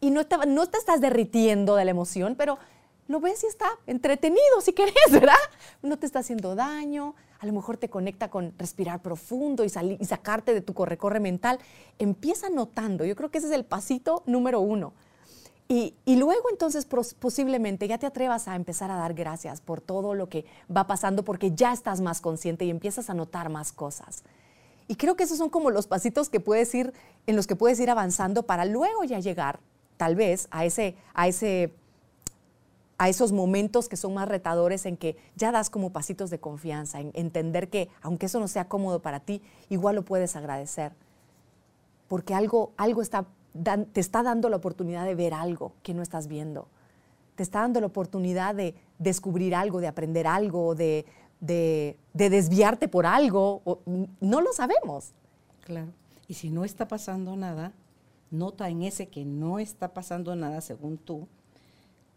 y 0.00 0.10
no 0.10 0.26
te, 0.26 0.36
no 0.46 0.66
te 0.66 0.78
estás 0.78 1.00
derritiendo 1.00 1.76
de 1.76 1.84
la 1.84 1.90
emoción, 1.90 2.34
pero 2.36 2.58
lo 3.08 3.20
ves 3.20 3.42
y 3.44 3.46
está 3.46 3.68
entretenido 3.86 4.60
si 4.60 4.72
querés, 4.72 4.94
¿verdad? 5.10 5.34
No 5.82 5.98
te 5.98 6.06
está 6.06 6.20
haciendo 6.20 6.54
daño, 6.54 7.14
a 7.40 7.46
lo 7.46 7.52
mejor 7.52 7.76
te 7.76 7.88
conecta 7.88 8.28
con 8.30 8.52
respirar 8.58 9.00
profundo 9.00 9.64
y, 9.64 9.68
sacarte 9.68 10.54
de 10.54 10.60
tu 10.60 10.74
corre-corre 10.74 11.20
mental. 11.20 11.58
Empieza 11.98 12.50
notando, 12.50 13.04
yo 13.04 13.14
creo 13.14 13.30
que 13.30 13.38
ese 13.38 13.46
es 13.46 13.52
el 13.52 13.64
pasito 13.64 14.22
número 14.26 14.60
uno. 14.60 14.92
Y, 15.68 15.94
y, 16.04 16.16
luego 16.16 16.48
entonces 16.50 16.86
posiblemente 16.86 17.86
ya 17.86 17.98
te 17.98 18.06
atrevas 18.06 18.48
a 18.48 18.56
empezar 18.56 18.90
a 18.90 18.96
dar 18.96 19.12
gracias 19.12 19.60
por 19.60 19.82
todo 19.82 20.14
lo 20.14 20.28
que 20.28 20.46
va 20.74 20.86
pasando 20.86 21.24
porque 21.24 21.52
ya 21.52 21.72
estás 21.72 22.00
más 22.00 22.22
consciente 22.22 22.64
y 22.64 22.70
empiezas 22.70 23.10
a 23.10 23.14
notar 23.14 23.50
más 23.50 23.72
cosas. 23.72 24.22
Y 24.88 24.96
creo 24.96 25.14
que 25.14 25.24
esos 25.24 25.36
son 25.36 25.50
como 25.50 25.70
los 25.70 25.86
pasitos 25.86 26.30
que 26.30 26.40
puedes 26.40 26.74
ir, 26.74 26.94
en 27.26 27.36
los 27.36 27.46
que 27.46 27.54
puedes 27.54 27.78
ir 27.78 27.90
avanzando 27.90 28.44
para 28.44 28.64
luego 28.64 29.04
ya 29.04 29.20
llegar 29.20 29.60
tal 29.98 30.16
vez 30.16 30.48
a 30.50 30.64
ese, 30.64 30.96
a 31.12 31.28
ese 31.28 31.74
a 32.98 33.08
esos 33.08 33.30
momentos 33.30 33.88
que 33.88 33.96
son 33.96 34.14
más 34.14 34.28
retadores 34.28 34.84
en 34.84 34.96
que 34.96 35.16
ya 35.36 35.52
das 35.52 35.70
como 35.70 35.90
pasitos 35.90 36.30
de 36.30 36.40
confianza, 36.40 37.00
en 37.00 37.12
entender 37.14 37.70
que 37.70 37.88
aunque 38.02 38.26
eso 38.26 38.40
no 38.40 38.48
sea 38.48 38.68
cómodo 38.68 39.00
para 39.00 39.20
ti, 39.20 39.40
igual 39.68 39.94
lo 39.94 40.04
puedes 40.04 40.34
agradecer. 40.34 40.92
Porque 42.08 42.34
algo, 42.34 42.72
algo 42.76 43.00
está, 43.00 43.26
te 43.92 44.00
está 44.00 44.24
dando 44.24 44.48
la 44.48 44.56
oportunidad 44.56 45.04
de 45.04 45.14
ver 45.14 45.32
algo 45.32 45.72
que 45.82 45.94
no 45.94 46.02
estás 46.02 46.26
viendo. 46.26 46.66
Te 47.36 47.44
está 47.44 47.60
dando 47.60 47.80
la 47.80 47.86
oportunidad 47.86 48.56
de 48.56 48.74
descubrir 48.98 49.54
algo, 49.54 49.80
de 49.80 49.86
aprender 49.86 50.26
algo, 50.26 50.74
de, 50.74 51.06
de, 51.40 51.96
de 52.14 52.30
desviarte 52.30 52.88
por 52.88 53.06
algo. 53.06 53.62
no 54.20 54.40
lo 54.40 54.52
sabemos. 54.52 55.12
Claro. 55.60 55.92
Y 56.26 56.34
si 56.34 56.50
no 56.50 56.64
está 56.64 56.88
pasando 56.88 57.36
nada, 57.36 57.72
nota 58.32 58.68
en 58.68 58.82
ese 58.82 59.06
que 59.06 59.24
no 59.24 59.60
está 59.60 59.94
pasando 59.94 60.34
nada 60.34 60.60
según 60.60 60.98
tú, 60.98 61.28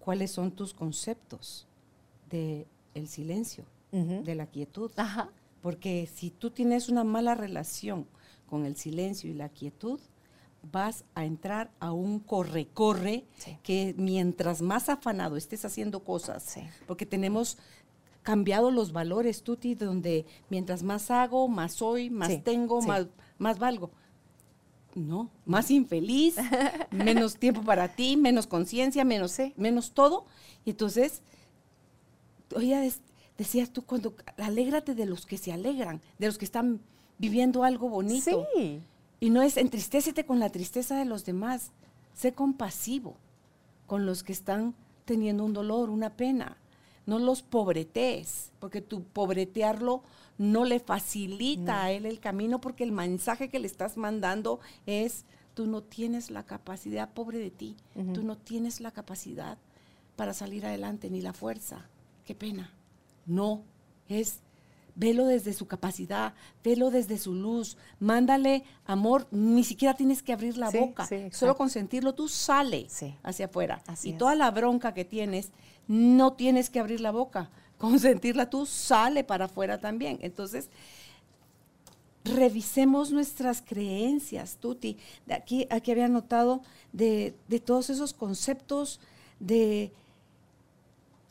cuáles 0.03 0.31
son 0.31 0.51
tus 0.51 0.73
conceptos 0.73 1.67
del 2.29 2.65
el 2.93 3.07
silencio, 3.07 3.63
de 3.91 4.35
la 4.35 4.47
quietud. 4.47 4.91
Porque 5.61 6.09
si 6.13 6.31
tú 6.31 6.49
tienes 6.49 6.89
una 6.89 7.03
mala 7.03 7.35
relación 7.35 8.07
con 8.49 8.65
el 8.65 8.75
silencio 8.75 9.29
y 9.29 9.33
la 9.33 9.49
quietud, 9.49 9.99
vas 10.71 11.05
a 11.15 11.25
entrar 11.25 11.71
a 11.79 11.91
un 11.91 12.19
corre-corre 12.19 13.25
que 13.63 13.95
mientras 13.97 14.61
más 14.61 14.89
afanado 14.89 15.37
estés 15.37 15.65
haciendo 15.65 16.03
cosas, 16.03 16.55
porque 16.87 17.05
tenemos 17.05 17.57
cambiado 18.23 18.69
los 18.69 18.91
valores, 18.91 19.43
Tuti, 19.43 19.75
donde 19.75 20.25
mientras 20.49 20.83
más 20.83 21.09
hago, 21.09 21.47
más 21.47 21.73
soy, 21.73 22.09
más 22.09 22.43
tengo, 22.43 22.81
más, 22.81 23.07
más 23.37 23.57
valgo 23.57 23.91
no, 24.95 25.29
más 25.45 25.71
infeliz, 25.71 26.35
menos 26.91 27.37
tiempo 27.37 27.61
para 27.63 27.95
ti, 27.95 28.17
menos 28.17 28.47
conciencia, 28.47 29.03
menos, 29.03 29.37
menos 29.55 29.91
todo. 29.91 30.25
Y 30.65 30.71
entonces, 30.71 31.21
oye, 32.55 32.91
decías 33.37 33.71
tú, 33.71 33.83
cuando 33.83 34.15
alégrate 34.37 34.95
de 34.95 35.05
los 35.05 35.25
que 35.25 35.37
se 35.37 35.51
alegran, 35.51 36.01
de 36.19 36.27
los 36.27 36.37
que 36.37 36.45
están 36.45 36.81
viviendo 37.17 37.63
algo 37.63 37.89
bonito. 37.89 38.47
Sí. 38.55 38.81
Y 39.19 39.29
no 39.29 39.41
es 39.41 39.57
entristécete 39.57 40.25
con 40.25 40.39
la 40.39 40.49
tristeza 40.49 40.97
de 40.97 41.05
los 41.05 41.25
demás. 41.25 41.71
Sé 42.13 42.33
compasivo 42.33 43.15
con 43.85 44.05
los 44.05 44.23
que 44.23 44.33
están 44.33 44.73
teniendo 45.05 45.45
un 45.45 45.53
dolor, 45.53 45.89
una 45.89 46.09
pena. 46.09 46.57
No 47.05 47.19
los 47.19 47.41
pobretees, 47.41 48.51
porque 48.59 48.81
tu 48.81 49.03
pobretearlo 49.03 50.03
no 50.37 50.65
le 50.65 50.79
facilita 50.79 51.83
a 51.83 51.91
él 51.91 52.05
el 52.05 52.19
camino 52.19 52.61
porque 52.61 52.83
el 52.83 52.91
mensaje 52.91 53.49
que 53.49 53.59
le 53.59 53.67
estás 53.67 53.97
mandando 53.97 54.59
es, 54.85 55.25
tú 55.53 55.67
no 55.67 55.83
tienes 55.83 56.31
la 56.31 56.43
capacidad, 56.43 57.13
pobre 57.13 57.39
de 57.39 57.51
ti, 57.51 57.75
tú 58.13 58.23
no 58.23 58.37
tienes 58.37 58.81
la 58.81 58.91
capacidad 58.91 59.57
para 60.15 60.33
salir 60.33 60.65
adelante 60.65 61.09
ni 61.09 61.21
la 61.21 61.33
fuerza. 61.33 61.89
Qué 62.25 62.35
pena. 62.35 62.71
No, 63.25 63.63
es 64.07 64.39
velo 64.95 65.25
desde 65.25 65.53
su 65.53 65.67
capacidad, 65.67 66.33
velo 66.63 66.91
desde 66.91 67.17
su 67.17 67.33
luz, 67.33 67.77
mándale 67.99 68.63
amor, 68.85 69.27
ni 69.31 69.63
siquiera 69.63 69.95
tienes 69.95 70.21
que 70.21 70.33
abrir 70.33 70.57
la 70.57 70.69
boca, 70.69 71.07
solo 71.31 71.55
con 71.55 71.69
sentirlo 71.69 72.13
tú 72.13 72.27
sale 72.27 72.87
hacia 73.23 73.45
afuera. 73.45 73.81
y 74.03 74.13
toda 74.13 74.35
la 74.35 74.51
bronca 74.51 74.93
que 74.93 75.05
tienes, 75.05 75.51
no 75.87 76.33
tienes 76.33 76.69
que 76.69 76.79
abrir 76.79 77.01
la 77.01 77.11
boca, 77.11 77.49
consentirla 77.77 78.49
tú, 78.49 78.65
sale 78.65 79.23
para 79.23 79.45
afuera 79.45 79.79
también. 79.79 80.19
Entonces, 80.21 80.69
revisemos 82.23 83.11
nuestras 83.11 83.61
creencias, 83.61 84.57
Tuti. 84.57 84.97
De 85.25 85.33
aquí, 85.33 85.67
aquí 85.69 85.91
había 85.91 86.07
notado 86.07 86.61
de, 86.93 87.33
todos 87.65 87.89
esos 87.89 88.13
conceptos 88.13 88.99
de 89.39 89.91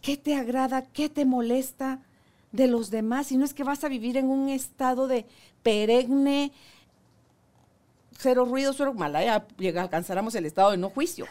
qué 0.03 0.17
te 0.17 0.35
agrada, 0.35 0.83
qué 0.83 1.09
te 1.09 1.25
molesta 1.25 2.01
de 2.53 2.67
los 2.67 2.91
demás. 2.91 3.31
Y 3.33 3.37
no 3.37 3.45
es 3.45 3.55
que 3.55 3.65
vas 3.65 3.85
a 3.85 3.89
vivir 3.89 4.17
en 4.17 4.29
un 4.29 4.49
estado 4.49 5.07
de 5.07 5.27
perenne, 5.63 6.53
cero 8.19 8.45
ruido, 8.45 8.73
cero 8.73 8.93
mala, 8.95 9.23
ya 9.25 9.47
alcanzáramos 9.81 10.35
el 10.35 10.47
estado 10.47 10.73
de 10.73 10.77
no 10.77 10.91
juicio, 10.91 11.27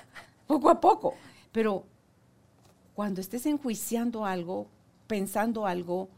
poco 0.47 0.69
a 0.69 0.79
poco. 0.79 1.15
Pero 1.51 1.83
cuando 2.99 3.21
estés 3.21 3.45
enjuiciando 3.45 4.25
algo, 4.25 4.67
pensando 5.07 5.65
algo, 5.65 6.09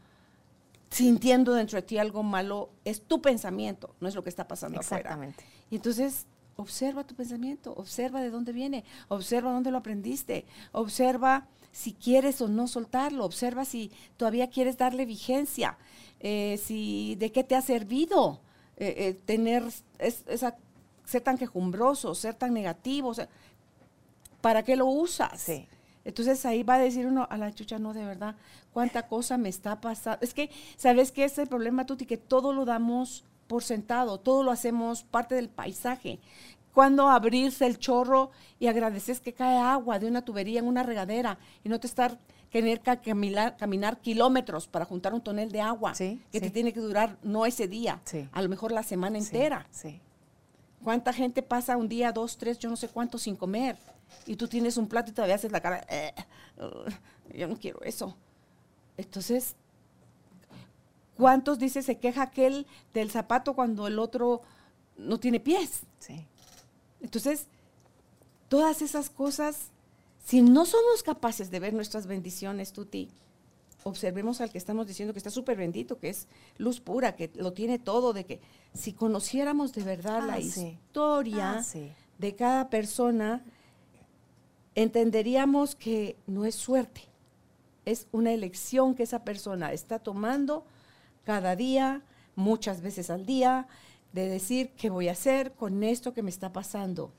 sintiendo 0.90 1.54
dentro 1.54 1.76
de 1.76 1.82
ti 1.82 1.96
algo 1.96 2.24
malo, 2.24 2.70
es 2.84 3.02
tu 3.02 3.22
pensamiento, 3.22 3.94
no 4.00 4.08
es 4.08 4.16
lo 4.16 4.24
que 4.24 4.30
está 4.30 4.48
pasando 4.48 4.80
Exactamente. 4.80 5.44
Y 5.70 5.76
entonces 5.76 6.26
observa 6.56 7.04
tu 7.04 7.14
pensamiento, 7.14 7.72
observa 7.74 8.20
de 8.20 8.30
dónde 8.30 8.50
viene, 8.50 8.82
observa 9.06 9.52
dónde 9.52 9.70
lo 9.70 9.78
aprendiste, 9.78 10.44
observa 10.72 11.46
si 11.70 11.92
quieres 11.92 12.40
o 12.40 12.48
no 12.48 12.66
soltarlo, 12.66 13.26
observa 13.26 13.64
si 13.64 13.92
todavía 14.16 14.50
quieres 14.50 14.76
darle 14.76 15.06
vigencia, 15.06 15.78
eh, 16.18 16.60
si 16.64 17.14
de 17.14 17.30
qué 17.30 17.44
te 17.44 17.54
ha 17.54 17.62
servido 17.62 18.40
eh, 18.76 18.92
eh, 18.96 19.20
tener 19.24 19.62
esa, 20.00 20.56
ser 21.04 21.22
tan 21.22 21.38
quejumbroso, 21.38 22.16
ser 22.16 22.34
tan 22.34 22.52
negativo, 22.52 23.12
¿para 24.40 24.64
qué 24.64 24.74
lo 24.74 24.86
usas? 24.86 25.48
Entonces 26.04 26.44
ahí 26.46 26.62
va 26.62 26.74
a 26.74 26.78
decir 26.78 27.06
uno, 27.06 27.26
a 27.30 27.36
la 27.36 27.52
chucha, 27.52 27.78
no, 27.78 27.92
de 27.94 28.04
verdad, 28.04 28.36
cuánta 28.72 29.06
cosa 29.08 29.38
me 29.38 29.48
está 29.48 29.80
pasando. 29.80 30.18
Es 30.22 30.34
que, 30.34 30.50
¿sabes 30.76 31.12
qué 31.12 31.24
es 31.24 31.38
el 31.38 31.48
problema, 31.48 31.86
Tuti? 31.86 32.06
Que 32.06 32.16
todo 32.16 32.52
lo 32.52 32.64
damos 32.64 33.24
por 33.46 33.62
sentado, 33.62 34.18
todo 34.18 34.42
lo 34.42 34.50
hacemos 34.50 35.04
parte 35.04 35.34
del 35.34 35.48
paisaje. 35.48 36.20
Cuando 36.72 37.08
abrirse 37.08 37.66
el 37.66 37.78
chorro 37.78 38.30
y 38.58 38.66
agradeces 38.66 39.20
que 39.20 39.34
cae 39.34 39.58
agua 39.58 39.98
de 39.98 40.06
una 40.08 40.24
tubería 40.24 40.58
en 40.58 40.66
una 40.66 40.82
regadera 40.82 41.38
y 41.62 41.68
no 41.68 41.78
te 41.78 41.86
estar 41.86 42.18
tener 42.50 42.80
que 42.80 42.98
caminar, 42.98 43.56
caminar 43.56 44.00
kilómetros 44.00 44.68
para 44.68 44.84
juntar 44.84 45.14
un 45.14 45.22
tonel 45.22 45.50
de 45.50 45.60
agua 45.60 45.92
que 45.94 46.18
te 46.30 46.50
tiene 46.50 46.72
que 46.72 46.80
durar 46.80 47.16
no 47.22 47.46
ese 47.46 47.66
día, 47.66 48.00
a 48.32 48.42
lo 48.42 48.48
mejor 48.48 48.72
la 48.72 48.82
semana 48.82 49.18
entera. 49.18 49.66
¿Cuánta 50.82 51.12
gente 51.12 51.42
pasa 51.42 51.76
un 51.76 51.88
día, 51.88 52.12
dos, 52.12 52.36
tres, 52.36 52.58
yo 52.58 52.68
no 52.68 52.76
sé 52.76 52.88
cuánto 52.88 53.18
sin 53.18 53.36
comer? 53.36 53.76
y 54.26 54.36
tú 54.36 54.48
tienes 54.48 54.76
un 54.76 54.88
plato 54.88 55.10
y 55.10 55.14
todavía 55.14 55.34
haces 55.34 55.52
la 55.52 55.60
cara, 55.60 55.84
eh, 55.88 56.12
yo 57.34 57.48
no 57.48 57.56
quiero 57.56 57.80
eso. 57.82 58.16
Entonces, 58.96 59.56
¿cuántos 61.16 61.58
dice 61.58 61.82
se 61.82 61.98
queja 61.98 62.22
aquel 62.22 62.66
del 62.94 63.10
zapato 63.10 63.54
cuando 63.54 63.86
el 63.86 63.98
otro 63.98 64.42
no 64.96 65.18
tiene 65.18 65.40
pies? 65.40 65.80
Sí. 65.98 66.26
Entonces, 67.00 67.46
todas 68.48 68.82
esas 68.82 69.10
cosas, 69.10 69.70
si 70.24 70.42
no 70.42 70.66
somos 70.66 71.02
capaces 71.02 71.50
de 71.50 71.60
ver 71.60 71.74
nuestras 71.74 72.06
bendiciones, 72.06 72.72
Tuti, 72.72 73.08
observemos 73.84 74.40
al 74.40 74.50
que 74.50 74.58
estamos 74.58 74.86
diciendo 74.86 75.12
que 75.12 75.18
está 75.18 75.30
súper 75.30 75.56
bendito, 75.56 75.98
que 75.98 76.08
es 76.08 76.28
luz 76.58 76.80
pura, 76.80 77.16
que 77.16 77.30
lo 77.34 77.52
tiene 77.52 77.78
todo, 77.78 78.12
de 78.12 78.24
que 78.24 78.40
si 78.74 78.92
conociéramos 78.92 79.72
de 79.72 79.82
verdad 79.82 80.26
la 80.26 80.34
ah, 80.34 80.40
historia 80.40 81.58
ah, 81.58 81.64
de 82.18 82.34
cada 82.34 82.70
persona, 82.70 83.44
entenderíamos 84.74 85.74
que 85.74 86.16
no 86.26 86.44
es 86.44 86.54
suerte, 86.54 87.02
es 87.84 88.06
una 88.12 88.32
elección 88.32 88.94
que 88.94 89.02
esa 89.02 89.24
persona 89.24 89.72
está 89.72 89.98
tomando 89.98 90.64
cada 91.24 91.56
día, 91.56 92.02
muchas 92.36 92.80
veces 92.80 93.10
al 93.10 93.26
día, 93.26 93.66
de 94.12 94.28
decir 94.28 94.70
qué 94.76 94.90
voy 94.90 95.08
a 95.08 95.12
hacer 95.12 95.52
con 95.52 95.82
esto 95.82 96.12
que 96.12 96.22
me 96.22 96.30
está 96.30 96.52
pasando. 96.52 97.12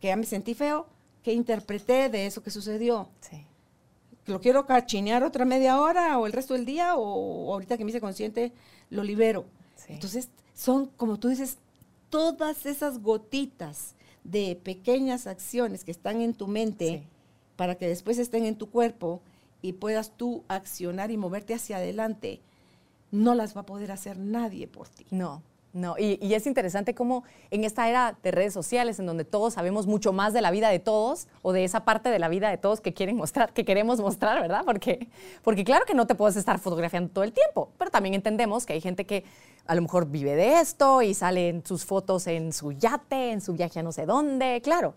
Que 0.00 0.08
ya 0.08 0.16
me 0.16 0.24
sentí 0.24 0.54
feo, 0.54 0.88
¿qué 1.22 1.32
interpreté 1.32 2.08
de 2.08 2.26
eso 2.26 2.42
que 2.42 2.50
sucedió? 2.50 3.08
Sí. 3.20 3.46
¿Lo 4.26 4.40
quiero 4.40 4.66
cachinear 4.66 5.24
otra 5.24 5.44
media 5.44 5.80
hora 5.80 6.18
o 6.18 6.26
el 6.26 6.32
resto 6.32 6.54
del 6.54 6.64
día 6.64 6.94
o, 6.96 7.52
ahorita 7.52 7.76
que 7.76 7.84
me 7.84 7.90
hice 7.90 8.00
consciente 8.00 8.52
lo 8.90 9.02
libero? 9.02 9.46
Entonces, 9.88 10.30
son, 10.54 10.86
como 10.96 11.18
tú 11.18 11.28
dices, 11.28 11.58
todas 12.08 12.66
esas 12.66 13.02
gotitas 13.02 13.94
de 14.22 14.58
pequeñas 14.62 15.26
acciones 15.26 15.82
que 15.82 15.90
están 15.90 16.20
en 16.20 16.34
tu 16.34 16.46
mente 16.46 17.04
para 17.56 17.74
que 17.76 17.88
después 17.88 18.18
estén 18.18 18.44
en 18.44 18.56
tu 18.56 18.70
cuerpo 18.70 19.20
y 19.60 19.72
puedas 19.72 20.16
tú 20.16 20.44
accionar 20.48 21.10
y 21.10 21.16
moverte 21.16 21.54
hacia 21.54 21.78
adelante, 21.78 22.40
no 23.10 23.34
las 23.34 23.56
va 23.56 23.62
a 23.62 23.66
poder 23.66 23.92
hacer 23.92 24.18
nadie 24.18 24.66
por 24.68 24.88
ti. 24.88 25.06
No, 25.10 25.42
no, 25.72 25.96
y, 25.98 26.34
es 26.34 26.46
interesante 26.46 26.94
cómo 26.94 27.24
en 27.50 27.64
esta 27.64 27.88
era 27.88 28.16
de 28.22 28.30
redes 28.30 28.52
sociales, 28.52 28.98
en 28.98 29.06
donde 29.06 29.24
todos 29.24 29.54
sabemos 29.54 29.86
mucho 29.86 30.12
más 30.12 30.34
de 30.34 30.42
la 30.42 30.50
vida 30.50 30.68
de 30.68 30.78
todos, 30.78 31.28
o 31.40 31.52
de 31.52 31.64
esa 31.64 31.84
parte 31.86 32.10
de 32.10 32.18
la 32.18 32.28
vida 32.28 32.50
de 32.50 32.58
todos 32.58 32.82
que 32.82 32.92
quieren 32.92 33.16
mostrar, 33.16 33.54
que 33.54 33.64
queremos 33.64 33.98
mostrar, 33.98 34.40
¿verdad? 34.40 34.64
Porque, 34.66 35.08
porque 35.42 35.64
claro 35.64 35.86
que 35.86 35.94
no 35.94 36.06
te 36.06 36.14
puedes 36.14 36.36
estar 36.36 36.58
fotografiando 36.58 37.10
todo 37.10 37.24
el 37.24 37.32
tiempo, 37.32 37.70
pero 37.78 37.90
también 37.90 38.14
entendemos 38.14 38.66
que 38.66 38.74
hay 38.74 38.82
gente 38.82 39.06
que 39.06 39.24
a 39.66 39.74
lo 39.74 39.80
mejor 39.80 40.06
vive 40.08 40.36
de 40.36 40.60
esto 40.60 41.00
y 41.00 41.14
salen 41.14 41.64
sus 41.64 41.86
fotos 41.86 42.26
en 42.26 42.52
su 42.52 42.72
yate, 42.72 43.30
en 43.30 43.40
su 43.40 43.54
viaje 43.54 43.80
a 43.80 43.82
no 43.82 43.92
sé 43.92 44.04
dónde, 44.04 44.60
claro. 44.62 44.94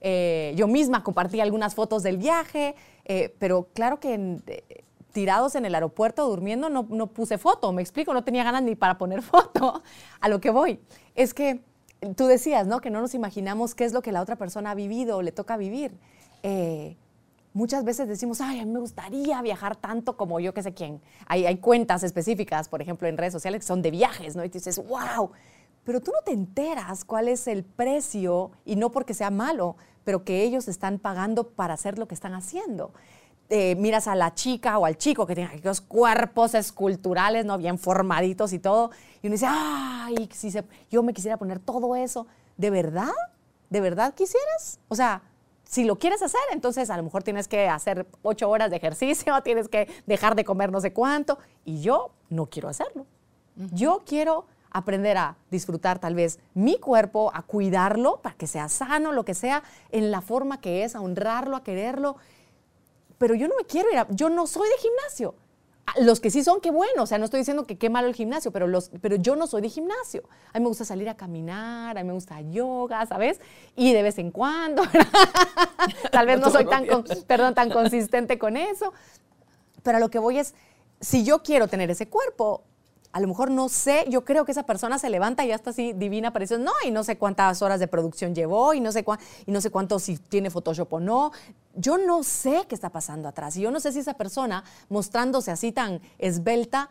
Eh, 0.00 0.52
yo 0.56 0.68
misma 0.68 1.02
compartí 1.02 1.40
algunas 1.40 1.74
fotos 1.74 2.02
del 2.02 2.18
viaje, 2.18 2.74
eh, 3.04 3.34
pero 3.38 3.68
claro 3.74 3.98
que 3.98 4.38
eh, 4.46 4.84
tirados 5.18 5.56
en 5.56 5.64
el 5.64 5.74
aeropuerto 5.74 6.28
durmiendo 6.28 6.70
no, 6.70 6.86
no, 6.88 7.08
puse 7.08 7.38
foto, 7.38 7.72
me 7.72 7.82
explico, 7.82 8.14
no 8.14 8.22
tenía 8.22 8.44
ganas 8.44 8.62
ni 8.62 8.76
para 8.76 8.98
poner 8.98 9.22
foto. 9.34 9.82
A 10.20 10.28
lo 10.28 10.40
que 10.40 10.50
voy 10.50 10.78
es 11.16 11.34
que 11.34 11.60
tú 12.14 12.26
decías, 12.26 12.68
¿no? 12.68 12.80
Que 12.80 12.90
no 12.90 13.00
nos 13.00 13.14
imaginamos 13.14 13.74
qué 13.74 13.84
es 13.84 13.92
lo 13.92 14.00
que 14.00 14.12
la 14.12 14.22
otra 14.22 14.36
persona 14.36 14.70
ha 14.70 14.74
vivido 14.76 15.16
o 15.16 15.22
le 15.22 15.32
toca 15.32 15.56
vivir 15.56 15.92
muchas 17.58 17.82
veces 17.82 18.06
decimos, 18.06 18.40
ay, 18.40 18.60
a 18.60 18.64
mí 18.64 18.70
me 18.70 18.78
gustaría 18.78 19.42
viajar 19.42 19.74
tanto 19.74 20.16
como 20.16 20.38
yo 20.38 20.54
que 20.54 20.62
sé 20.62 20.74
quién. 20.74 21.00
Hay, 21.26 21.44
hay 21.44 21.56
cuentas 21.56 22.04
específicas, 22.04 22.68
por 22.68 22.80
ejemplo, 22.80 23.08
en 23.08 23.16
redes 23.16 23.32
sociales 23.32 23.62
que 23.62 23.66
son 23.66 23.82
de 23.82 23.90
viajes, 23.90 24.36
¿no? 24.36 24.44
Y 24.44 24.48
dices, 24.48 24.80
wow, 24.86 25.32
pero 25.82 26.00
tú 26.00 26.12
no 26.12 26.22
te 26.24 26.30
enteras 26.30 27.04
cuál 27.04 27.26
es 27.26 27.48
el 27.48 27.64
precio, 27.64 28.52
y 28.64 28.76
no 28.76 28.92
porque 28.92 29.12
sea 29.12 29.30
malo, 29.30 29.76
pero 30.04 30.24
que 30.24 30.42
ellos 30.44 30.68
están 30.68 30.98
pagando 30.98 31.48
para 31.48 31.74
hacer 31.74 31.98
lo 31.98 32.06
que 32.06 32.14
están 32.14 32.34
haciendo. 32.34 32.92
Eh, 33.50 33.76
miras 33.76 34.06
a 34.08 34.14
la 34.14 34.34
chica 34.34 34.78
o 34.78 34.84
al 34.84 34.98
chico 34.98 35.26
que 35.26 35.34
tiene 35.34 35.50
aquellos 35.50 35.80
cuerpos 35.80 36.54
esculturales, 36.54 37.46
¿no? 37.46 37.56
Bien 37.56 37.78
formaditos 37.78 38.52
y 38.52 38.58
todo, 38.58 38.90
y 39.22 39.26
uno 39.26 39.34
dice, 39.34 39.46
ay, 39.48 40.28
si 40.32 40.52
yo 40.90 41.02
me 41.02 41.14
quisiera 41.14 41.36
poner 41.38 41.58
todo 41.58 41.96
eso. 41.96 42.26
¿De 42.58 42.70
verdad? 42.70 43.12
¿De 43.70 43.80
verdad 43.80 44.14
quisieras? 44.14 44.80
O 44.88 44.94
sea, 44.94 45.22
si 45.64 45.84
lo 45.84 45.98
quieres 45.98 46.22
hacer, 46.22 46.40
entonces 46.52 46.90
a 46.90 46.96
lo 46.96 47.02
mejor 47.02 47.22
tienes 47.22 47.46
que 47.46 47.68
hacer 47.68 48.06
ocho 48.22 48.48
horas 48.48 48.70
de 48.70 48.76
ejercicio, 48.76 49.40
tienes 49.44 49.68
que 49.68 49.88
dejar 50.06 50.34
de 50.34 50.44
comer 50.44 50.72
no 50.72 50.80
sé 50.80 50.92
cuánto. 50.92 51.38
Y 51.64 51.80
yo 51.80 52.10
no 52.30 52.46
quiero 52.46 52.68
hacerlo. 52.68 53.06
Yo 53.72 54.02
quiero 54.06 54.46
aprender 54.70 55.16
a 55.16 55.36
disfrutar 55.50 55.98
tal 55.98 56.14
vez 56.14 56.38
mi 56.54 56.78
cuerpo, 56.78 57.30
a 57.34 57.42
cuidarlo 57.42 58.20
para 58.22 58.36
que 58.36 58.46
sea 58.46 58.68
sano, 58.68 59.12
lo 59.12 59.24
que 59.24 59.34
sea, 59.34 59.62
en 59.90 60.10
la 60.10 60.20
forma 60.20 60.60
que 60.60 60.84
es, 60.84 60.94
a 60.94 61.00
honrarlo, 61.00 61.56
a 61.56 61.64
quererlo. 61.64 62.16
Pero 63.18 63.34
yo 63.34 63.48
no 63.48 63.56
me 63.56 63.64
quiero 63.64 63.90
ir 63.90 63.98
a, 63.98 64.06
yo 64.10 64.30
no 64.30 64.46
soy 64.46 64.68
de 64.68 64.76
gimnasio. 64.78 65.34
Los 66.00 66.20
que 66.20 66.30
sí 66.30 66.44
son, 66.44 66.60
qué 66.60 66.70
bueno. 66.70 67.02
O 67.02 67.06
sea, 67.06 67.18
no 67.18 67.24
estoy 67.24 67.38
diciendo 67.38 67.64
que 67.64 67.78
qué 67.78 67.90
malo 67.90 68.08
el 68.08 68.14
gimnasio, 68.14 68.50
pero, 68.52 68.66
los, 68.66 68.90
pero 69.00 69.16
yo 69.16 69.36
no 69.36 69.46
soy 69.46 69.62
de 69.62 69.70
gimnasio. 69.70 70.22
A 70.52 70.58
mí 70.58 70.62
me 70.62 70.68
gusta 70.68 70.84
salir 70.84 71.08
a 71.08 71.16
caminar, 71.16 71.96
a 71.96 72.02
mí 72.02 72.06
me 72.06 72.12
gusta 72.12 72.40
yoga, 72.42 73.04
¿sabes? 73.06 73.40
Y 73.74 73.92
de 73.92 74.02
vez 74.02 74.18
en 74.18 74.30
cuando. 74.30 74.82
Tal 76.12 76.26
vez 76.26 76.38
no 76.40 76.50
soy 76.50 76.66
tan, 76.66 76.86
perdón, 77.26 77.54
tan 77.54 77.70
consistente 77.70 78.38
con 78.38 78.56
eso. 78.56 78.92
Pero 79.82 79.96
a 79.96 80.00
lo 80.00 80.10
que 80.10 80.18
voy 80.18 80.38
es, 80.38 80.54
si 81.00 81.24
yo 81.24 81.42
quiero 81.42 81.68
tener 81.68 81.90
ese 81.90 82.08
cuerpo, 82.08 82.64
a 83.18 83.20
lo 83.20 83.26
mejor 83.26 83.50
no 83.50 83.68
sé, 83.68 84.04
yo 84.08 84.24
creo 84.24 84.44
que 84.44 84.52
esa 84.52 84.62
persona 84.62 84.96
se 84.96 85.10
levanta 85.10 85.44
y 85.44 85.48
ya 85.48 85.56
está 85.56 85.70
así 85.70 85.92
divina, 85.92 86.32
parece, 86.32 86.56
no, 86.56 86.70
y 86.86 86.92
no 86.92 87.02
sé 87.02 87.18
cuántas 87.18 87.62
horas 87.62 87.80
de 87.80 87.88
producción 87.88 88.32
llevó, 88.32 88.74
y 88.74 88.80
no 88.80 88.92
sé, 88.92 89.04
y 89.44 89.50
no 89.50 89.60
sé 89.60 89.70
cuánto 89.70 89.98
si 89.98 90.18
tiene 90.18 90.50
Photoshop 90.50 90.92
o 90.92 91.00
no. 91.00 91.32
Yo 91.74 91.98
no 91.98 92.22
sé 92.22 92.66
qué 92.68 92.76
está 92.76 92.90
pasando 92.90 93.26
atrás, 93.26 93.56
y 93.56 93.62
yo 93.62 93.72
no 93.72 93.80
sé 93.80 93.90
si 93.90 93.98
esa 93.98 94.14
persona, 94.14 94.62
mostrándose 94.88 95.50
así 95.50 95.72
tan 95.72 96.00
esbelta, 96.18 96.90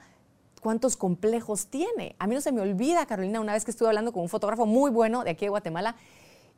cuántos 0.62 0.98
complejos 0.98 1.68
tiene. 1.68 2.18
A 2.20 2.28
mí 2.28 2.36
no 2.36 2.42
se 2.42 2.52
me 2.52 2.60
olvida, 2.60 3.06
Carolina, 3.06 3.40
una 3.40 3.54
vez 3.54 3.64
que 3.64 3.72
estuve 3.72 3.88
hablando 3.88 4.12
con 4.12 4.24
un 4.24 4.28
fotógrafo 4.28 4.66
muy 4.66 4.92
bueno 4.92 5.24
de 5.24 5.30
aquí 5.30 5.46
de 5.46 5.50
Guatemala, 5.50 5.96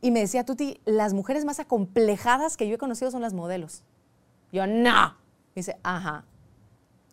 y 0.02 0.10
me 0.10 0.22
decía, 0.22 0.44
Tuti, 0.44 0.82
las 0.86 1.14
mujeres 1.14 1.46
más 1.46 1.60
acomplejadas 1.60 2.58
que 2.58 2.68
yo 2.68 2.74
he 2.74 2.80
conocido 2.80 3.12
son 3.12 3.22
las 3.22 3.36
modelos. 3.36 3.84
Yo, 4.52 4.66
no. 4.66 5.16
dice, 5.54 5.78
ajá, 5.84 6.26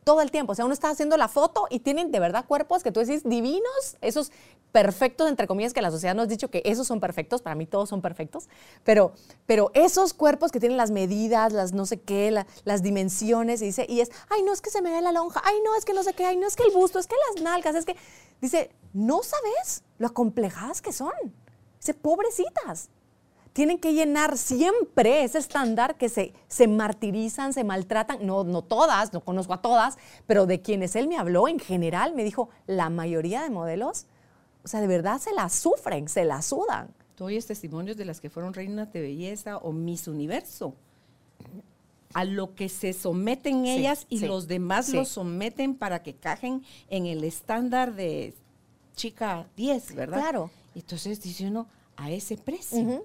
todo 0.07 0.21
el 0.21 0.31
tiempo. 0.31 0.53
O 0.53 0.55
sea, 0.55 0.65
uno 0.65 0.73
está 0.73 0.89
haciendo 0.89 1.17
la 1.17 1.27
foto 1.27 1.67
y 1.69 1.81
tienen 1.81 2.13
de 2.13 2.21
verdad 2.21 2.45
cuerpos 2.47 2.85
que 2.85 2.93
tú 2.93 3.01
decís 3.01 3.25
divinos, 3.25 3.97
esos 4.01 4.31
perfectos, 4.71 5.29
entre 5.29 5.49
comillas, 5.49 5.73
que 5.73 5.83
la 5.83 5.91
sociedad 5.91 6.15
nos 6.15 6.27
ha 6.27 6.29
dicho 6.29 6.49
que 6.49 6.63
esos 6.65 6.87
son 6.87 7.01
perfectos, 7.01 7.43
para 7.43 7.57
mí 7.57 7.67
todos 7.67 7.89
son 7.89 8.03
perfectos, 8.03 8.49
pero, 8.85 9.15
pero 9.47 9.73
esos 9.75 10.15
cuerpos 10.15 10.53
que 10.53 10.61
tienen 10.61 10.77
las 10.77 10.93
medidas, 10.93 11.53
las 11.53 11.73
no 11.73 11.87
sé 11.87 12.01
qué, 12.01 12.31
las 12.65 12.83
dimensiones, 12.85 13.61
y 13.63 13.67
dice, 13.67 13.85
y 13.89 14.01
es, 14.01 14.13
ay, 14.31 14.45
no 14.45 14.53
es 14.53 14.61
que 14.61 14.71
se 14.71 14.81
me 14.81 14.93
ve 14.93 15.01
la 15.01 15.11
lonja, 15.11 15.43
ay, 15.45 15.57
no 15.65 15.75
es 15.75 15.85
que 15.85 15.93
no 15.93 16.05
sé 16.05 16.15
qué, 16.15 16.25
ay, 16.25 16.37
no 16.37 16.47
es 16.47 16.55
que 16.55 16.63
el 16.63 16.73
busto, 16.73 17.01
es 17.01 17.09
que 17.09 17.17
las 17.35 17.43
nalgas, 17.43 17.75
es 17.75 17.85
que, 17.85 17.97
dice, 18.41 18.71
no 18.93 19.25
sabes 19.25 19.83
lo 19.99 20.07
acomplejadas 20.07 20.83
que 20.83 20.93
son. 20.93 21.11
Dice, 21.81 21.95
pobrecitas 21.95 22.91
tienen 23.57 23.79
que 23.79 23.95
llenar 23.95 24.37
siempre 24.37 25.25
ese 25.25 25.39
estándar 25.39 25.97
que 25.97 26.11
se, 26.11 26.35
se 26.47 26.69
martirizan, 26.69 27.55
se 27.55 27.65
maltratan, 27.65 28.19
no, 28.27 28.45
no 28.45 28.61
todas, 28.61 29.15
no 29.15 29.23
conozco 29.23 29.55
a 29.55 29.63
todas, 29.63 29.97
pero 30.27 30.45
de 30.45 30.61
quienes 30.61 30.95
él 30.95 31.09
me 31.09 31.17
habló 31.17 31.49
en 31.49 31.59
general, 31.59 32.15
me 32.15 32.23
dijo, 32.23 32.51
la 32.67 32.91
mayoría 32.91 33.43
de 33.43 33.49
modelos, 33.49 34.05
o 34.63 34.69
sea, 34.69 34.83
de 34.83 34.87
verdad 34.87 35.19
se 35.19 35.33
la 35.33 35.49
sufren, 35.49 36.07
se 36.11 36.27
la 36.27 36.43
sudan. 36.43 36.89
Tú 37.15 37.25
oyes 37.25 37.47
testimonios 37.47 37.97
de 37.97 38.05
las 38.05 38.21
que 38.21 38.29
fueron 38.29 38.53
reinas 38.53 38.93
de 38.93 39.01
belleza 39.01 39.57
o 39.57 39.73
Miss 39.73 40.07
Universo 40.07 40.75
a 42.13 42.27
lo 42.27 42.55
que 42.55 42.69
se 42.69 42.93
someten 42.93 43.65
ellas 43.65 44.05
y 44.11 44.19
los 44.19 44.49
demás 44.49 44.91
los 44.91 45.09
someten 45.09 45.75
para 45.75 46.03
que 46.03 46.15
cajen 46.15 46.63
en 46.91 47.07
el 47.07 47.25
estándar 47.25 47.95
de 47.95 48.35
chica 48.97 49.49
10, 49.57 49.95
¿verdad? 49.95 50.21
Claro. 50.21 50.51
Entonces 50.75 51.23
dice 51.23 51.47
uno, 51.47 51.69
a 51.97 52.11
ese 52.11 52.37
precio. 52.37 53.03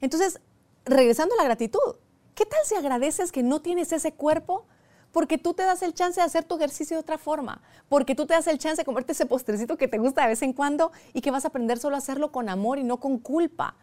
Entonces, 0.00 0.40
regresando 0.84 1.34
a 1.34 1.38
la 1.38 1.44
gratitud, 1.44 1.96
¿Qué 2.34 2.44
tal 2.44 2.58
si 2.64 2.74
agradeces 2.74 3.30
que 3.30 3.42
no 3.42 3.60
tienes 3.60 3.92
ese 3.92 4.12
cuerpo? 4.12 4.66
Porque 5.12 5.38
tú 5.38 5.54
te 5.54 5.62
das 5.62 5.82
el 5.82 5.94
chance 5.94 6.20
de 6.20 6.26
hacer 6.26 6.42
tu 6.42 6.56
ejercicio 6.56 6.96
de 6.96 7.00
otra 7.00 7.18
forma, 7.18 7.60
porque 7.88 8.16
tú 8.16 8.26
te 8.26 8.34
das 8.34 8.48
el 8.48 8.58
chance 8.58 8.80
de 8.82 8.84
comerte 8.84 9.12
ese 9.12 9.26
postrecito 9.26 9.76
que 9.76 9.86
te 9.86 9.98
gusta 9.98 10.22
de 10.22 10.28
vez 10.28 10.42
en 10.42 10.52
cuando 10.52 10.90
y 11.12 11.20
que 11.20 11.30
vas 11.30 11.44
a 11.44 11.48
aprender 11.48 11.78
solo 11.78 11.94
a 11.94 11.98
hacerlo 11.98 12.32
con 12.32 12.48
amor 12.48 12.78
y 12.78 12.82
no 12.82 12.98
con 12.98 13.18
culpa. 13.18 13.76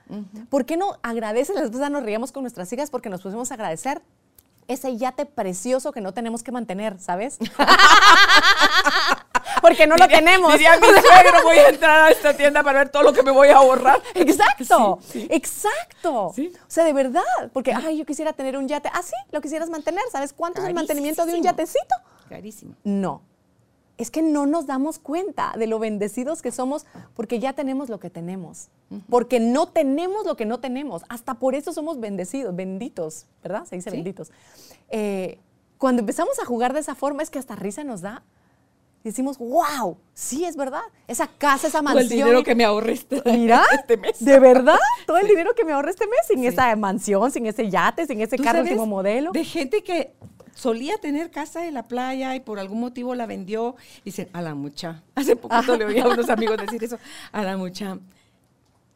¿Por 0.49 0.66
qué 0.66 0.76
no 0.76 0.97
agradeces? 1.02 1.56
Las 1.56 1.72
veces 1.72 1.89
nos 1.89 2.04
reíamos 2.04 2.34
con 2.34 2.43
nuestras 2.43 2.72
hijas 2.74 2.89
porque 2.89 3.10
nos 3.10 3.22
pusimos 3.22 3.49
a 3.52 3.54
agradecer 3.54 4.02
ese 4.68 4.97
yate 4.97 5.26
precioso 5.26 5.93
que 5.93 6.02
no 6.02 6.14
tenemos 6.14 6.43
que 6.43 6.52
mantener, 6.52 6.99
¿sabes? 6.99 7.39
Porque 9.72 9.88
no 9.88 9.95
lo 9.95 10.07
tenemos. 10.07 10.51
Diría 10.53 10.78
mi 10.80 10.88
suegro, 10.88 11.43
voy 11.43 11.57
a 11.57 11.69
entrar 11.69 12.07
a 12.07 12.11
esta 12.11 12.36
tienda 12.36 12.63
para 12.63 12.80
ver 12.80 12.89
todo 12.89 13.03
lo 13.03 13.13
que 13.13 13.24
me 13.24 13.32
voy 13.32 13.47
a 13.49 13.57
ahorrar. 13.57 14.01
Exacto, 14.13 14.99
Sí, 15.01 15.22
sí. 15.22 15.28
exacto. 15.32 16.32
Sí. 16.36 16.51
O 16.55 16.65
sea, 16.69 16.84
de 16.84 16.93
verdad, 16.93 17.22
porque, 17.53 17.74
ay, 17.74 17.97
yo 17.97 18.05
quisiera 18.05 18.34
tener 18.34 18.57
un 18.57 18.67
yate. 18.67 18.89
Ah, 18.93 19.01
sí, 19.03 19.15
lo 19.32 19.41
quisieras 19.41 19.69
mantener. 19.69 20.03
¿Sabes 20.11 20.34
cuánto 20.34 20.61
es 20.61 20.67
el 20.67 20.74
mantenimiento 20.74 21.26
de 21.26 21.36
un 21.36 21.43
yatecito? 21.43 21.95
Carísimo. 22.30 22.76
No. 22.84 23.22
Es 23.97 24.09
que 24.09 24.22
no 24.24 24.47
nos 24.47 24.65
damos 24.65 24.97
cuenta 24.97 25.53
de 25.57 25.67
lo 25.67 25.78
bendecidos 25.78 26.41
que 26.41 26.51
somos 26.51 26.86
porque 27.13 27.38
ya 27.39 27.53
tenemos 27.53 27.88
lo 27.89 27.99
que 27.99 28.09
tenemos. 28.09 28.69
Porque 29.09 29.39
no 29.39 29.67
tenemos 29.67 30.26
lo 30.26 30.36
que 30.36 30.45
no 30.45 30.59
tenemos. 30.59 31.03
Hasta 31.07 31.36
por 31.36 31.55
eso 31.55 31.72
somos 31.72 31.99
bendecidos, 31.99 32.55
benditos, 32.55 33.28
¿verdad? 33.43 33.65
Se 33.65 33.76
dice 33.76 33.91
benditos. 33.91 34.32
Eh, 34.89 35.39
cuando 35.78 35.99
empezamos 36.01 36.39
a 36.39 36.45
jugar 36.45 36.74
de 36.74 36.80
esa 36.80 36.95
forma 36.95 37.22
es 37.24 37.30
que 37.30 37.38
hasta 37.39 37.55
risa 37.55 37.84
nos 37.84 38.01
da. 38.01 38.24
Y 39.04 39.10
decimos, 39.10 39.38
wow, 39.39 39.97
sí 40.14 40.45
es 40.45 40.56
verdad. 40.56 40.82
Esa 41.08 41.28
casa, 41.28 41.68
esa 41.68 41.80
Todo 41.80 41.95
mansión. 41.95 42.04
el 42.04 42.10
dinero 42.26 42.43
que 42.43 42.54
me 42.56 42.64
ahorré 42.66 42.93
este, 42.93 43.22
Mira, 43.26 43.64
este 43.74 43.97
mes. 43.97 44.24
de 44.24 44.39
verdad, 44.39 44.78
todo 45.08 45.18
el 45.18 45.28
dinero 45.28 45.54
que 45.56 45.66
me 45.66 45.72
ahorré 45.74 45.89
este 45.91 46.06
mes 46.06 46.20
sin 46.28 46.43
esa 46.45 46.76
mansión, 46.76 47.32
sin 47.32 47.45
ese 47.47 47.70
yate, 47.70 48.06
sin 48.06 48.22
ese 48.22 48.38
¿Tú 48.38 48.43
carro 48.43 48.62
último 48.62 48.86
modelo. 48.86 49.32
De 49.32 49.43
gente 49.43 49.82
que 49.84 50.14
solía 50.54 50.97
tener 50.99 51.32
casa 51.32 51.66
en 51.66 51.74
la 51.74 51.88
playa 51.88 52.36
y 52.36 52.41
por 52.41 52.60
algún 52.60 52.80
motivo 52.80 53.16
la 53.16 53.26
vendió. 53.26 53.76
Dicen, 54.06 54.30
a 54.34 54.41
la 54.43 54.54
mucha. 54.54 55.02
Hace 55.16 55.36
poquito 55.36 55.76
le 55.78 55.86
oí 55.86 55.97
a 55.99 56.08
unos 56.08 56.30
amigos 56.30 56.58
decir 56.58 56.84
eso. 56.84 56.99
A 57.32 57.41
la 57.41 57.58
mucha. 57.58 57.97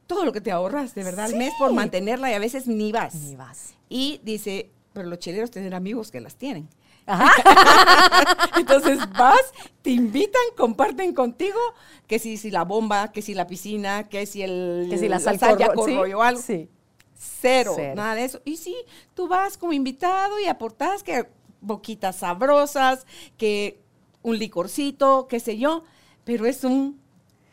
Todo 0.07 0.23
lo 0.23 0.31
que 0.31 0.39
te 0.41 0.51
ahorras, 0.51 0.93
de 0.93 1.03
verdad, 1.03 1.25
al 1.25 1.35
mes 1.35 1.51
por 1.57 1.69
Sí. 1.69 1.75
mantenerla 1.75 2.29
y 2.29 2.35
a 2.35 2.39
veces 2.39 2.67
ni 2.67 2.91
vas. 2.91 3.15
Ni 3.15 3.35
vas. 3.35 3.73
Y 3.89 4.19
dice, 4.23 4.69
pero 4.93 5.07
los 5.09 5.17
chileros 5.17 5.49
tienen 5.49 5.73
amigos 5.73 6.11
que 6.11 6.21
las 6.21 6.35
tienen. 6.35 6.67
Ajá. 7.05 8.49
Entonces 8.57 8.99
vas, 9.11 9.41
te 9.81 9.91
invitan, 9.91 10.41
comparten 10.57 11.13
contigo, 11.13 11.59
que 12.07 12.19
si, 12.19 12.37
si 12.37 12.51
la 12.51 12.63
bomba, 12.63 13.11
que 13.11 13.21
si 13.21 13.33
la 13.33 13.47
piscina, 13.47 14.07
que 14.09 14.25
si 14.25 14.41
el 14.41 14.87
Que 14.89 14.97
si 14.97 15.07
la 15.07 15.19
sal 15.19 15.37
ya 15.39 15.67
corro- 15.73 15.85
sí, 15.85 15.95
corroyó 15.95 16.21
algo. 16.23 16.41
Sí. 16.41 16.69
Cero, 17.17 17.73
Cero. 17.75 17.93
nada 17.95 18.15
de 18.15 18.25
eso. 18.25 18.41
Y 18.45 18.57
sí, 18.57 18.75
tú 19.13 19.27
vas 19.27 19.57
como 19.57 19.73
invitado 19.73 20.39
y 20.39 20.47
aportas 20.47 21.03
que 21.03 21.27
boquitas 21.61 22.17
sabrosas, 22.17 23.05
que 23.37 23.79
un 24.21 24.37
licorcito, 24.37 25.27
qué 25.27 25.39
sé 25.39 25.57
yo, 25.57 25.83
pero 26.23 26.45
es 26.45 26.63
un 26.63 26.99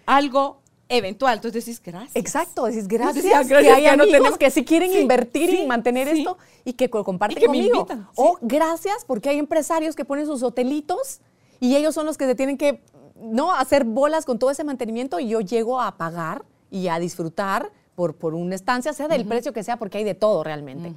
algo 0.07 0.62
eventual. 0.97 1.35
Entonces 1.37 1.65
decís, 1.65 1.83
gracias. 1.83 2.15
Exacto, 2.15 2.65
decís 2.67 2.87
gracias, 2.89 3.17
decía, 3.25 3.43
que 3.43 3.49
gracias 3.49 3.77
hay 3.77 3.83
que 3.85 3.97
no 3.97 4.03
amigos 4.05 4.19
tenemos- 4.19 4.39
que 4.39 4.51
sí 4.51 4.65
quieren 4.65 4.93
Sí, 4.93 4.99
invertir 5.01 5.51
sí, 5.51 5.61
y 5.63 5.67
mantener 5.67 6.09
sí. 6.09 6.19
esto 6.19 6.39
y 6.65 6.75
que 6.75 6.91
co- 6.91 7.03
comparten 7.05 7.39
Y 7.39 7.41
que 7.41 7.49
me 7.49 7.57
conmigo. 7.59 7.77
invitan, 7.81 8.09
O 8.17 8.39
gracias 8.43 9.05
porque 9.07 9.29
hay 9.31 9.39
empresarios 9.39 9.97
que 9.97 10.05
ponen 10.05 10.27
sus 10.27 10.43
hotelitos 10.43 11.21
y 11.61 11.77
ellos 11.77 11.95
son 11.95 12.07
los 12.07 12.17
que 12.19 12.27
se 12.27 12.35
tienen 12.35 12.57
que 12.59 12.83
no 13.17 13.53
hacer 13.55 13.85
bolas 13.85 14.25
con 14.25 14.39
todo 14.39 14.51
ese 14.51 14.65
mantenimiento 14.65 15.21
y 15.21 15.29
yo 15.29 15.41
llego 15.41 15.81
a 15.81 15.97
pagar 15.97 16.45
y 16.71 16.89
a 16.89 16.99
disfrutar 16.99 17.71
por, 17.95 18.17
por 18.17 18.35
una 18.35 18.55
estancia, 18.55 18.93
sea 18.93 19.07
del 19.09 19.27
precio 19.27 19.53
que 19.53 19.63
sea, 19.63 19.77
porque 19.79 19.99
hay 19.99 20.05
de 20.05 20.15
todo 20.15 20.43
realmente. 20.43 20.95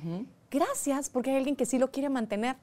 Gracias 0.50 1.10
porque 1.10 1.32
hay 1.32 1.38
alguien 1.38 1.56
que 1.56 1.66
sí 1.66 1.78
lo 1.78 1.92
quiere 1.92 2.10
mantener 2.10 2.56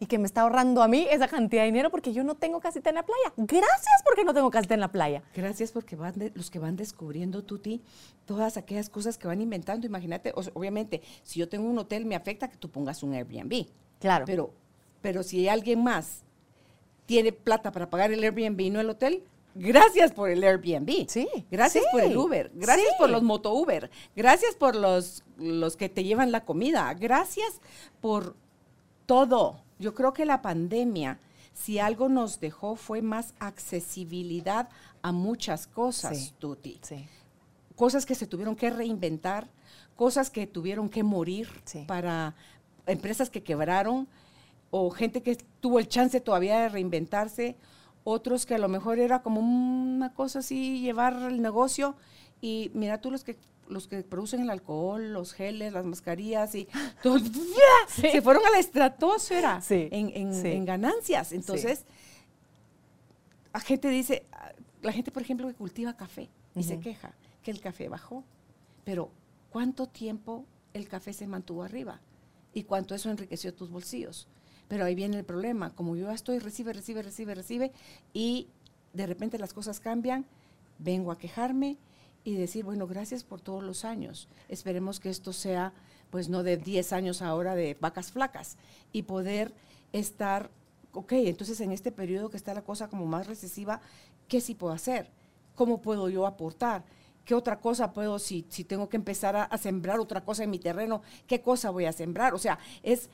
y 0.00 0.06
que 0.06 0.18
me 0.18 0.26
está 0.26 0.42
ahorrando 0.42 0.82
a 0.82 0.88
mí 0.88 1.06
esa 1.10 1.26
cantidad 1.28 1.62
de 1.62 1.66
dinero 1.66 1.90
porque 1.90 2.12
yo 2.12 2.22
no 2.24 2.36
tengo 2.36 2.60
casita 2.60 2.90
en 2.90 2.94
la 2.96 3.04
playa. 3.04 3.32
Gracias 3.36 4.02
porque 4.04 4.24
no 4.24 4.32
tengo 4.32 4.50
casita 4.50 4.74
en 4.74 4.80
la 4.80 4.92
playa. 4.92 5.22
Gracias 5.34 5.72
porque 5.72 5.96
van 5.96 6.16
de- 6.18 6.30
los 6.34 6.50
que 6.50 6.58
van 6.58 6.76
descubriendo, 6.76 7.42
Tuti, 7.42 7.82
todas 8.24 8.56
aquellas 8.56 8.88
cosas 8.90 9.18
que 9.18 9.26
van 9.26 9.40
inventando. 9.40 9.86
Imagínate, 9.86 10.32
o 10.36 10.42
sea, 10.42 10.52
obviamente, 10.54 11.02
si 11.24 11.40
yo 11.40 11.48
tengo 11.48 11.68
un 11.68 11.78
hotel, 11.78 12.04
me 12.06 12.14
afecta 12.14 12.48
que 12.48 12.56
tú 12.56 12.70
pongas 12.70 13.02
un 13.02 13.12
Airbnb. 13.14 13.66
Claro. 13.98 14.24
Pero, 14.26 14.52
pero 15.02 15.22
si 15.24 15.48
alguien 15.48 15.82
más 15.82 16.22
tiene 17.06 17.32
plata 17.32 17.72
para 17.72 17.90
pagar 17.90 18.12
el 18.12 18.22
Airbnb 18.22 18.60
y 18.60 18.70
no 18.70 18.80
el 18.80 18.90
hotel, 18.90 19.24
gracias 19.56 20.12
por 20.12 20.30
el 20.30 20.44
Airbnb. 20.44 21.08
Sí, 21.08 21.26
Gracias 21.50 21.82
sí, 21.82 21.90
por 21.90 22.02
el 22.02 22.16
Uber. 22.16 22.52
Gracias 22.54 22.86
sí. 22.90 22.94
por 22.98 23.10
los 23.10 23.22
moto 23.24 23.52
Uber. 23.54 23.90
Gracias 24.14 24.54
por 24.54 24.76
los, 24.76 25.24
los 25.38 25.76
que 25.76 25.88
te 25.88 26.04
llevan 26.04 26.30
la 26.30 26.44
comida. 26.44 26.94
Gracias 26.94 27.60
por 28.00 28.36
todo. 29.06 29.62
Yo 29.78 29.94
creo 29.94 30.12
que 30.12 30.24
la 30.24 30.42
pandemia, 30.42 31.18
si 31.54 31.78
algo 31.78 32.08
nos 32.08 32.40
dejó, 32.40 32.76
fue 32.76 33.02
más 33.02 33.34
accesibilidad 33.38 34.68
a 35.02 35.12
muchas 35.12 35.66
cosas, 35.66 36.18
Sí. 36.18 36.32
Tuti. 36.38 36.78
Sí. 36.82 37.06
Cosas 37.76 38.06
que 38.06 38.14
se 38.14 38.26
tuvieron 38.26 38.56
que 38.56 38.70
reinventar, 38.70 39.48
cosas 39.96 40.30
que 40.30 40.46
tuvieron 40.46 40.88
que 40.88 41.02
morir 41.02 41.48
Sí. 41.64 41.84
para 41.86 42.34
empresas 42.86 43.30
que 43.30 43.42
quebraron 43.42 44.08
o 44.70 44.90
gente 44.90 45.22
que 45.22 45.36
tuvo 45.60 45.78
el 45.78 45.88
chance 45.88 46.20
todavía 46.20 46.58
de 46.60 46.68
reinventarse, 46.68 47.56
otros 48.04 48.46
que 48.46 48.54
a 48.54 48.58
lo 48.58 48.68
mejor 48.68 48.98
era 48.98 49.22
como 49.22 49.40
una 49.40 50.12
cosa 50.14 50.40
así, 50.40 50.80
llevar 50.80 51.14
el 51.22 51.40
negocio 51.42 51.94
y 52.40 52.70
mira 52.74 53.00
tú 53.00 53.10
los 53.10 53.24
que 53.24 53.36
los 53.68 53.86
que 53.88 54.02
producen 54.02 54.40
el 54.40 54.50
alcohol, 54.50 55.12
los 55.12 55.32
geles, 55.32 55.72
las 55.72 55.84
mascarillas 55.84 56.54
y 56.54 56.68
todo, 57.02 57.18
se 57.88 58.22
fueron 58.22 58.44
a 58.46 58.50
la 58.50 58.58
estratosfera 58.58 59.60
Sí, 59.60 59.88
en, 59.90 60.10
en- 60.14 60.34
sí. 60.34 60.48
en 60.48 60.64
ganancias. 60.64 61.32
Entonces, 61.32 61.84
la 63.52 63.60
gente 63.60 63.88
dice, 63.88 64.26
la 64.82 64.92
gente 64.92 65.10
por 65.10 65.22
ejemplo 65.22 65.46
que 65.48 65.54
cultiva 65.54 65.96
café 65.96 66.28
y 66.54 66.62
se 66.62 66.80
queja 66.80 67.12
que 67.42 67.50
el 67.50 67.60
café 67.60 67.88
bajó, 67.88 68.24
pero 68.84 69.10
¿cuánto 69.50 69.86
tiempo 69.88 70.44
el 70.74 70.88
café 70.88 71.12
se 71.12 71.26
mantuvo 71.26 71.62
arriba? 71.62 72.00
¿Y 72.52 72.64
cuánto 72.64 72.94
eso 72.94 73.10
enriqueció 73.10 73.54
tus 73.54 73.70
bolsillos? 73.70 74.28
Pero 74.68 74.84
ahí 74.84 74.94
viene 74.94 75.18
el 75.18 75.24
problema, 75.24 75.74
como 75.74 75.96
yo 75.96 76.10
estoy, 76.10 76.38
recibe, 76.40 76.72
recibe, 76.72 77.02
recibe, 77.02 77.34
recibe, 77.34 77.72
y 78.12 78.48
de 78.92 79.06
repente 79.06 79.38
las 79.38 79.52
cosas 79.54 79.80
cambian, 79.80 80.26
vengo 80.78 81.10
a 81.10 81.18
quejarme 81.18 81.78
y 82.28 82.36
decir, 82.36 82.64
bueno, 82.64 82.86
gracias 82.86 83.24
por 83.24 83.40
todos 83.40 83.62
los 83.62 83.86
años. 83.86 84.28
Esperemos 84.50 85.00
que 85.00 85.08
esto 85.08 85.32
sea, 85.32 85.72
pues 86.10 86.28
no 86.28 86.42
de 86.42 86.58
10 86.58 86.92
años 86.92 87.22
ahora 87.22 87.54
de 87.54 87.76
vacas 87.80 88.12
flacas 88.12 88.58
y 88.92 89.04
poder 89.04 89.54
estar, 89.92 90.50
ok, 90.92 91.12
entonces 91.12 91.58
en 91.60 91.72
este 91.72 91.90
periodo 91.90 92.28
que 92.28 92.36
está 92.36 92.52
la 92.52 92.62
cosa 92.62 92.88
como 92.88 93.06
más 93.06 93.26
recesiva, 93.26 93.80
¿qué 94.28 94.42
sí 94.42 94.54
puedo 94.54 94.74
hacer? 94.74 95.10
¿Cómo 95.54 95.80
puedo 95.80 96.10
yo 96.10 96.26
aportar? 96.26 96.84
¿Qué 97.24 97.34
otra 97.34 97.60
cosa 97.60 97.92
puedo, 97.92 98.18
si, 98.18 98.44
si 98.50 98.62
tengo 98.62 98.90
que 98.90 98.98
empezar 98.98 99.34
a, 99.34 99.44
a 99.44 99.56
sembrar 99.56 99.98
otra 99.98 100.22
cosa 100.22 100.44
en 100.44 100.50
mi 100.50 100.58
terreno, 100.58 101.00
qué 101.26 101.40
cosa 101.40 101.70
voy 101.70 101.86
a 101.86 101.92
sembrar? 101.92 102.34
O 102.34 102.38
sea, 102.38 102.58
es 102.82 103.08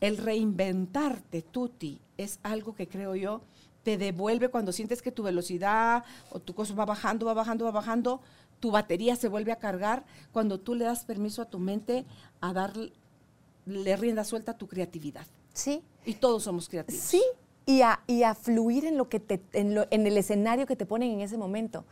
el 0.00 0.18
reinventarte, 0.18 1.40
Tuti, 1.40 1.98
es 2.18 2.40
algo 2.42 2.74
que 2.74 2.88
creo 2.88 3.14
yo 3.14 3.40
te 3.82 3.98
devuelve 3.98 4.48
cuando 4.48 4.72
sientes 4.72 5.02
que 5.02 5.10
tu 5.12 5.22
velocidad 5.22 6.04
o 6.30 6.38
tu 6.38 6.54
cosa 6.54 6.74
va 6.74 6.84
bajando, 6.84 7.26
va 7.26 7.34
bajando, 7.34 7.64
va 7.64 7.70
bajando, 7.72 8.20
tu 8.60 8.70
batería 8.70 9.16
se 9.16 9.28
vuelve 9.28 9.50
a 9.52 9.56
cargar 9.56 10.04
cuando 10.32 10.60
tú 10.60 10.74
le 10.74 10.84
das 10.84 11.04
permiso 11.04 11.42
a 11.42 11.46
tu 11.46 11.58
mente 11.58 12.04
a 12.40 12.52
darle 12.52 12.92
rienda 13.66 14.24
suelta 14.24 14.52
a 14.52 14.58
tu 14.58 14.68
creatividad. 14.68 15.26
Sí. 15.52 15.82
Y 16.04 16.14
todos 16.14 16.44
somos 16.44 16.68
creativos. 16.68 17.02
Sí, 17.02 17.22
y 17.66 17.82
a, 17.82 18.00
y 18.06 18.22
a 18.22 18.34
fluir 18.34 18.84
en, 18.84 18.96
lo 18.96 19.08
que 19.08 19.20
te, 19.20 19.42
en, 19.52 19.74
lo- 19.74 19.86
en 19.90 20.06
el 20.06 20.16
escenario 20.16 20.66
que 20.66 20.76
te 20.76 20.86
ponen 20.86 21.10
en 21.12 21.20
ese 21.20 21.36
momento. 21.36 21.84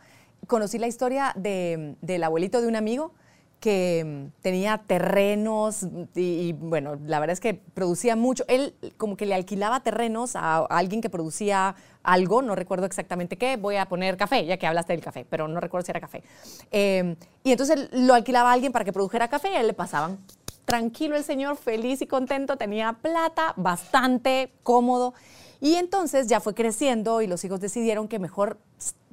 Conocí 0.47 0.77
la 0.79 0.87
historia 0.87 1.33
de- 1.37 1.95
del 2.01 2.23
abuelito 2.23 2.61
de 2.61 2.67
un 2.67 2.75
amigo 2.75 3.13
que 3.61 4.03
mm, 4.03 4.41
tenía 4.41 4.79
terrenos 4.79 5.87
y, 6.15 6.51
bueno, 6.53 6.97
la 7.05 7.19
verdad 7.19 7.33
es 7.33 7.39
que 7.39 7.53
producía 7.53 8.17
mucho. 8.17 8.43
Él 8.49 8.73
como 8.97 9.15
que 9.15 9.25
le 9.25 9.35
alquilaba 9.35 9.79
terrenos 9.81 10.35
a, 10.35 10.65
alguien 10.65 10.99
que 10.99 11.09
producía 11.09 11.75
algo, 12.03 12.41
no 12.41 12.55
recuerdo 12.55 12.87
exactamente 12.87 13.37
qué, 13.37 13.55
voy 13.55 13.77
a 13.77 13.87
poner 13.87 14.17
café, 14.17 14.43
ya 14.45 14.57
que 14.57 14.67
hablaste 14.67 14.93
del 14.93 15.03
café, 15.03 15.25
pero 15.29 15.47
no 15.47 15.59
recuerdo 15.61 15.85
si 15.85 15.91
era 15.91 16.01
café. 16.01 16.23
Eh, 16.71 17.15
y 17.43 17.51
entonces 17.51 17.87
lo 17.93 18.15
alquilaba 18.15 18.49
a 18.49 18.53
alguien 18.53 18.71
para 18.71 18.83
que 18.83 18.91
produjera 18.91 19.29
café 19.29 19.51
y 19.51 19.55
a 19.55 19.61
él 19.61 19.67
le 19.67 19.73
pasaban. 19.73 20.17
Tranquilo 20.65 21.15
el 21.15 21.23
señor, 21.23 21.55
feliz 21.55 22.01
y 22.01 22.07
contento, 22.07 22.57
tenía 22.57 22.93
plata, 22.93 23.53
bastante 23.55 24.51
cómodo. 24.63 25.13
Y 25.61 25.75
entonces 25.75 26.25
ya 26.25 26.39
fue 26.39 26.55
creciendo 26.55 27.21
y 27.21 27.27
los 27.27 27.45
hijos 27.45 27.61
decidieron 27.61 28.07
que 28.07 28.17
mejor 28.17 28.57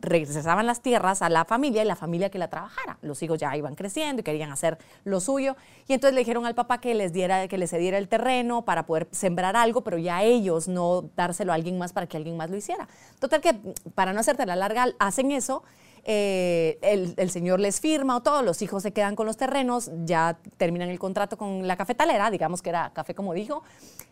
regresaban 0.00 0.66
las 0.66 0.80
tierras 0.80 1.20
a 1.20 1.28
la 1.28 1.44
familia 1.44 1.82
y 1.82 1.84
la 1.84 1.94
familia 1.94 2.30
que 2.30 2.38
la 2.38 2.48
trabajara. 2.48 2.96
Los 3.02 3.22
hijos 3.22 3.38
ya 3.38 3.54
iban 3.54 3.74
creciendo 3.74 4.20
y 4.20 4.22
querían 4.22 4.50
hacer 4.50 4.78
lo 5.04 5.20
suyo. 5.20 5.56
Y 5.88 5.92
entonces 5.92 6.14
le 6.14 6.20
dijeron 6.20 6.46
al 6.46 6.54
papá 6.54 6.80
que 6.80 6.94
les 6.94 7.12
diera, 7.12 7.48
que 7.48 7.58
les 7.58 7.68
cediera 7.68 7.98
el 7.98 8.08
terreno 8.08 8.64
para 8.64 8.86
poder 8.86 9.08
sembrar 9.10 9.56
algo, 9.56 9.82
pero 9.82 9.98
ya 9.98 10.22
ellos 10.22 10.68
no 10.68 11.10
dárselo 11.16 11.52
a 11.52 11.54
alguien 11.54 11.76
más 11.76 11.92
para 11.92 12.06
que 12.06 12.16
alguien 12.16 12.38
más 12.38 12.48
lo 12.48 12.56
hiciera. 12.56 12.88
Total 13.18 13.42
que, 13.42 13.54
para 13.94 14.14
no 14.14 14.20
hacerte 14.20 14.46
la 14.46 14.56
larga, 14.56 14.86
hacen 14.98 15.32
eso. 15.32 15.62
Eh, 16.04 16.78
el, 16.82 17.30
señor 17.30 17.60
les 17.60 17.80
firma 17.80 18.16
o 18.16 18.22
todos 18.22 18.44
los 18.44 18.62
hijos 18.62 18.82
se 18.82 18.92
quedan 18.92 19.16
con 19.16 19.26
los 19.26 19.36
terrenos, 19.36 19.90
ya 20.04 20.38
terminan 20.56 20.88
el 20.88 20.98
contrato 20.98 21.36
con 21.36 21.66
la 21.66 21.76
cafetalera, 21.76 22.30
digamos 22.30 22.62
que 22.62 22.70
era 22.70 22.92
café 22.92 23.14
como 23.14 23.34
dijo, 23.34 23.62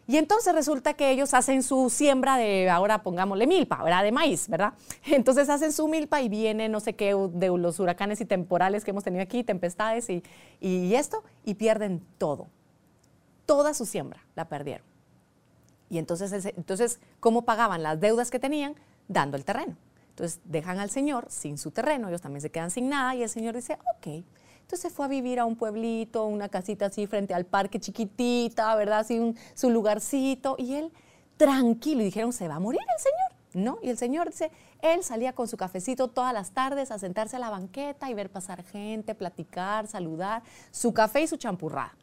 y 0.06 0.16
entonces 0.18 0.54
resulta 0.54 0.94
que 0.94 1.10
ellos 1.10 1.34
hacen 1.34 1.62
su 1.62 1.90
siembra 1.90 2.36
de, 2.36 2.70
ahora 2.70 3.02
pongámosle 3.02 3.46
milpa, 3.46 3.82
¿verdad? 3.82 4.04
De 4.04 4.12
maíz, 4.12 4.48
¿verdad? 4.48 4.74
Entonces 5.04 5.48
hacen 5.48 5.72
su 5.72 5.88
milpa 5.88 6.20
y 6.22 6.28
viene 6.28 6.68
no 6.68 6.78
sé 6.78 6.94
qué 6.94 7.14
de 7.32 7.48
los 7.48 7.80
huracanes 7.80 8.20
y 8.20 8.24
temporales 8.24 8.84
que 8.84 8.92
hemos 8.92 9.02
tenido 9.02 9.22
aquí, 9.22 9.42
tempestades 9.42 10.08
y, 10.08 10.22
y 10.60 10.94
esto, 10.94 11.24
y 11.44 11.54
pierden 11.54 12.06
todo. 12.18 12.48
Toda 13.46 13.74
su 13.74 13.84
siembra 13.84 14.24
la 14.36 14.48
perdieron. 14.48 14.86
Y 15.88 15.98
entonces, 15.98 16.46
entonces, 16.56 17.00
¿cómo 17.20 17.42
pagaban 17.42 17.82
las 17.82 18.00
deudas 18.00 18.30
que 18.30 18.38
tenían? 18.38 18.74
Dando 19.08 19.36
el 19.36 19.44
terreno. 19.44 19.76
Entonces 20.16 20.40
dejan 20.44 20.78
al 20.78 20.88
señor 20.88 21.26
sin 21.28 21.58
su 21.58 21.72
terreno, 21.72 22.08
ellos 22.08 22.22
también 22.22 22.40
se 22.40 22.50
quedan 22.50 22.70
sin 22.70 22.88
nada 22.88 23.14
y 23.14 23.22
el 23.22 23.28
señor 23.28 23.54
dice, 23.54 23.74
ok. 23.98 24.24
Entonces 24.62 24.90
fue 24.90 25.04
a 25.04 25.08
vivir 25.08 25.38
a 25.38 25.44
un 25.44 25.56
pueblito, 25.56 26.24
una 26.24 26.48
casita 26.48 26.86
así 26.86 27.06
frente 27.06 27.34
al 27.34 27.44
parque 27.44 27.78
chiquitita, 27.78 28.74
¿verdad? 28.76 29.00
Así 29.00 29.18
un- 29.18 29.36
su 29.54 29.68
lugarcito. 29.68 30.56
Y 30.58 30.74
él 30.76 30.90
tranquilo, 31.36 32.00
y 32.00 32.06
dijeron, 32.06 32.32
¿se 32.32 32.48
va 32.48 32.54
a 32.54 32.60
morir 32.60 32.80
el 32.80 33.02
señor? 33.02 33.64
No, 33.66 33.78
y 33.82 33.90
el 33.90 33.98
señor 33.98 34.28
dice, 34.30 34.50
él 34.80 35.02
salía 35.04 35.34
con 35.34 35.48
su 35.48 35.58
cafecito 35.58 36.08
todas 36.08 36.32
las 36.32 36.52
tardes 36.52 36.90
a 36.90 36.98
sentarse 36.98 37.36
a 37.36 37.38
la 37.38 37.50
banqueta 37.50 38.10
y 38.10 38.14
ver 38.14 38.30
pasar 38.30 38.62
gente, 38.64 39.14
platicar, 39.14 39.86
saludar, 39.86 40.42
su 40.70 40.94
café 40.94 41.20
y 41.22 41.26
su 41.26 41.36
champurrada, 41.36 41.94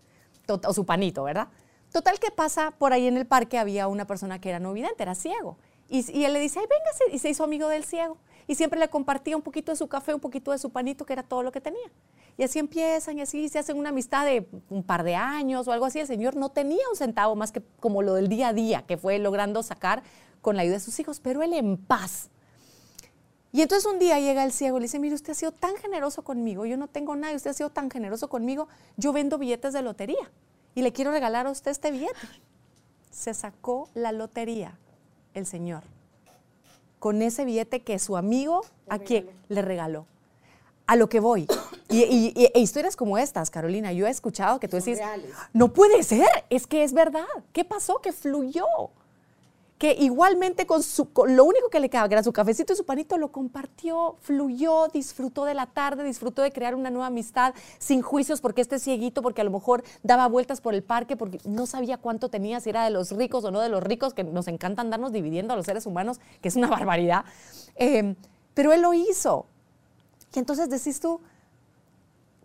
Tot- 0.47 0.66
o 0.68 0.74
su 0.74 0.86
panito, 0.86 1.24
¿verdad? 1.24 1.47
Total 1.91 2.20
que 2.20 2.30
pasa 2.32 2.72
por 2.72 2.93
ahí 2.93 3.07
en 3.07 3.18
el 3.18 3.26
parque 3.26 3.57
había 3.57 3.88
una 3.88 4.05
persona 4.05 4.39
que 4.39 4.49
era 4.49 4.59
no 4.59 4.72
vidente, 4.74 5.01
era 5.03 5.16
ciego. 5.16 5.57
Y, 5.90 6.24
él 6.24 6.34
le 6.34 6.40
dice, 6.40 6.60
ay, 6.60 6.66
véngase, 6.70 7.16
y 7.16 7.20
se 7.20 7.30
hizo 7.30 7.44
amigo 7.44 7.68
del 7.68 7.84
ciego. 7.84 8.18
Y 8.48 8.56
siempre 8.56 8.80
le 8.80 8.90
compartía 8.90 9.36
un 9.36 9.42
poquito 9.42 9.72
de 9.72 9.78
su 9.78 9.88
café, 9.88 10.14
un 10.14 10.20
poquito 10.20 10.52
de 10.52 10.58
su 10.58 10.70
panito, 10.70 11.06
que 11.06 11.14
era 11.14 11.24
todo 11.24 11.44
lo 11.44 11.52
que 11.52 11.62
tenía. 11.62 11.92
Y 12.38 12.44
así 12.44 12.60
empiezan, 12.60 13.18
y 13.18 13.22
así 13.22 13.48
se 13.50 13.60
hacen 13.60 13.78
una 13.78 13.90
amistad 13.90 14.26
de 14.26 14.48
un 14.70 14.84
par 14.84 15.04
de 15.04 15.16
años 15.16 15.68
o 15.68 15.72
algo 15.72 15.86
así. 15.86 16.00
El 16.00 16.08
señor 16.08 16.36
no 16.36 16.50
tenía 16.50 16.84
un 16.90 16.98
centavo 16.98 17.36
más 17.36 17.52
que 17.52 17.62
como 17.80 18.02
lo 18.02 18.16
del 18.16 18.28
día 18.28 18.50
a 18.50 18.54
día, 18.54 18.84
que 18.88 18.98
fue 18.98 19.20
logrando 19.20 19.62
sacar 19.64 20.04
con 20.42 20.56
la 20.56 20.64
ayuda 20.64 20.76
de 20.76 20.80
sus 20.80 21.00
hijos, 21.00 21.20
pero 21.20 21.44
él 21.44 21.54
en 21.54 21.78
paz. 21.78 22.30
Y 23.52 23.62
entonces 23.62 23.86
un 23.86 24.00
día 24.00 24.20
llega 24.20 24.44
el 24.44 24.52
ciego 24.52 24.78
y 24.78 24.82
le 24.82 24.86
dice, 24.86 24.98
mire, 24.98 25.14
usted 25.14 25.32
ha 25.32 25.36
sido 25.36 25.52
tan 25.52 25.76
generoso 25.76 26.24
conmigo, 26.24 26.66
yo 26.66 26.76
no 26.76 26.88
tengo 26.88 27.16
nada, 27.16 27.36
usted 27.36 27.52
ha 27.52 27.54
sido 27.54 27.70
tan 27.70 27.92
generoso 27.92 28.28
conmigo, 28.28 28.68
yo 28.98 29.14
vendo 29.14 29.38
billetes 29.38 29.74
de 29.74 29.84
lotería 29.84 30.32
y 30.74 30.82
le 30.82 30.92
quiero 30.92 31.12
regalar 31.12 31.46
a 31.46 31.52
usted 31.52 31.70
este 31.70 31.92
billete. 31.92 32.20
Se 33.12 33.36
sacó 33.36 33.90
la 33.94 34.12
lotería 34.12 34.80
el 35.34 35.46
señor 35.46 35.84
con 37.00 37.22
ese 37.22 37.44
billete 37.44 37.82
que 37.82 38.00
su 38.00 38.16
amigo 38.16 38.62
a 38.88 38.98
quien 39.00 39.30
le 39.50 39.62
regaló. 39.62 40.06
A 40.88 40.96
lo 40.96 41.10
que 41.10 41.20
voy. 41.20 41.48
Y, 41.90 42.04
y- 42.04 42.34
y- 42.36 42.50
e 42.54 42.60
historias 42.62 42.96
como 42.96 43.18
estas, 43.18 43.50
Carolina, 43.50 43.92
yo 43.92 44.08
he 44.08 44.10
escuchado 44.10 44.60
que 44.60 44.68
tú 44.70 44.78
decís, 44.78 45.00
no 45.54 45.74
puede 45.74 46.02
ser, 46.04 46.28
es 46.50 46.66
que 46.66 46.84
es 46.84 46.94
verdad. 46.94 47.26
¿Qué 47.52 47.66
pasó? 47.66 48.00
Que 48.00 48.14
fluyó 48.14 48.66
que 49.84 49.98
igualmente 50.00 50.66
con, 50.66 50.82
su, 50.82 51.12
con 51.12 51.36
lo 51.36 51.44
único 51.44 51.68
que 51.70 51.82
le 51.82 51.90
quedaba, 51.90 52.08
que 52.08 52.16
era 52.16 52.24
su 52.24 52.32
cafecito 52.32 52.72
y 52.72 52.78
su 52.78 52.86
panito, 52.86 53.18
lo 53.18 53.34
compartió, 53.34 54.16
fluyó, 54.22 54.88
disfrutó 54.88 55.44
de 55.44 55.54
la 55.54 55.66
tarde, 55.66 56.06
disfrutó 56.06 56.42
de 56.42 56.54
crear 56.54 56.74
una 56.74 56.90
nueva 56.90 57.08
amistad 57.08 57.54
sin 57.80 58.02
juicios 58.02 58.40
porque 58.40 58.62
este 58.62 58.80
cieguito, 58.80 59.22
porque 59.22 59.42
a 59.42 59.44
lo 59.44 59.52
mejor 59.52 59.84
daba 60.02 60.28
vueltas 60.28 60.62
por 60.62 60.74
el 60.74 60.84
parque, 60.84 61.18
porque 61.18 61.40
no 61.44 61.66
sabía 61.66 61.98
cuánto 61.98 62.30
tenía, 62.30 62.62
si 62.62 62.70
era 62.70 62.86
de 62.86 62.92
los 62.92 63.12
ricos 63.12 63.44
o 63.44 63.52
no 63.52 63.60
de 63.60 63.68
los 63.68 63.84
ricos, 63.84 64.14
que 64.14 64.24
nos 64.24 64.48
encanta 64.48 64.82
andarnos 64.82 65.12
dividiendo 65.12 65.54
a 65.54 65.58
los 65.58 65.66
seres 65.66 65.86
humanos, 65.86 66.22
que 66.40 66.48
es 66.48 66.56
una 66.56 66.68
barbaridad. 66.70 67.26
Eh, 67.76 68.16
pero 68.54 68.72
él 68.72 68.84
lo 68.84 68.94
hizo. 68.94 69.48
Y 70.34 70.40
entonces 70.40 70.70
decís 70.70 71.02
tú, 71.02 71.20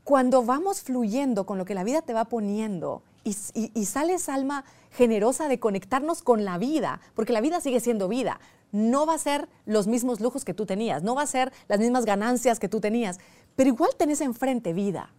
cuando 0.03 0.43
vamos 0.43 0.80
fluyendo 0.80 1.47
con 1.47 1.57
lo 1.57 1.64
que 1.64 1.76
la 1.76 1.84
vida 1.84 2.03
te 2.03 2.14
va 2.14 2.24
poniendo 2.24 3.03
y, 3.24 3.36
y- 3.74 3.84
sales 3.84 4.28
alma 4.28 4.64
generosa 4.90 5.48
de 5.48 5.58
conectarnos 5.60 6.22
con 6.22 6.44
la 6.44 6.58
vida, 6.58 7.00
porque 7.14 7.32
la 7.32 7.40
vida 7.40 7.60
sigue 7.60 7.80
siendo 7.80 8.08
vida, 8.08 8.40
no 8.72 9.06
va 9.06 9.14
a 9.14 9.18
ser 9.18 9.48
los 9.66 9.86
mismos 9.86 10.20
lujos 10.20 10.44
que 10.44 10.54
tú 10.54 10.66
tenías, 10.66 11.02
no 11.02 11.14
va 11.14 11.22
a 11.22 11.26
ser 11.26 11.52
las 11.68 11.78
mismas 11.78 12.04
ganancias 12.04 12.58
que 12.58 12.68
tú 12.68 12.80
tenías, 12.80 13.18
pero 13.56 13.68
igual 13.68 13.90
tenés 13.96 14.20
enfrente 14.20 14.72
vida. 14.72 15.12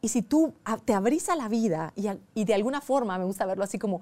Y 0.00 0.08
si 0.08 0.22
tú 0.22 0.54
te 0.84 0.92
abrís 0.94 1.28
a 1.28 1.36
la 1.36 1.48
vida 1.48 1.92
y 2.34 2.44
de 2.44 2.54
alguna 2.54 2.80
forma, 2.80 3.16
me 3.18 3.24
gusta 3.24 3.46
verlo 3.46 3.64
así 3.64 3.78
como 3.78 4.00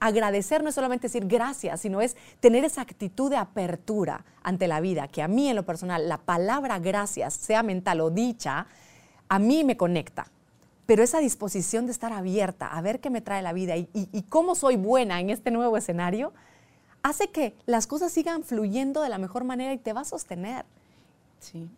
agradecer 0.00 0.62
no 0.62 0.68
es 0.68 0.74
solamente 0.74 1.08
decir 1.08 1.26
gracias, 1.26 1.80
sino 1.80 2.00
es 2.00 2.16
tener 2.40 2.64
esa 2.64 2.82
actitud 2.82 3.30
de 3.30 3.36
apertura 3.36 4.24
ante 4.42 4.68
la 4.68 4.80
vida, 4.80 5.08
que 5.08 5.22
a 5.22 5.28
mí 5.28 5.48
en 5.48 5.56
lo 5.56 5.64
personal 5.64 6.08
la 6.08 6.18
palabra 6.18 6.78
gracias, 6.78 7.34
sea 7.34 7.62
mental 7.62 8.00
o 8.00 8.10
dicha, 8.10 8.66
a 9.28 9.38
mí 9.38 9.64
me 9.64 9.76
conecta. 9.76 10.30
Pero 10.88 11.02
esa 11.02 11.18
disposición 11.18 11.84
de 11.84 11.92
estar 11.92 12.14
abierta 12.14 12.66
a 12.68 12.80
ver 12.80 12.98
qué 12.98 13.10
me 13.10 13.20
trae 13.20 13.42
la 13.42 13.52
vida 13.52 13.76
y, 13.76 13.90
y- 13.92 14.08
y 14.10 14.22
cómo 14.22 14.54
soy 14.54 14.76
buena 14.76 15.20
en 15.20 15.28
este 15.28 15.50
nuevo 15.50 15.76
escenario, 15.76 16.32
hace 17.02 17.28
que 17.28 17.54
las 17.66 17.86
cosas 17.86 18.10
sigan 18.10 18.42
fluyendo 18.42 19.02
de 19.02 19.10
la 19.10 19.18
mejor 19.18 19.44
manera 19.44 19.74
y 19.74 19.76
te 19.76 19.92
va 19.92 20.00
a 20.00 20.04
sostener. 20.06 20.64
Sí. 21.40 21.68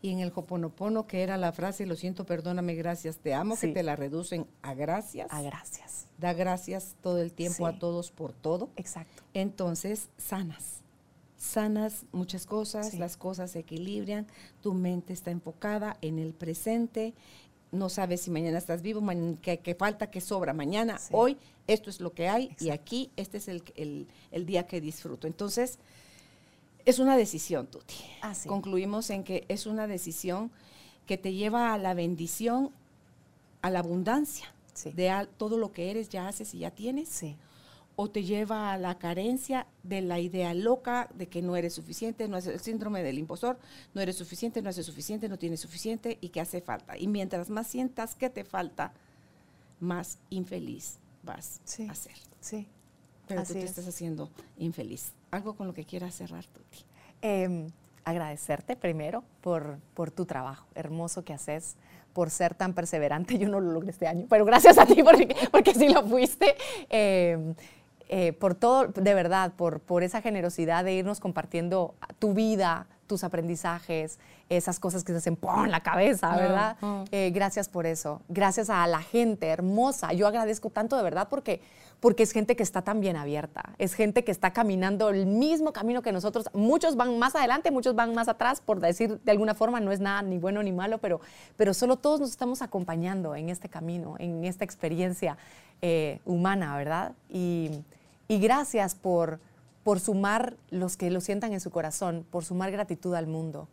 Y 0.00 0.12
en 0.12 0.20
el 0.20 0.32
Hoponopono, 0.34 1.06
que 1.06 1.22
era 1.22 1.36
la 1.36 1.52
frase, 1.52 1.84
lo 1.84 1.94
siento, 1.94 2.24
perdóname, 2.24 2.74
gracias, 2.74 3.18
te 3.18 3.34
amo, 3.34 3.54
Sí. 3.54 3.66
que 3.66 3.74
te 3.74 3.82
la 3.82 3.96
reducen 3.96 4.46
a 4.62 4.72
gracias. 4.72 5.28
A 5.30 5.42
gracias. 5.42 6.06
Da 6.16 6.32
gracias 6.32 6.94
todo 7.02 7.18
el 7.20 7.34
tiempo 7.34 7.68
Sí. 7.68 7.74
a 7.76 7.78
todos 7.78 8.10
por 8.10 8.32
todo. 8.32 8.70
Exacto. 8.76 9.24
Entonces, 9.34 10.08
sanas. 10.16 10.80
Sanas 11.36 12.06
muchas 12.12 12.46
cosas, 12.46 12.92
Sí. 12.92 12.96
las 12.96 13.18
cosas 13.18 13.50
se 13.50 13.58
equilibran, 13.58 14.26
tu 14.62 14.72
mente 14.72 15.12
está 15.12 15.30
enfocada 15.32 15.98
en 16.00 16.18
el 16.18 16.32
presente, 16.32 17.12
no 17.72 17.88
sabes 17.88 18.22
si 18.22 18.30
mañana 18.30 18.58
estás 18.58 18.82
vivo, 18.82 19.02
que, 19.42 19.58
que 19.58 19.74
falta, 19.74 20.10
que 20.10 20.20
sobra. 20.20 20.52
Mañana, 20.54 20.98
Sí. 20.98 21.08
hoy, 21.12 21.36
esto 21.66 21.90
es 21.90 22.00
lo 22.00 22.12
que 22.12 22.28
hay 22.28 22.54
y 22.60 22.70
aquí, 22.70 23.10
este 23.16 23.38
es 23.38 23.48
el, 23.48 23.62
el- 23.76 24.06
el 24.32 24.46
día 24.46 24.66
que 24.66 24.80
disfruto. 24.80 25.26
Entonces, 25.26 25.78
es 26.84 26.98
una 26.98 27.16
decisión, 27.16 27.66
Tuti. 27.66 27.94
Ah, 28.22 28.34
sí. 28.34 28.48
Concluimos 28.48 29.10
en 29.10 29.22
que 29.24 29.44
es 29.48 29.66
una 29.66 29.86
decisión 29.86 30.50
que 31.06 31.18
te 31.18 31.34
lleva 31.34 31.74
a 31.74 31.78
la 31.78 31.92
bendición, 31.94 32.70
a 33.62 33.70
la 33.70 33.80
abundancia 33.80 34.46
Sí. 34.72 34.92
de 34.92 35.26
todo 35.36 35.58
lo 35.58 35.72
que 35.72 35.90
eres, 35.90 36.08
ya 36.08 36.28
haces 36.28 36.54
y 36.54 36.60
ya 36.60 36.70
tienes 36.70 37.08
Sí. 37.08 37.36
O 38.00 38.08
te 38.08 38.22
lleva 38.22 38.72
a 38.72 38.78
la 38.78 38.96
carencia 38.96 39.66
de 39.82 40.02
la 40.02 40.20
idea 40.20 40.54
loca 40.54 41.08
de 41.16 41.26
que 41.26 41.42
no 41.42 41.56
eres 41.56 41.74
suficiente, 41.74 42.28
no 42.28 42.36
es 42.36 42.46
el 42.46 42.60
síndrome 42.60 43.02
del 43.02 43.18
impostor, 43.18 43.58
no 43.92 44.00
eres 44.00 44.14
suficiente, 44.14 44.62
no 44.62 44.70
haces 44.70 44.86
suficiente, 44.86 45.28
no 45.28 45.36
tienes 45.36 45.58
suficiente 45.58 46.16
y 46.20 46.28
que 46.28 46.40
hace 46.40 46.60
falta. 46.60 46.96
Y 46.96 47.08
mientras 47.08 47.50
más 47.50 47.66
sientas 47.66 48.14
que 48.14 48.30
te 48.30 48.44
falta, 48.44 48.92
más 49.80 50.18
infeliz 50.30 50.98
vas 51.24 51.60
Sí. 51.64 51.88
a 51.90 51.94
ser. 51.96 52.14
Sí. 52.40 52.68
Pero 53.26 53.40
Así 53.40 53.52
tú 53.54 53.58
te 53.58 53.64
es. 53.64 53.70
estás 53.70 53.88
haciendo 53.88 54.30
infeliz. 54.58 55.12
Algo 55.32 55.54
con 55.56 55.66
lo 55.66 55.74
que 55.74 55.84
quieras 55.84 56.14
cerrar, 56.14 56.44
Tuti. 56.46 56.84
Eh, 57.22 57.66
agradecerte 58.04 58.76
primero 58.76 59.24
por, 59.40 59.76
por 59.94 60.12
tu 60.12 60.24
trabajo 60.24 60.66
hermoso 60.76 61.24
que 61.24 61.32
haces, 61.34 61.74
por 62.12 62.30
ser 62.30 62.54
tan 62.54 62.74
perseverante. 62.74 63.36
Yo 63.38 63.48
no 63.48 63.58
lo 63.58 63.72
logré 63.72 63.90
este 63.90 64.06
año, 64.06 64.26
pero 64.30 64.44
gracias 64.44 64.78
a 64.78 64.86
ti 64.86 65.02
porque, 65.02 65.34
porque 65.50 65.74
sí 65.74 65.88
lo 65.88 66.06
fuiste. 66.06 66.54
Eh, 66.90 67.54
eh, 68.08 68.32
por 68.32 68.54
todo, 68.54 68.88
de 68.88 69.14
verdad, 69.14 69.52
por, 69.56 69.80
por 69.80 70.02
esa 70.02 70.22
generosidad 70.22 70.84
de 70.84 70.94
irnos 70.94 71.20
compartiendo 71.20 71.94
tu 72.18 72.34
vida, 72.34 72.86
tus 73.08 73.24
aprendizajes, 73.24 74.20
esas 74.48 74.78
cosas 74.78 75.02
que 75.02 75.12
se 75.12 75.18
hacen 75.18 75.34
¡pum! 75.36 75.64
en 75.64 75.70
la 75.72 75.82
cabeza, 75.82 76.36
¿verdad? 76.36 76.76
Eh, 77.10 77.30
gracias 77.34 77.68
por 77.68 77.86
eso. 77.86 78.22
Gracias 78.28 78.70
a 78.70 78.86
la 78.86 79.02
gente 79.02 79.48
hermosa. 79.48 80.12
Yo 80.12 80.28
agradezco 80.28 80.70
tanto 80.70 80.96
de 80.96 81.02
verdad 81.02 81.28
porque, 81.28 81.60
porque 82.00 82.22
es 82.22 82.32
gente 82.32 82.54
que 82.54 82.62
está 82.62 82.82
tan 82.82 83.00
bien 83.00 83.16
abierta. 83.16 83.74
Es 83.78 83.94
gente 83.94 84.24
que 84.24 84.30
está 84.30 84.52
caminando 84.52 85.08
el 85.08 85.26
mismo 85.26 85.72
camino 85.72 86.02
que 86.02 86.12
nosotros. 86.12 86.48
Muchos 86.52 86.96
van 86.96 87.18
más 87.18 87.34
adelante, 87.34 87.70
muchos 87.70 87.94
van 87.94 88.14
más 88.14 88.28
atrás, 88.28 88.60
por 88.60 88.78
decir 88.80 89.20
de 89.22 89.32
alguna 89.32 89.54
forma, 89.54 89.80
no 89.80 89.90
es 89.90 90.00
nada 90.00 90.22
ni 90.22 90.38
bueno 90.38 90.62
ni 90.62 90.72
malo, 90.72 90.98
pero, 90.98 91.20
pero 91.56 91.74
solo 91.74 91.96
todos 91.96 92.20
nos 92.20 92.30
estamos 92.30 92.62
acompañando 92.62 93.34
en 93.34 93.48
este 93.48 93.68
camino, 93.68 94.16
en 94.18 94.44
esta 94.44 94.64
experiencia 94.64 95.36
eh, 95.82 96.20
humana, 96.24 96.76
¿verdad? 96.76 97.12
Y, 97.28 97.82
y 98.28 98.38
gracias 98.38 98.94
por, 98.94 99.40
por 99.82 99.98
sumar 99.98 100.56
los 100.70 100.96
que 100.96 101.10
lo 101.10 101.20
sientan 101.20 101.52
en 101.52 101.60
su 101.60 101.70
corazón, 101.70 102.24
por 102.30 102.44
sumar 102.44 102.70
gratitud 102.70 103.14
al 103.14 103.26
mundo 103.26 103.68